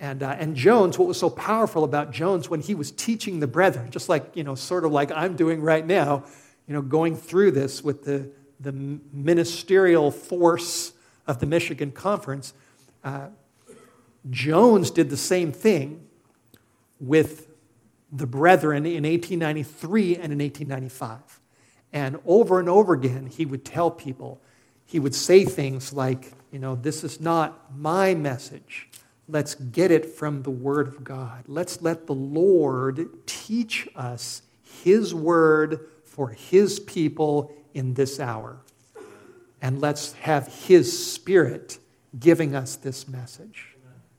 And, 0.00 0.22
uh, 0.22 0.36
and 0.38 0.54
Jones, 0.54 0.96
what 0.96 1.08
was 1.08 1.18
so 1.18 1.28
powerful 1.28 1.82
about 1.82 2.12
Jones 2.12 2.48
when 2.48 2.60
he 2.60 2.74
was 2.74 2.92
teaching 2.92 3.40
the 3.40 3.48
brethren, 3.48 3.90
just 3.90 4.08
like, 4.08 4.30
you 4.36 4.44
know, 4.44 4.54
sort 4.54 4.84
of 4.84 4.92
like 4.92 5.10
I'm 5.10 5.34
doing 5.34 5.60
right 5.60 5.84
now, 5.84 6.24
you 6.68 6.74
know, 6.74 6.82
going 6.82 7.16
through 7.16 7.50
this 7.50 7.82
with 7.82 8.04
the, 8.04 8.30
the 8.60 8.72
ministerial 8.72 10.12
force 10.12 10.92
of 11.26 11.40
the 11.40 11.46
Michigan 11.46 11.90
Conference, 11.90 12.54
uh, 13.02 13.28
Jones 14.30 14.90
did 14.90 15.10
the 15.10 15.16
same 15.16 15.50
thing 15.50 16.06
with 17.00 17.48
the 18.12 18.26
brethren 18.26 18.86
in 18.86 19.04
1893 19.04 20.16
and 20.16 20.32
in 20.32 20.38
1895. 20.38 21.40
And 21.92 22.18
over 22.26 22.60
and 22.60 22.68
over 22.68 22.92
again, 22.92 23.26
he 23.26 23.46
would 23.46 23.64
tell 23.64 23.90
people, 23.90 24.40
he 24.84 24.98
would 24.98 25.14
say 25.14 25.44
things 25.44 25.92
like, 25.92 26.32
you 26.50 26.58
know, 26.58 26.74
this 26.74 27.04
is 27.04 27.20
not 27.20 27.76
my 27.76 28.14
message. 28.14 28.88
Let's 29.28 29.54
get 29.54 29.90
it 29.90 30.06
from 30.06 30.42
the 30.42 30.50
Word 30.50 30.88
of 30.88 31.04
God. 31.04 31.44
Let's 31.46 31.82
let 31.82 32.06
the 32.06 32.14
Lord 32.14 33.08
teach 33.26 33.88
us 33.94 34.42
His 34.82 35.14
Word 35.14 35.80
for 36.04 36.28
His 36.28 36.80
people 36.80 37.52
in 37.74 37.94
this 37.94 38.18
hour. 38.18 38.58
And 39.60 39.80
let's 39.80 40.12
have 40.14 40.48
His 40.66 41.12
Spirit 41.12 41.78
giving 42.18 42.54
us 42.54 42.76
this 42.76 43.06
message. 43.06 43.76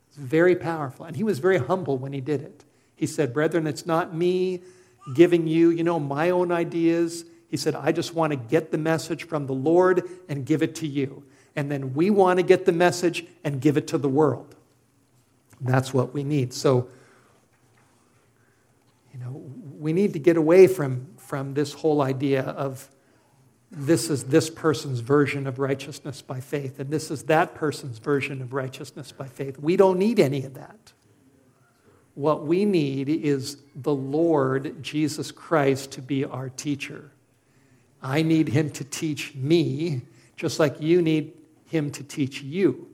It's 0.09 0.17
very 0.17 0.55
powerful. 0.55 1.05
And 1.05 1.15
he 1.15 1.23
was 1.23 1.39
very 1.39 1.57
humble 1.57 1.97
when 1.97 2.13
he 2.13 2.21
did 2.21 2.41
it. 2.41 2.65
He 2.95 3.07
said, 3.07 3.33
Brethren, 3.33 3.67
it's 3.67 3.85
not 3.85 4.15
me 4.15 4.61
giving 5.15 5.47
you, 5.47 5.69
you 5.69 5.83
know, 5.83 5.99
my 5.99 6.29
own 6.29 6.51
ideas. 6.51 7.25
He 7.49 7.57
said, 7.57 7.75
I 7.75 7.91
just 7.91 8.13
want 8.13 8.31
to 8.31 8.37
get 8.37 8.71
the 8.71 8.77
message 8.77 9.25
from 9.25 9.47
the 9.47 9.53
Lord 9.53 10.07
and 10.29 10.45
give 10.45 10.61
it 10.61 10.75
to 10.75 10.87
you. 10.87 11.23
And 11.55 11.71
then 11.71 11.93
we 11.93 12.09
want 12.09 12.37
to 12.37 12.43
get 12.43 12.65
the 12.65 12.71
message 12.71 13.25
and 13.43 13.59
give 13.59 13.75
it 13.75 13.87
to 13.87 13.97
the 13.97 14.09
world. 14.09 14.55
That's 15.59 15.93
what 15.93 16.13
we 16.13 16.23
need. 16.23 16.53
So, 16.53 16.89
you 19.13 19.19
know, 19.19 19.43
we 19.77 19.93
need 19.93 20.13
to 20.13 20.19
get 20.19 20.37
away 20.37 20.67
from, 20.67 21.07
from 21.17 21.53
this 21.55 21.73
whole 21.73 22.01
idea 22.01 22.43
of 22.43 22.87
this 23.71 24.09
is 24.09 24.25
this 24.25 24.49
person's 24.49 24.99
version 24.99 25.45
of 25.45 25.59
righteousness 25.59 26.21
by 26.21 26.39
faith, 26.39 26.79
and 26.79 26.89
this 26.89 27.11
is 27.11 27.23
that 27.23 27.53
person's 27.53 27.99
version 27.99 28.41
of 28.41 28.53
righteousness 28.53 29.11
by 29.11 29.27
faith. 29.27 29.59
We 29.59 29.77
don't 29.77 29.99
need 29.99 30.19
any 30.19 30.43
of 30.43 30.55
that. 30.55 30.93
What 32.15 32.47
we 32.47 32.65
need 32.65 33.09
is 33.09 33.57
the 33.75 33.93
Lord 33.93 34.81
Jesus 34.81 35.31
Christ 35.31 35.91
to 35.91 36.01
be 36.01 36.25
our 36.25 36.49
teacher. 36.49 37.11
I 38.01 38.21
need 38.21 38.49
him 38.49 38.69
to 38.71 38.83
teach 38.83 39.35
me, 39.35 40.01
just 40.35 40.59
like 40.59 40.79
you 40.79 41.01
need 41.01 41.33
him 41.65 41.91
to 41.91 42.03
teach 42.03 42.41
you. 42.41 42.87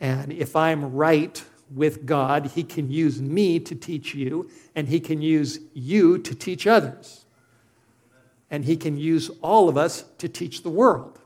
And 0.00 0.32
if 0.32 0.54
I'm 0.54 0.94
right 0.94 1.42
with 1.74 2.06
God, 2.06 2.46
he 2.54 2.62
can 2.62 2.90
use 2.90 3.20
me 3.20 3.58
to 3.60 3.74
teach 3.74 4.14
you, 4.14 4.50
and 4.74 4.88
he 4.88 5.00
can 5.00 5.22
use 5.22 5.60
you 5.74 6.18
to 6.18 6.34
teach 6.34 6.66
others 6.66 7.26
and 8.50 8.64
he 8.64 8.76
can 8.76 8.96
use 8.96 9.30
all 9.42 9.68
of 9.68 9.76
us 9.76 10.04
to 10.18 10.28
teach 10.28 10.62
the 10.62 10.70
world. 10.70 11.18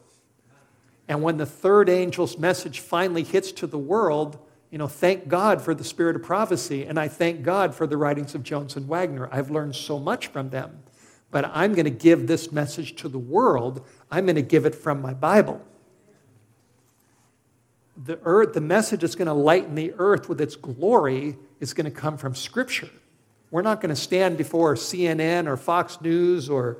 And 1.09 1.23
when 1.23 1.37
the 1.37 1.47
third 1.47 1.89
angel's 1.89 2.39
message 2.39 2.81
finally 2.81 3.25
hits 3.25 3.53
to 3.53 3.67
the 3.67 3.79
world, 3.79 4.39
you 4.71 4.79
know, 4.79 4.87
thank 4.87 5.29
God 5.29 5.61
for 5.61 5.75
the 5.75 5.85
spirit 5.85 6.17
of 6.17 6.23
prophecy, 6.23 6.85
and 6.85 6.99
I 6.99 7.09
thank 7.09 7.43
God 7.43 7.75
for 7.75 7.87
the 7.87 7.97
writings 7.97 8.35
of 8.35 8.45
Jones 8.45 8.77
and 8.77 8.87
Waggoner. 8.89 9.29
I've 9.33 9.51
learned 9.51 9.75
so 9.75 9.99
much 9.99 10.29
from 10.29 10.51
them. 10.51 10.83
But 11.31 11.51
I'm 11.55 11.75
going 11.75 11.85
to 11.85 11.91
give 11.91 12.27
this 12.27 12.51
message 12.51 12.97
to 12.97 13.09
the 13.09 13.19
world. 13.19 13.85
I'm 14.11 14.27
going 14.27 14.37
to 14.37 14.43
give 14.43 14.67
it 14.67 14.75
from 14.75 15.01
my 15.01 15.15
Bible. 15.15 15.65
The 17.97 18.19
earth, 18.25 18.55
the 18.55 18.61
message 18.61 19.03
that's 19.03 19.15
going 19.15 19.27
to 19.27 19.35
lighten 19.35 19.75
the 19.75 19.93
earth 19.99 20.29
with 20.29 20.41
its 20.41 20.57
glory 20.57 21.37
is 21.61 21.75
going 21.75 21.85
to 21.85 21.91
come 21.91 22.17
from 22.17 22.35
Scripture. 22.35 22.89
We're 23.51 23.63
not 23.63 23.81
going 23.81 23.91
to 23.91 24.01
stand 24.01 24.39
before 24.39 24.75
CNN 24.75 25.47
or 25.47 25.57
Fox 25.57 26.01
News 26.01 26.49
or 26.49 26.79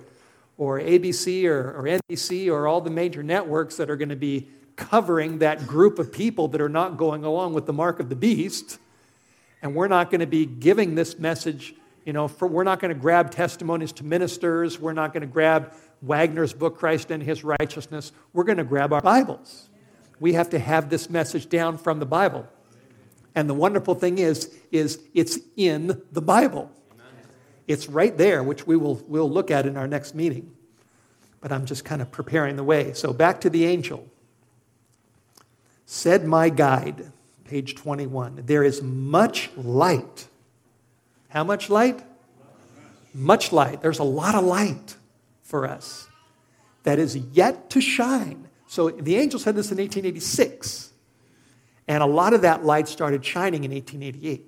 or 0.61 0.79
ABC 0.79 1.47
or, 1.47 1.73
or 1.73 1.85
NBC 1.85 2.53
or 2.53 2.69
all 2.69 2.83
the 2.83 2.91
major 2.91 3.23
networks 3.23 3.77
that 3.77 3.89
are 3.89 3.97
going 3.97 4.11
to 4.11 4.17
be 4.17 4.47
covering 4.77 5.39
that 5.39 5.67
group 5.67 5.99
of 5.99 6.13
people 6.13 6.49
that 6.49 6.61
are 6.61 6.69
not 6.69 6.99
going 6.99 7.25
along 7.25 7.55
with 7.55 7.65
the 7.65 7.73
mark 7.73 7.99
of 7.99 8.11
the 8.11 8.15
beast. 8.15 8.79
And 9.63 9.75
we're 9.75 9.89
not 9.89 10.11
going 10.11 10.21
to 10.21 10.27
be 10.27 10.45
giving 10.45 10.97
this 10.97 11.19
message, 11.19 11.75
you 12.05 12.13
know, 12.13 12.29
for, 12.29 12.49
we're 12.49 12.65
not 12.65 12.81
going 12.81 12.95
to 12.95 13.01
grab 13.01 13.31
testimonies 13.31 13.93
to 13.93 14.05
ministers. 14.05 14.79
We're 14.79 14.93
not 14.93 15.13
going 15.13 15.23
to 15.23 15.27
grab 15.27 15.75
Waggoner's 16.03 16.53
book, 16.53 16.79
Christ 16.79 17.11
and 17.11 17.23
His 17.23 17.45
Righteousness. 17.45 18.13
We're 18.33 18.45
going 18.45 18.59
to 18.59 18.65
grab 18.65 18.93
our 18.93 19.03
Bibles. 19.03 19.69
We 20.19 20.35
have 20.35 20.51
to 20.51 20.59
have 20.59 20.91
this 20.91 21.11
message 21.11 21.49
down 21.49 21.79
from 21.79 21.99
the 21.99 22.07
Bible. 22.07 22.49
And 23.35 23.49
the 23.49 23.55
wonderful 23.55 23.95
thing 23.95 24.19
is, 24.19 24.55
is 24.71 25.01
it's 25.15 25.39
in 25.57 26.03
the 26.13 26.23
Bible. 26.23 26.71
It's 27.67 27.89
right 27.89 28.17
there, 28.17 28.43
which 28.43 28.67
we 28.67 28.77
will 28.77 28.97
we'll 29.07 29.31
look 29.31 29.51
at 29.51 29.65
in 29.65 29.77
our 29.77 29.87
next 29.87 30.15
meeting. 30.15 30.51
But 31.41 31.53
I'm 31.53 31.67
just 31.67 31.85
kind 31.85 32.03
of 32.03 32.11
preparing 32.11 32.57
the 32.57 32.65
way. 32.65 32.93
So 32.95 33.13
back 33.13 33.41
to 33.43 33.51
the 33.51 33.65
angel. 33.65 34.09
Said 35.87 36.25
my 36.25 36.49
guide, 36.49 37.13
page 37.45 37.77
21, 37.77 38.43
there 38.47 38.65
is 38.65 38.83
much 38.83 39.51
light. 39.57 40.27
How 41.31 41.45
much 41.45 41.71
light? 41.71 42.03
Much 43.15 43.53
light. 43.53 43.81
There's 43.81 43.99
a 43.99 44.05
lot 44.05 44.35
of 44.35 44.45
light 44.45 44.97
for 45.43 45.67
us 45.67 46.09
that 46.83 46.99
is 46.99 47.17
yet 47.17 47.71
to 47.71 47.81
shine. 47.81 48.49
So 48.67 48.91
the 48.91 49.17
angel 49.17 49.41
said 49.41 49.57
this 49.57 49.73
in 49.73 49.79
1886. 49.79 50.93
And 51.89 52.03
a 52.03 52.07
lot 52.07 52.35
of 52.35 52.43
that 52.43 52.65
light 52.65 52.87
started 52.87 53.25
shining 53.25 53.65
in 53.65 53.73
1888. 53.73 54.47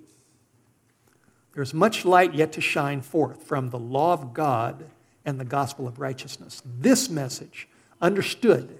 There's 1.55 1.75
much 1.75 2.05
light 2.05 2.35
yet 2.35 2.53
to 2.53 2.61
shine 2.61 3.01
forth 3.01 3.43
from 3.43 3.71
the 3.71 3.79
law 3.79 4.13
of 4.13 4.33
God 4.33 4.85
and 5.25 5.39
the 5.39 5.45
gospel 5.45 5.87
of 5.87 5.99
righteousness. 5.99 6.63
This 6.65 7.11
message, 7.11 7.69
understood 8.01 8.79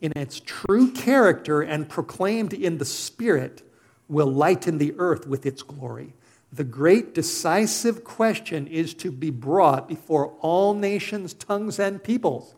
in 0.00 0.12
its 0.16 0.40
true 0.44 0.90
character 0.92 1.62
and 1.62 1.88
proclaimed 1.88 2.52
in 2.52 2.78
the 2.78 2.84
Spirit, 2.84 3.62
will 4.08 4.26
lighten 4.26 4.78
the 4.78 4.94
earth 4.98 5.26
with 5.26 5.46
its 5.46 5.62
glory. 5.62 6.14
The 6.56 6.64
great 6.64 7.14
decisive 7.14 8.02
question 8.02 8.66
is 8.66 8.94
to 8.94 9.10
be 9.10 9.28
brought 9.28 9.86
before 9.86 10.32
all 10.40 10.72
nations, 10.72 11.34
tongues, 11.34 11.78
and 11.78 12.02
peoples. 12.02 12.54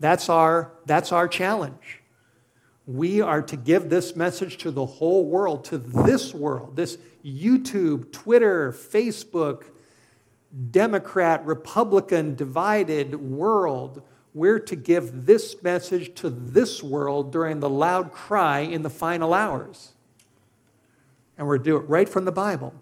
That's 0.00 0.30
our, 0.30 0.72
that's 0.86 1.12
our 1.12 1.28
challenge. 1.28 2.00
We 2.86 3.20
are 3.20 3.42
to 3.42 3.56
give 3.56 3.90
this 3.90 4.16
message 4.16 4.56
to 4.58 4.70
the 4.70 4.86
whole 4.86 5.26
world, 5.26 5.66
to 5.66 5.76
this 5.76 6.32
world, 6.32 6.76
this 6.76 6.96
YouTube, 7.22 8.10
Twitter, 8.10 8.72
Facebook, 8.72 9.64
Democrat, 10.70 11.44
Republican 11.44 12.36
divided 12.36 13.16
world. 13.16 14.02
We're 14.32 14.60
to 14.60 14.76
give 14.76 15.26
this 15.26 15.62
message 15.62 16.14
to 16.20 16.30
this 16.30 16.82
world 16.82 17.32
during 17.32 17.60
the 17.60 17.68
loud 17.68 18.12
cry 18.12 18.60
in 18.60 18.80
the 18.80 18.88
final 18.88 19.34
hours. 19.34 19.92
And 21.36 21.46
we're 21.46 21.58
to 21.58 21.64
do 21.64 21.76
it 21.76 21.80
right 21.80 22.08
from 22.08 22.24
the 22.24 22.32
Bible. 22.32 22.72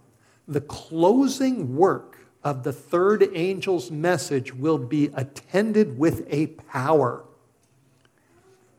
The 0.47 0.61
closing 0.61 1.77
work 1.77 2.19
of 2.43 2.63
the 2.63 2.73
third 2.73 3.23
angel's 3.35 3.91
message 3.91 4.55
will 4.55 4.79
be 4.79 5.11
attended 5.15 5.99
with 5.99 6.27
a 6.31 6.49
power 6.49 7.25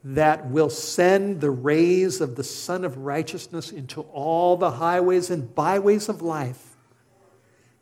that 0.03 0.47
will 0.51 0.69
send 0.69 1.41
the 1.41 1.49
rays 1.49 2.21
of 2.21 2.35
the 2.35 2.43
Sun 2.43 2.85
of 2.85 2.97
Righteousness 2.97 3.71
into 3.71 4.01
all 4.01 4.55
the 4.55 4.71
highways 4.71 5.31
and 5.31 5.53
byways 5.55 6.07
of 6.07 6.21
life. 6.21 6.75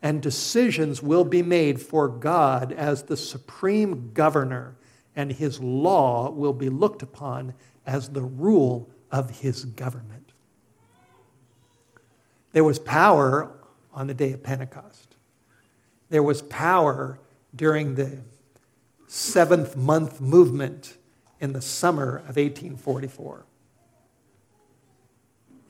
And 0.00 0.22
decisions 0.22 1.02
will 1.02 1.24
be 1.24 1.42
made 1.42 1.82
for 1.82 2.08
God 2.08 2.72
as 2.72 3.02
the 3.02 3.16
supreme 3.16 4.12
governor, 4.14 4.76
and 5.14 5.32
his 5.32 5.60
law 5.60 6.30
will 6.30 6.54
be 6.54 6.70
looked 6.70 7.02
upon 7.02 7.52
as 7.86 8.08
the 8.08 8.22
rule 8.22 8.88
of 9.12 9.40
his 9.40 9.66
government. 9.66 10.32
There 12.52 12.64
was 12.64 12.78
power 12.78 13.52
on 13.94 14.06
the 14.06 14.14
day 14.14 14.32
of 14.32 14.42
Pentecost. 14.42 15.16
There 16.10 16.22
was 16.22 16.42
power 16.42 17.18
during 17.54 17.94
the 17.94 18.18
seventh 19.06 19.76
month 19.76 20.20
movement 20.20 20.96
in 21.40 21.52
the 21.52 21.62
summer 21.62 22.18
of 22.18 22.36
1844. 22.36 23.46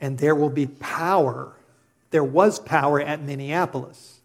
And 0.01 0.17
there 0.17 0.35
will 0.35 0.49
be 0.49 0.67
power. 0.67 1.55
There 2.11 2.23
was 2.23 2.59
power 2.59 2.99
at 3.01 3.21
Minneapolis. 3.21 4.21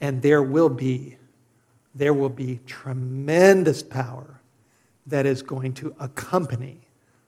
And 0.00 0.22
there 0.22 0.42
will 0.42 0.68
be 0.68 1.16
there 1.94 2.14
will 2.14 2.28
be 2.28 2.60
tremendous 2.66 3.82
power 3.82 4.40
that 5.06 5.26
is 5.26 5.42
going 5.42 5.72
to 5.74 5.94
accompany 5.98 6.80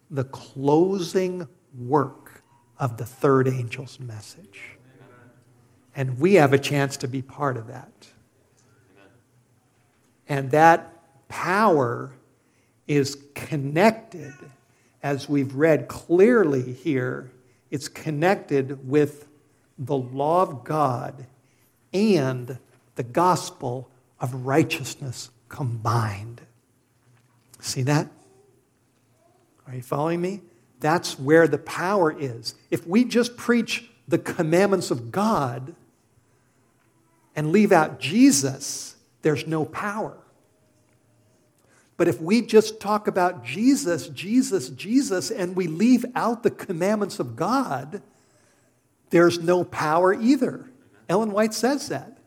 the 0.08 0.24
closing 0.24 1.48
work 1.76 2.42
of 2.78 2.96
the 2.96 3.04
third 3.04 3.48
angel's 3.48 3.98
message. 3.98 4.71
And 5.94 6.18
we 6.18 6.34
have 6.34 6.52
a 6.52 6.58
chance 6.58 6.96
to 6.98 7.08
be 7.08 7.22
part 7.22 7.56
of 7.56 7.66
that. 7.66 7.92
And 10.28 10.50
that 10.52 10.92
power 11.28 12.12
is 12.86 13.18
connected, 13.34 14.34
as 15.02 15.28
we've 15.28 15.54
read 15.54 15.88
clearly 15.88 16.72
here, 16.72 17.30
it's 17.70 17.88
connected 17.88 18.88
with 18.88 19.26
the 19.78 19.96
law 19.96 20.42
of 20.42 20.64
God 20.64 21.26
and 21.92 22.58
the 22.94 23.02
gospel 23.02 23.88
of 24.20 24.46
righteousness 24.46 25.30
combined. 25.48 26.40
See 27.60 27.82
that? 27.82 28.08
Are 29.66 29.74
you 29.74 29.82
following 29.82 30.20
me? 30.20 30.40
That's 30.80 31.18
where 31.18 31.46
the 31.46 31.58
power 31.58 32.14
is. 32.18 32.54
If 32.70 32.86
we 32.86 33.04
just 33.04 33.36
preach 33.36 33.90
the 34.08 34.18
commandments 34.18 34.90
of 34.90 35.12
God 35.12 35.74
and 37.34 37.52
leave 37.52 37.72
out 37.72 38.00
Jesus, 38.00 38.96
there's 39.22 39.46
no 39.46 39.64
power. 39.64 40.16
But 41.96 42.08
if 42.08 42.20
we 42.20 42.42
just 42.42 42.80
talk 42.80 43.06
about 43.06 43.44
Jesus, 43.44 44.08
Jesus, 44.08 44.70
Jesus, 44.70 45.30
and 45.30 45.54
we 45.54 45.66
leave 45.66 46.04
out 46.14 46.42
the 46.42 46.50
commandments 46.50 47.20
of 47.20 47.36
God, 47.36 48.02
there's 49.10 49.38
no 49.38 49.62
power 49.62 50.12
either. 50.12 50.68
Ellen 51.08 51.32
White 51.32 51.54
says 51.54 51.88
that. 51.88 52.18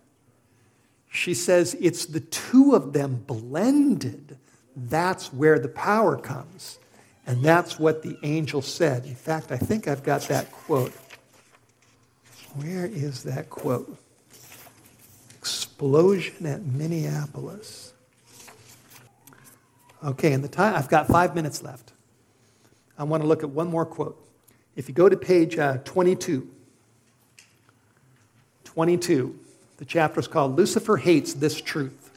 She 1.10 1.34
says 1.34 1.76
it's 1.80 2.06
the 2.06 2.20
two 2.20 2.76
of 2.76 2.94
them 2.94 3.24
blended. 3.26 4.38
That's 4.76 5.34
where 5.34 5.60
the 5.60 5.68
power 5.68 6.18
comes. 6.18 6.78
And 7.28 7.44
that's 7.44 7.80
what 7.80 8.04
the 8.04 8.18
angel 8.22 8.62
said. 8.62 9.06
In 9.06 9.16
fact, 9.16 9.52
I 9.52 9.58
think 9.58 9.88
I've 9.88 10.04
got 10.04 10.22
that 10.24 10.52
quote. 10.52 10.94
Where 12.56 12.86
is 12.86 13.24
that 13.24 13.50
quote? 13.50 13.98
Explosion 15.76 16.46
at 16.46 16.66
Minneapolis. 16.66 17.92
Okay, 20.02 20.32
in 20.32 20.42
the 20.42 20.48
time, 20.48 20.74
I've 20.74 20.88
got 20.88 21.06
five 21.08 21.36
minutes 21.36 21.62
left. 21.64 21.92
I 22.98 23.04
want 23.04 23.24
to 23.24 23.28
look 23.28 23.44
at 23.44 23.50
one 23.50 23.68
more 23.68 23.86
quote. 23.86 24.18
If 24.78 24.88
you 24.88 24.96
go 24.96 25.10
to 25.10 25.18
page 25.18 25.58
uh, 25.58 25.80
22, 25.84 26.50
22, 28.64 29.38
the 29.76 29.84
chapter 29.84 30.22
is 30.22 30.30
called 30.30 30.56
Lucifer 30.56 30.96
Hates 30.96 31.34
This 31.34 31.60
Truth. 31.60 32.10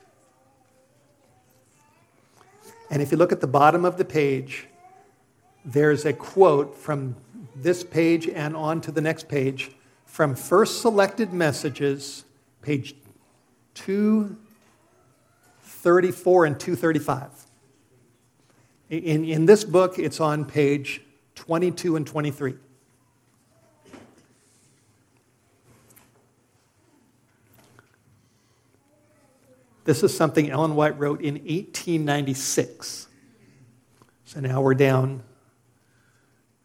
And 2.93 3.03
if 3.03 3.11
you 3.11 3.19
look 3.19 3.33
at 3.33 3.41
the 3.41 3.49
bottom 3.49 3.85
of 3.85 3.99
the 3.99 4.05
page, 4.05 4.69
there's 5.65 6.05
a 6.05 6.13
quote 6.13 6.77
from 6.77 7.17
this 7.57 7.83
page 7.83 8.29
and 8.29 8.55
on 8.55 8.81
to 8.83 8.93
the 8.93 9.01
next 9.01 9.29
page 9.29 9.73
from 10.07 10.37
First 10.37 10.81
Selected 10.81 11.33
Messages, 11.33 12.25
page 12.63 12.95
234 13.79 16.45
and 16.45 16.59
235. 16.59 17.31
In, 18.91 19.25
in 19.25 19.47
this 19.47 19.65
book, 19.65 19.99
it's 19.99 20.21
on 20.21 20.45
page 20.45 21.01
22 21.35 21.97
and 21.97 22.07
23. 22.07 22.57
This 29.85 30.03
is 30.03 30.15
something 30.15 30.51
Ellen 30.51 30.75
White 30.75 30.99
wrote 30.99 31.23
in 31.23 31.37
1896. 31.37 33.09
So 34.27 34.41
now 34.41 34.61
we're 34.61 34.75
down 34.75 35.23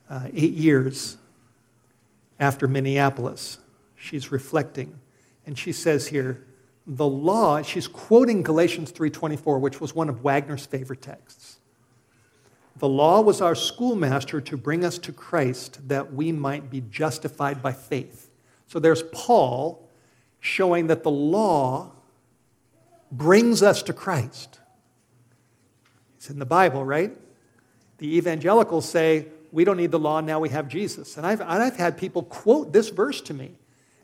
uh, 0.10 0.28
eight 0.34 0.54
years 0.54 1.16
after 2.40 2.68
Minneapolis. 2.68 3.60
She's 3.96 4.32
reflecting. 4.32 5.00
And 5.46 5.58
she 5.58 5.72
says 5.72 6.08
here, 6.08 6.44
the 6.86 7.08
law, 7.08 7.62
she's 7.62 7.88
quoting 7.88 8.44
Galatians 8.44 8.92
3.24, 8.92 9.60
which 9.60 9.80
was 9.80 9.96
one 9.96 10.10
of 10.10 10.24
Waggoner's 10.24 10.66
favorite 10.66 11.02
texts. 11.02 11.58
The 12.78 12.90
law 12.90 13.22
was 13.22 13.40
our 13.40 13.56
schoolmaster 13.56 14.42
to 14.42 14.58
bring 14.58 14.84
us 14.84 14.98
to 15.00 15.12
Christ 15.12 15.88
that 15.88 16.14
we 16.14 16.32
might 16.32 16.70
be 16.70 16.82
justified 16.82 17.62
by 17.62 17.72
faith. 17.72 18.30
So 18.68 18.80
there's 18.80 19.04
Paul 19.14 19.88
showing 20.40 20.88
that 20.88 21.04
the 21.04 21.12
law 21.12 21.92
brings 23.12 23.64
us 23.64 23.84
to 23.84 23.94
Christ. 23.94 24.60
It's 26.18 26.30
in 26.30 26.40
the 26.40 26.46
Bible, 26.46 26.84
right? 26.84 27.16
The 28.00 28.18
evangelicals 28.18 28.90
say, 28.90 29.28
we 29.52 29.64
don't 29.64 29.78
need 29.78 29.92
the 29.92 30.00
law, 30.00 30.20
now 30.20 30.40
we 30.40 30.50
have 30.50 30.68
Jesus. 30.68 31.16
And 31.16 31.26
I've, 31.26 31.40
and 31.40 31.50
I've 31.50 31.76
had 31.76 31.98
people 31.98 32.24
quote 32.24 32.74
this 32.74 32.90
verse 32.90 33.22
to 33.22 33.34
me. 33.34 33.52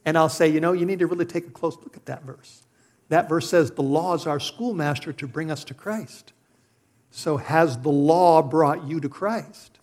And 0.05 0.17
I'll 0.17 0.29
say, 0.29 0.47
you 0.47 0.61
know, 0.61 0.71
you 0.71 0.85
need 0.85 0.99
to 0.99 1.07
really 1.07 1.25
take 1.25 1.47
a 1.47 1.51
close 1.51 1.75
look 1.77 1.97
at 1.97 2.05
that 2.05 2.23
verse. 2.23 2.61
That 3.09 3.27
verse 3.27 3.49
says, 3.49 3.71
the 3.71 3.81
law 3.81 4.13
is 4.13 4.25
our 4.27 4.39
schoolmaster 4.39 5.11
to 5.13 5.27
bring 5.27 5.51
us 5.51 5.63
to 5.65 5.73
Christ. 5.73 6.31
So 7.11 7.37
has 7.37 7.79
the 7.79 7.89
law 7.89 8.41
brought 8.41 8.87
you 8.87 8.99
to 8.99 9.09
Christ? 9.09 9.79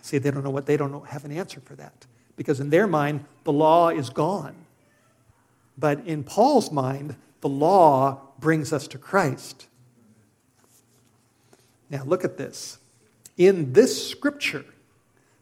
See, 0.00 0.18
they 0.18 0.30
don't 0.30 0.44
know 0.44 0.50
what, 0.50 0.66
they 0.66 0.76
don't 0.76 0.92
know, 0.92 1.00
have 1.00 1.24
an 1.24 1.32
answer 1.32 1.60
for 1.60 1.74
that. 1.74 2.06
Because 2.36 2.60
in 2.60 2.70
their 2.70 2.86
mind, 2.86 3.24
the 3.44 3.52
law 3.52 3.88
is 3.88 4.10
gone. 4.10 4.54
But 5.76 6.06
in 6.06 6.22
Paul's 6.22 6.70
mind, 6.70 7.16
the 7.40 7.48
law 7.48 8.20
brings 8.38 8.72
us 8.72 8.86
to 8.88 8.98
Christ. 8.98 9.66
Now, 11.90 12.04
look 12.04 12.24
at 12.24 12.36
this. 12.36 12.78
In 13.36 13.72
this 13.72 14.08
scripture, 14.08 14.64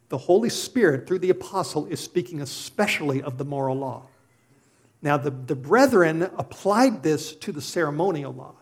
the 0.08 0.18
Holy 0.18 0.48
Spirit, 0.48 1.06
through 1.06 1.18
the 1.18 1.30
apostle, 1.30 1.86
is 1.86 2.00
speaking 2.00 2.40
especially 2.40 3.22
of 3.22 3.38
the 3.38 3.44
moral 3.44 3.76
law. 3.76 4.04
Now, 5.03 5.16
the, 5.16 5.30
the 5.30 5.57
brethren 5.57 6.22
applied 6.22 7.03
this 7.03 7.34
to 7.36 7.53
the 7.53 7.61
ceremonial 7.61 8.32
law. 8.32 8.55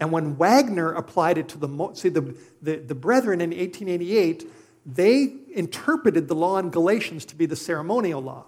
And 0.00 0.12
when 0.12 0.36
Waggoner 0.36 0.92
applied 0.92 1.38
it 1.38 1.48
to 1.50 1.58
the, 1.58 1.90
see, 1.94 2.08
the, 2.08 2.36
the, 2.62 2.76
the 2.76 2.94
brethren 2.94 3.40
in 3.40 3.50
1888, 3.50 4.48
they 4.86 5.34
interpreted 5.52 6.28
the 6.28 6.34
law 6.34 6.58
in 6.58 6.70
Galatians 6.70 7.24
to 7.26 7.36
be 7.36 7.46
the 7.46 7.56
ceremonial 7.56 8.22
law. 8.22 8.44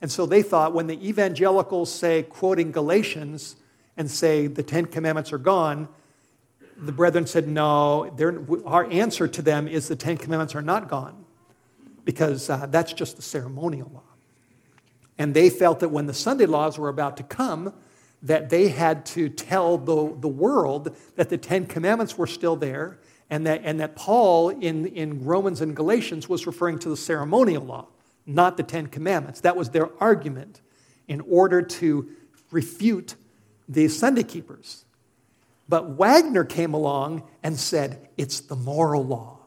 And 0.00 0.10
so 0.10 0.26
they 0.26 0.42
thought 0.42 0.72
when 0.72 0.86
the 0.86 1.06
evangelicals 1.06 1.92
say, 1.92 2.22
quoting 2.22 2.70
Galatians, 2.70 3.56
and 3.96 4.10
say 4.10 4.46
the 4.46 4.62
Ten 4.62 4.86
Commandments 4.86 5.32
are 5.32 5.38
gone, 5.38 5.88
the 6.76 6.92
brethren 6.92 7.26
said, 7.26 7.46
no, 7.46 8.10
our 8.64 8.90
answer 8.90 9.28
to 9.28 9.42
them 9.42 9.68
is 9.68 9.88
the 9.88 9.96
Ten 9.96 10.16
Commandments 10.16 10.54
are 10.54 10.62
not 10.62 10.88
gone 10.88 11.26
because 12.04 12.48
uh, 12.48 12.66
that's 12.66 12.94
just 12.94 13.16
the 13.16 13.22
ceremonial 13.22 13.90
law. 13.92 14.09
And 15.20 15.34
they 15.34 15.50
felt 15.50 15.80
that 15.80 15.90
when 15.90 16.06
the 16.06 16.14
Sunday 16.14 16.46
laws 16.46 16.78
were 16.78 16.88
about 16.88 17.18
to 17.18 17.22
come, 17.22 17.74
that 18.22 18.48
they 18.48 18.68
had 18.68 19.04
to 19.04 19.28
tell 19.28 19.76
the, 19.76 20.16
the 20.18 20.28
world 20.28 20.96
that 21.16 21.28
the 21.28 21.36
Ten 21.36 21.66
Commandments 21.66 22.16
were 22.16 22.26
still 22.26 22.56
there, 22.56 22.98
and 23.28 23.46
that, 23.46 23.60
and 23.62 23.80
that 23.80 23.96
Paul 23.96 24.48
in, 24.48 24.86
in 24.86 25.22
Romans 25.26 25.60
and 25.60 25.76
Galatians 25.76 26.26
was 26.26 26.46
referring 26.46 26.78
to 26.78 26.88
the 26.88 26.96
ceremonial 26.96 27.62
law, 27.62 27.88
not 28.24 28.56
the 28.56 28.62
Ten 28.62 28.86
Commandments. 28.86 29.42
That 29.42 29.58
was 29.58 29.68
their 29.68 29.90
argument 30.02 30.62
in 31.06 31.20
order 31.20 31.60
to 31.60 32.08
refute 32.50 33.14
the 33.68 33.88
Sunday 33.88 34.22
keepers. 34.22 34.86
But 35.68 35.90
Waggoner 35.98 36.44
came 36.44 36.72
along 36.72 37.24
and 37.42 37.60
said, 37.60 38.08
it's 38.16 38.40
the 38.40 38.56
moral 38.56 39.04
law. 39.04 39.39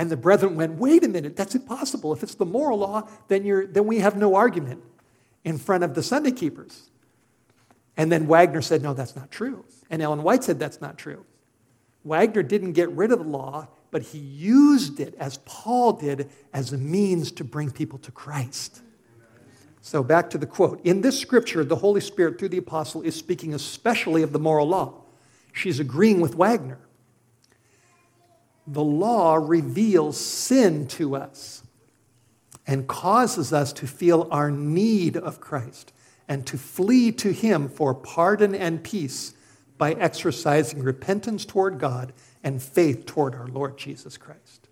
And 0.00 0.08
the 0.08 0.16
brethren 0.16 0.56
went, 0.56 0.78
wait 0.78 1.04
a 1.04 1.08
minute, 1.08 1.36
that's 1.36 1.54
impossible. 1.54 2.14
If 2.14 2.22
it's 2.22 2.34
the 2.34 2.46
moral 2.46 2.78
law, 2.78 3.06
then, 3.28 3.44
you're, 3.44 3.66
then 3.66 3.86
we 3.86 3.98
have 3.98 4.16
no 4.16 4.34
argument 4.34 4.82
in 5.44 5.58
front 5.58 5.84
of 5.84 5.92
the 5.92 6.02
Sunday 6.02 6.30
keepers. 6.30 6.88
And 7.98 8.10
then 8.10 8.26
Waggoner 8.26 8.62
said, 8.62 8.80
No, 8.80 8.94
that's 8.94 9.14
not 9.14 9.30
true. 9.30 9.62
And 9.90 10.00
Ellen 10.00 10.22
White 10.22 10.42
said, 10.42 10.58
That's 10.58 10.80
not 10.80 10.96
true. 10.96 11.26
Waggoner 12.02 12.42
didn't 12.42 12.72
get 12.72 12.88
rid 12.92 13.12
of 13.12 13.18
the 13.18 13.26
law, 13.26 13.68
but 13.90 14.00
he 14.00 14.16
used 14.16 15.00
it, 15.00 15.14
as 15.18 15.38
Paul 15.44 15.92
did, 15.92 16.30
as 16.54 16.72
a 16.72 16.78
means 16.78 17.30
to 17.32 17.44
bring 17.44 17.70
people 17.70 17.98
to 17.98 18.10
Christ. 18.10 18.80
So 19.82 20.02
back 20.02 20.30
to 20.30 20.38
the 20.38 20.46
quote. 20.46 20.80
In 20.82 21.02
this 21.02 21.20
scripture, 21.20 21.62
the 21.62 21.76
Holy 21.76 22.00
Spirit, 22.00 22.38
through 22.38 22.48
the 22.48 22.56
apostle, 22.56 23.02
is 23.02 23.16
speaking 23.16 23.52
especially 23.52 24.22
of 24.22 24.32
the 24.32 24.38
moral 24.38 24.66
law. 24.66 24.94
She's 25.52 25.78
agreeing 25.78 26.22
with 26.22 26.36
Waggoner. 26.36 26.78
The 28.66 28.84
law 28.84 29.34
reveals 29.34 30.18
sin 30.18 30.86
to 30.88 31.16
us 31.16 31.62
and 32.66 32.86
causes 32.86 33.52
us 33.52 33.72
to 33.74 33.86
feel 33.86 34.28
our 34.30 34.50
need 34.50 35.16
of 35.16 35.40
Christ 35.40 35.92
and 36.28 36.46
to 36.46 36.56
flee 36.56 37.10
to 37.12 37.32
Him 37.32 37.68
for 37.68 37.94
pardon 37.94 38.54
and 38.54 38.82
peace 38.82 39.34
by 39.76 39.92
exercising 39.94 40.82
repentance 40.82 41.44
toward 41.44 41.78
God 41.78 42.12
and 42.44 42.62
faith 42.62 43.06
toward 43.06 43.34
our 43.34 43.48
Lord 43.48 43.76
Jesus 43.76 44.16
Christ. 44.16 44.68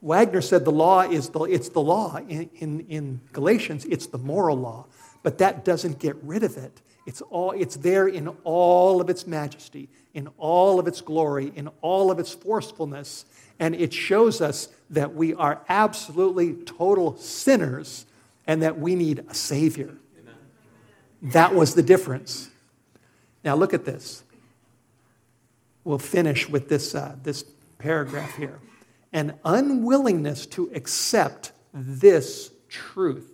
Waggoner 0.00 0.42
said 0.42 0.66
the 0.66 0.70
law 0.70 1.00
is 1.00 1.30
the, 1.30 1.40
it's 1.44 1.70
the 1.70 1.80
law. 1.80 2.18
In, 2.28 2.50
in, 2.56 2.80
in 2.88 3.20
Galatians, 3.32 3.86
it's 3.86 4.06
the 4.06 4.18
moral 4.18 4.56
law. 4.58 4.86
But 5.22 5.38
that 5.38 5.64
doesn't 5.64 5.98
get 5.98 6.14
rid 6.22 6.42
of 6.42 6.58
it. 6.58 6.82
It's, 7.06 7.20
all, 7.20 7.50
it's 7.52 7.76
there 7.76 8.08
in 8.08 8.28
all 8.44 9.00
of 9.00 9.10
its 9.10 9.26
majesty, 9.26 9.88
in 10.14 10.28
all 10.38 10.78
of 10.78 10.86
its 10.88 11.00
glory, 11.00 11.52
in 11.54 11.68
all 11.82 12.10
of 12.10 12.18
its 12.18 12.32
forcefulness. 12.32 13.26
And 13.58 13.74
it 13.74 13.92
shows 13.92 14.40
us 14.40 14.68
that 14.90 15.14
we 15.14 15.34
are 15.34 15.60
absolutely 15.68 16.54
total 16.54 17.16
sinners 17.16 18.06
and 18.46 18.62
that 18.62 18.78
we 18.78 18.94
need 18.94 19.24
a 19.28 19.34
Savior. 19.34 19.94
That 21.22 21.54
was 21.54 21.74
the 21.74 21.82
difference. 21.82 22.50
Now, 23.44 23.54
look 23.54 23.72
at 23.74 23.84
this. 23.84 24.22
We'll 25.84 25.98
finish 25.98 26.48
with 26.48 26.68
this, 26.68 26.94
uh, 26.94 27.16
this 27.22 27.44
paragraph 27.78 28.36
here. 28.36 28.58
An 29.12 29.34
unwillingness 29.44 30.46
to 30.46 30.70
accept 30.74 31.52
this 31.72 32.50
truth 32.68 33.33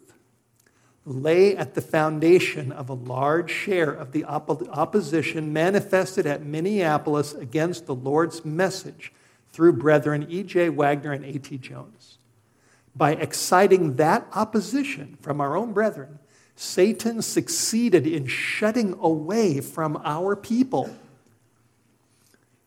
lay 1.10 1.56
at 1.56 1.74
the 1.74 1.80
foundation 1.80 2.70
of 2.72 2.88
a 2.88 2.94
large 2.94 3.50
share 3.50 3.90
of 3.90 4.12
the 4.12 4.22
oppo- 4.22 4.68
opposition 4.70 5.52
manifested 5.52 6.26
at 6.26 6.44
Minneapolis 6.44 7.34
against 7.34 7.86
the 7.86 7.94
Lord's 7.94 8.44
message 8.44 9.12
through 9.50 9.72
brethren 9.72 10.26
E.J. 10.28 10.68
Waggoner 10.70 11.12
and 11.12 11.24
A.T. 11.24 11.58
Jones. 11.58 12.18
By 12.94 13.12
exciting 13.12 13.96
that 13.96 14.26
opposition 14.34 15.18
from 15.20 15.40
our 15.40 15.56
own 15.56 15.72
brethren, 15.72 16.18
Satan 16.54 17.22
succeeded 17.22 18.06
in 18.06 18.26
shutting 18.26 18.94
away 19.00 19.60
from 19.60 20.00
our 20.04 20.36
people, 20.36 20.94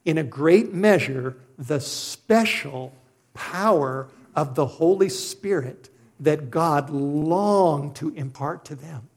in 0.03 0.17
a 0.17 0.23
great 0.23 0.73
measure, 0.73 1.37
the 1.57 1.79
special 1.79 2.93
power 3.33 4.09
of 4.35 4.55
the 4.55 4.65
Holy 4.65 5.09
Spirit 5.09 5.89
that 6.23 6.49
God 6.49 6.89
longed 6.89 7.95
to 7.97 8.09
impart 8.15 8.65
to 8.65 8.75
them. 8.75 9.09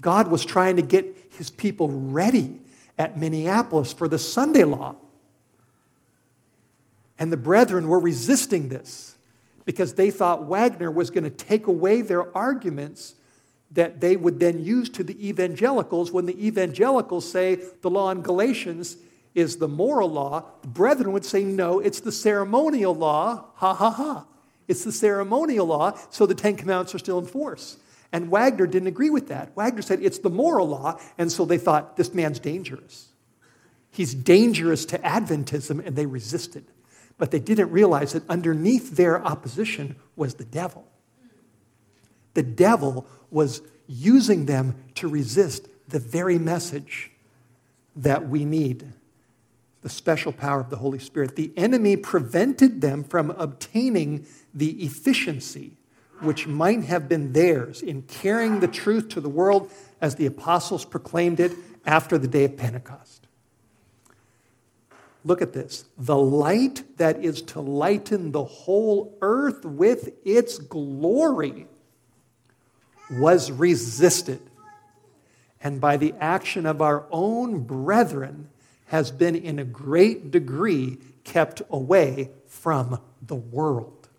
God 0.00 0.28
was 0.28 0.44
trying 0.44 0.76
to 0.76 0.82
get 0.82 1.16
his 1.30 1.50
people 1.50 1.88
ready 1.88 2.60
at 2.98 3.18
Minneapolis 3.18 3.92
for 3.92 4.08
the 4.08 4.18
Sunday 4.18 4.64
law. 4.64 4.96
And 7.18 7.32
the 7.32 7.36
brethren 7.36 7.88
were 7.88 8.00
resisting 8.00 8.68
this 8.68 9.16
because 9.64 9.94
they 9.94 10.10
thought 10.10 10.44
Waggoner 10.44 10.90
was 10.90 11.10
going 11.10 11.24
to 11.24 11.30
take 11.30 11.66
away 11.66 12.02
their 12.02 12.36
arguments 12.36 13.14
that 13.70 14.00
they 14.00 14.16
would 14.16 14.40
then 14.40 14.62
use 14.62 14.88
to 14.90 15.04
the 15.04 15.28
evangelicals 15.28 16.10
when 16.10 16.26
the 16.26 16.46
evangelicals 16.46 17.30
say 17.30 17.58
the 17.80 17.88
law 17.88 18.10
in 18.10 18.22
Galatians 18.22 18.96
is 19.34 19.56
the 19.56 19.68
moral 19.68 20.10
law. 20.10 20.44
The 20.62 20.68
brethren 20.68 21.12
would 21.12 21.24
say, 21.24 21.44
no, 21.44 21.78
it's 21.78 22.00
the 22.00 22.12
ceremonial 22.12 22.94
law. 22.94 23.46
Ha 23.54 23.72
ha 23.72 23.90
ha. 23.90 24.26
It's 24.68 24.84
the 24.84 24.92
ceremonial 24.92 25.66
law, 25.66 25.98
so 26.10 26.26
the 26.26 26.34
Ten 26.34 26.56
Commandments 26.56 26.94
are 26.94 26.98
still 26.98 27.18
in 27.18 27.26
force. 27.26 27.76
And 28.12 28.30
Waggoner 28.30 28.66
didn't 28.66 28.88
agree 28.88 29.10
with 29.10 29.28
that. 29.28 29.56
Waggoner 29.56 29.82
said 29.82 30.02
it's 30.02 30.18
the 30.18 30.30
moral 30.30 30.68
law, 30.68 31.00
and 31.18 31.32
so 31.32 31.44
they 31.44 31.58
thought 31.58 31.96
this 31.96 32.12
man's 32.12 32.38
dangerous. 32.38 33.08
He's 33.90 34.14
dangerous 34.14 34.84
to 34.86 34.98
Adventism, 34.98 35.84
and 35.84 35.96
they 35.96 36.06
resisted. 36.06 36.64
But 37.18 37.30
they 37.30 37.40
didn't 37.40 37.70
realize 37.70 38.12
that 38.12 38.28
underneath 38.28 38.96
their 38.96 39.24
opposition 39.24 39.96
was 40.16 40.34
the 40.34 40.44
devil. 40.44 40.86
The 42.34 42.42
devil 42.42 43.06
was 43.30 43.62
using 43.86 44.46
them 44.46 44.76
to 44.96 45.08
resist 45.08 45.68
the 45.88 45.98
very 45.98 46.38
message 46.38 47.10
that 47.96 48.28
we 48.28 48.44
need 48.44 48.92
the 49.82 49.88
special 49.88 50.32
power 50.32 50.60
of 50.60 50.70
the 50.70 50.76
Holy 50.76 50.98
Spirit. 50.98 51.36
The 51.36 51.52
enemy 51.56 51.96
prevented 51.96 52.80
them 52.80 53.04
from 53.04 53.30
obtaining 53.30 54.26
the 54.54 54.82
efficiency 54.84 55.76
which 56.20 56.46
might 56.46 56.84
have 56.84 57.08
been 57.08 57.32
theirs 57.32 57.82
in 57.82 58.02
carrying 58.02 58.60
the 58.60 58.68
truth 58.68 59.08
to 59.10 59.20
the 59.20 59.28
world 59.28 59.70
as 60.00 60.14
the 60.14 60.26
apostles 60.26 60.84
proclaimed 60.84 61.40
it 61.40 61.52
after 61.84 62.16
the 62.16 62.28
day 62.28 62.44
of 62.44 62.56
Pentecost. 62.56 63.26
Look 65.24 65.42
at 65.42 65.52
this. 65.52 65.84
The 65.98 66.16
light 66.16 66.84
that 66.98 67.24
is 67.24 67.42
to 67.42 67.60
lighten 67.60 68.32
the 68.32 68.44
whole 68.44 69.16
earth 69.20 69.64
with 69.64 70.10
its 70.24 70.58
glory 70.58 71.66
was 73.10 73.50
resisted. 73.50 74.40
And 75.60 75.80
by 75.80 75.96
the 75.96 76.14
action 76.18 76.66
of 76.66 76.82
our 76.82 77.06
own 77.10 77.60
brethren, 77.60 78.48
has 78.92 79.10
been 79.10 79.34
in 79.34 79.58
a 79.58 79.64
great 79.64 80.30
degree 80.30 80.98
kept 81.24 81.62
away 81.70 82.30
from 82.46 83.00
the 83.22 83.34
world. 83.34 84.10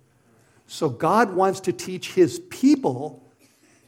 So 0.65 0.89
God 0.89 1.35
wants 1.35 1.59
to 1.61 1.71
teach 1.71 2.13
his 2.13 2.39
people 2.49 3.23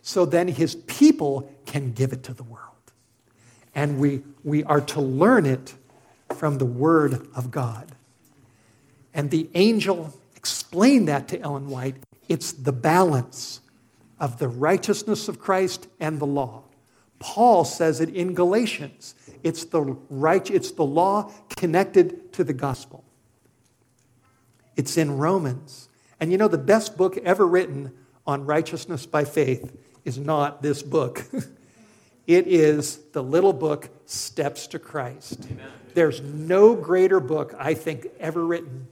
so 0.03 0.25
then 0.25 0.47
his 0.47 0.75
people 0.75 1.51
can 1.65 1.91
give 1.93 2.13
it 2.13 2.21
to 2.25 2.35
the 2.35 2.43
world. 2.43 2.61
And 3.73 3.99
we, 3.99 4.21
we 4.43 4.63
are 4.63 4.81
to 4.81 5.01
learn 5.01 5.47
it 5.47 5.73
from 6.35 6.59
the 6.59 6.65
Word 6.65 7.27
of 7.35 7.49
God. 7.49 7.91
And 9.11 9.31
the 9.31 9.49
angel 9.55 10.13
explained 10.35 11.07
that 11.07 11.27
to 11.29 11.41
Ellen 11.41 11.67
White. 11.67 11.95
It's 12.29 12.51
the 12.51 12.71
balance 12.71 13.59
of 14.19 14.37
the 14.37 14.47
righteousness 14.47 15.27
of 15.27 15.39
Christ 15.39 15.87
and 15.99 16.19
the 16.19 16.27
law. 16.27 16.61
Paul 17.17 17.65
says 17.65 18.01
it 18.01 18.09
in 18.09 18.35
Galatians. 18.35 19.15
It's 19.45 19.63
the 19.65 19.81
right, 20.09 20.49
it's 20.49 20.71
the 20.71 20.83
law 20.83 21.31
connected 21.55 22.33
to 22.33 22.43
the 22.43 22.51
gospel. 22.51 23.03
It's 24.75 24.97
in 24.97 25.19
Romans. 25.19 25.87
And 26.19 26.31
you 26.31 26.39
know, 26.39 26.47
the 26.47 26.57
best 26.57 26.97
book 26.97 27.15
ever 27.17 27.45
written 27.45 27.93
on 28.25 28.47
righteousness 28.47 29.05
by 29.05 29.23
faith 29.23 29.77
is 30.03 30.17
not 30.17 30.63
this 30.63 30.81
book. 30.81 31.23
it 32.27 32.47
is 32.47 32.97
the 33.13 33.21
little 33.21 33.53
book, 33.53 33.89
Steps 34.07 34.65
to 34.67 34.79
Christ. 34.79 35.45
Amen. 35.51 35.67
There's 35.93 36.21
no 36.21 36.75
greater 36.75 37.19
book, 37.19 37.53
I 37.59 37.75
think, 37.75 38.07
ever 38.19 38.43
written, 38.43 38.87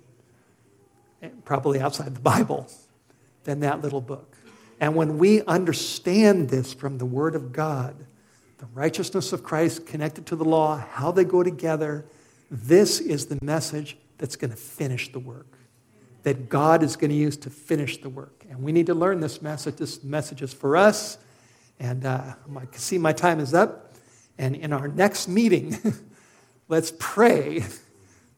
eh, 1.23 1.29
probably 1.45 1.79
outside 1.79 2.13
the 2.13 2.21
Bible, 2.21 2.67
than 3.45 3.61
that 3.61 3.81
little 3.81 4.01
book. 4.01 4.37
And 4.79 4.95
when 4.95 5.17
we 5.17 5.41
understand 5.45 6.49
this 6.49 6.75
from 6.75 6.99
the 6.99 7.07
Word 7.07 7.33
of 7.33 7.51
God, 7.51 8.05
the 8.63 8.69
righteousness 8.73 9.33
of 9.33 9.43
Christ 9.43 9.85
connected 9.85 10.25
to 10.27 10.37
the 10.37 10.45
law, 10.45 10.77
how 10.77 11.11
they 11.11 11.25
go 11.25 11.43
together, 11.43 12.05
this 12.49 13.01
is 13.01 13.25
the 13.25 13.37
message 13.41 13.97
that's 14.17 14.37
going 14.37 14.51
to 14.51 14.55
finish 14.55 15.11
the 15.11 15.19
work 15.19 15.57
that 16.21 16.47
God 16.47 16.81
is 16.81 16.95
going 16.95 17.09
to 17.09 17.15
use 17.17 17.35
to 17.35 17.49
finish 17.49 17.97
the 17.97 18.07
work. 18.07 18.45
And 18.49 18.63
we 18.63 18.71
need 18.71 18.85
to 18.85 18.93
learn 18.93 19.19
this 19.19 19.41
message. 19.41 19.75
This 19.75 20.01
message 20.01 20.41
is 20.41 20.53
for 20.53 20.77
us. 20.77 21.17
And 21.77 22.05
uh, 22.05 22.35
I 22.55 22.65
see 22.77 22.97
my 22.97 23.11
time 23.11 23.41
is 23.41 23.53
up. 23.53 23.95
And 24.37 24.55
in 24.55 24.71
our 24.71 24.87
next 24.87 25.27
meeting, 25.27 25.77
let's 26.69 26.93
pray 26.97 27.65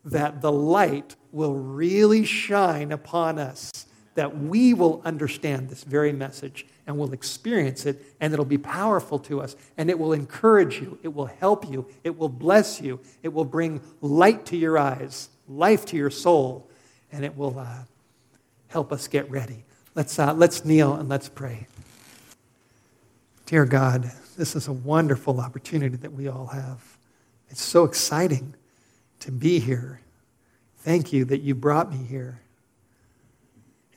that 0.05 0.41
the 0.41 0.51
light 0.51 1.15
will 1.31 1.53
really 1.53 2.25
shine 2.25 2.91
upon 2.91 3.37
us, 3.37 3.85
that 4.15 4.37
we 4.37 4.73
will 4.73 5.01
understand 5.05 5.69
this 5.69 5.83
very 5.83 6.11
message 6.11 6.65
and 6.87 6.97
will 6.97 7.13
experience 7.13 7.85
it, 7.85 8.01
and 8.19 8.33
it'll 8.33 8.45
be 8.45 8.57
powerful 8.57 9.19
to 9.19 9.41
us, 9.41 9.55
and 9.77 9.89
it 9.89 9.99
will 9.99 10.13
encourage 10.13 10.81
you, 10.81 10.97
it 11.03 11.13
will 11.13 11.25
help 11.25 11.69
you, 11.69 11.85
it 12.03 12.17
will 12.17 12.29
bless 12.29 12.81
you, 12.81 12.99
it 13.23 13.33
will 13.33 13.45
bring 13.45 13.81
light 14.01 14.45
to 14.47 14.57
your 14.57 14.77
eyes, 14.77 15.29
life 15.47 15.85
to 15.85 15.97
your 15.97 16.09
soul 16.09 16.69
and 17.15 17.23
it 17.23 17.37
will 17.37 17.57
uh, 17.57 17.83
help 18.67 18.91
us 18.91 19.07
get 19.07 19.29
ready. 19.31 19.63
Let's, 19.95 20.19
uh, 20.19 20.33
let's 20.33 20.65
kneel 20.65 20.93
and 20.95 21.07
let's 21.07 21.29
pray. 21.29 21.67
Dear 23.45 23.65
God, 23.65 24.11
this 24.37 24.55
is 24.55 24.67
a 24.67 24.73
wonderful 24.73 25.39
opportunity 25.39 25.95
that 25.95 26.11
we 26.11 26.27
all 26.27 26.47
have. 26.47 26.97
It's 27.49 27.61
so 27.61 27.85
exciting 27.85 28.53
to 29.21 29.31
be 29.31 29.59
here. 29.59 30.01
Thank 30.79 31.13
you 31.13 31.23
that 31.25 31.39
you 31.39 31.55
brought 31.55 31.89
me 31.89 32.03
here. 32.03 32.41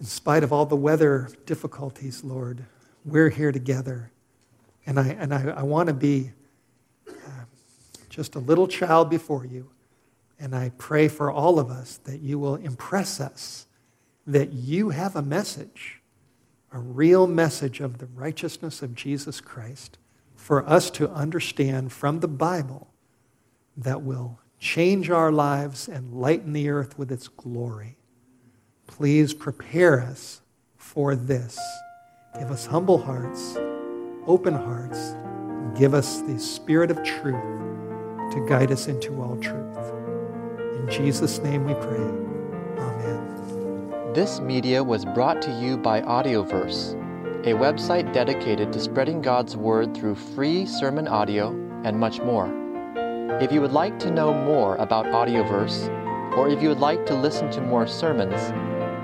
In 0.01 0.07
spite 0.07 0.45
of 0.45 0.53
all 0.53 0.67
the 0.67 0.77
weather 0.77 1.29
difficulties, 1.47 2.23
Lord, 2.23 2.65
we're 3.05 3.31
here 3.31 3.53
together. 3.53 4.13
And 4.87 4.99
I, 4.99 5.09
and 5.09 5.35
I, 5.35 5.55
I 5.57 5.63
want 5.63 5.89
to 5.89 5.95
be 5.95 6.33
uh, 7.09 7.45
just 8.09 8.35
a 8.35 8.39
little 8.39 8.69
child 8.69 9.11
before 9.11 9.45
you 9.45 9.71
and 10.41 10.55
I 10.55 10.71
pray 10.79 11.09
for 11.09 11.31
all 11.31 11.59
of 11.59 11.71
us 11.71 11.99
that 12.05 12.21
you 12.21 12.39
will 12.39 12.55
impress 12.57 13.21
us 13.21 13.67
that 14.27 14.53
you 14.53 14.91
have 14.91 15.17
a 15.17 15.23
message, 15.23 16.03
a 16.71 16.79
real 16.79 17.27
message 17.27 17.81
of 17.81 17.99
the 17.99 18.07
righteousness 18.07 18.83
of 18.83 18.95
Jesus 18.95 19.41
Christ 19.41 19.99
for 20.37 20.69
us 20.69 20.91
to 20.91 21.11
understand 21.11 21.93
from 21.93 22.21
the 22.21 22.29
Bible 22.29 22.89
that 23.77 24.03
will 24.03 24.39
change 24.59 25.09
our 25.09 25.33
lives 25.33 25.89
and 25.89 26.13
lighten 26.13 26.53
the 26.53 26.69
earth 26.69 26.99
with 26.99 27.11
its 27.11 27.27
glory. 27.29 27.98
Please 28.89 29.33
prepare 29.33 30.01
us 30.01 30.41
for 30.77 31.15
this. 31.15 31.57
Give 32.37 32.51
us 32.51 32.67
humble 32.67 32.99
hearts, 32.99 33.57
open 34.27 34.55
hearts, 34.55 35.15
give 35.79 35.95
us 35.95 36.23
the 36.23 36.39
spirit 36.39 36.91
of 36.91 37.03
truth 37.05 37.59
to 38.33 38.45
guide 38.49 38.73
us 38.73 38.89
into 38.89 39.23
all 39.23 39.37
truth. 39.37 39.79
In 40.81 40.89
Jesus' 40.91 41.39
name 41.39 41.65
we 41.65 41.75
pray. 41.75 42.01
Amen. 42.79 44.13
This 44.15 44.41
media 44.41 44.83
was 44.83 45.05
brought 45.05 45.41
to 45.43 45.53
you 45.61 45.77
by 45.77 46.01
Audioverse, 46.01 46.95
a 47.47 47.53
website 47.53 48.13
dedicated 48.13 48.73
to 48.73 48.81
spreading 48.81 49.23
God's 49.23 49.57
Word 49.57 49.97
through 49.97 50.17
free 50.17 50.67
sermon 50.67 51.07
audio 51.07 51.51
and 51.85 51.99
much 51.99 52.21
more. 52.21 52.53
If 53.41 53.53
you 53.53 53.61
would 53.61 53.73
like 53.73 53.99
to 54.01 54.11
know 54.11 54.35
more 54.35 54.75
about 54.77 55.07
Audioverse, 55.07 55.89
or 56.37 56.49
if 56.49 56.61
you 56.63 56.69
would 56.69 56.81
like 56.81 57.07
to 57.07 57.15
listen 57.15 57.51
to 57.53 57.61
more 57.61 57.87
sermons, 57.87 58.53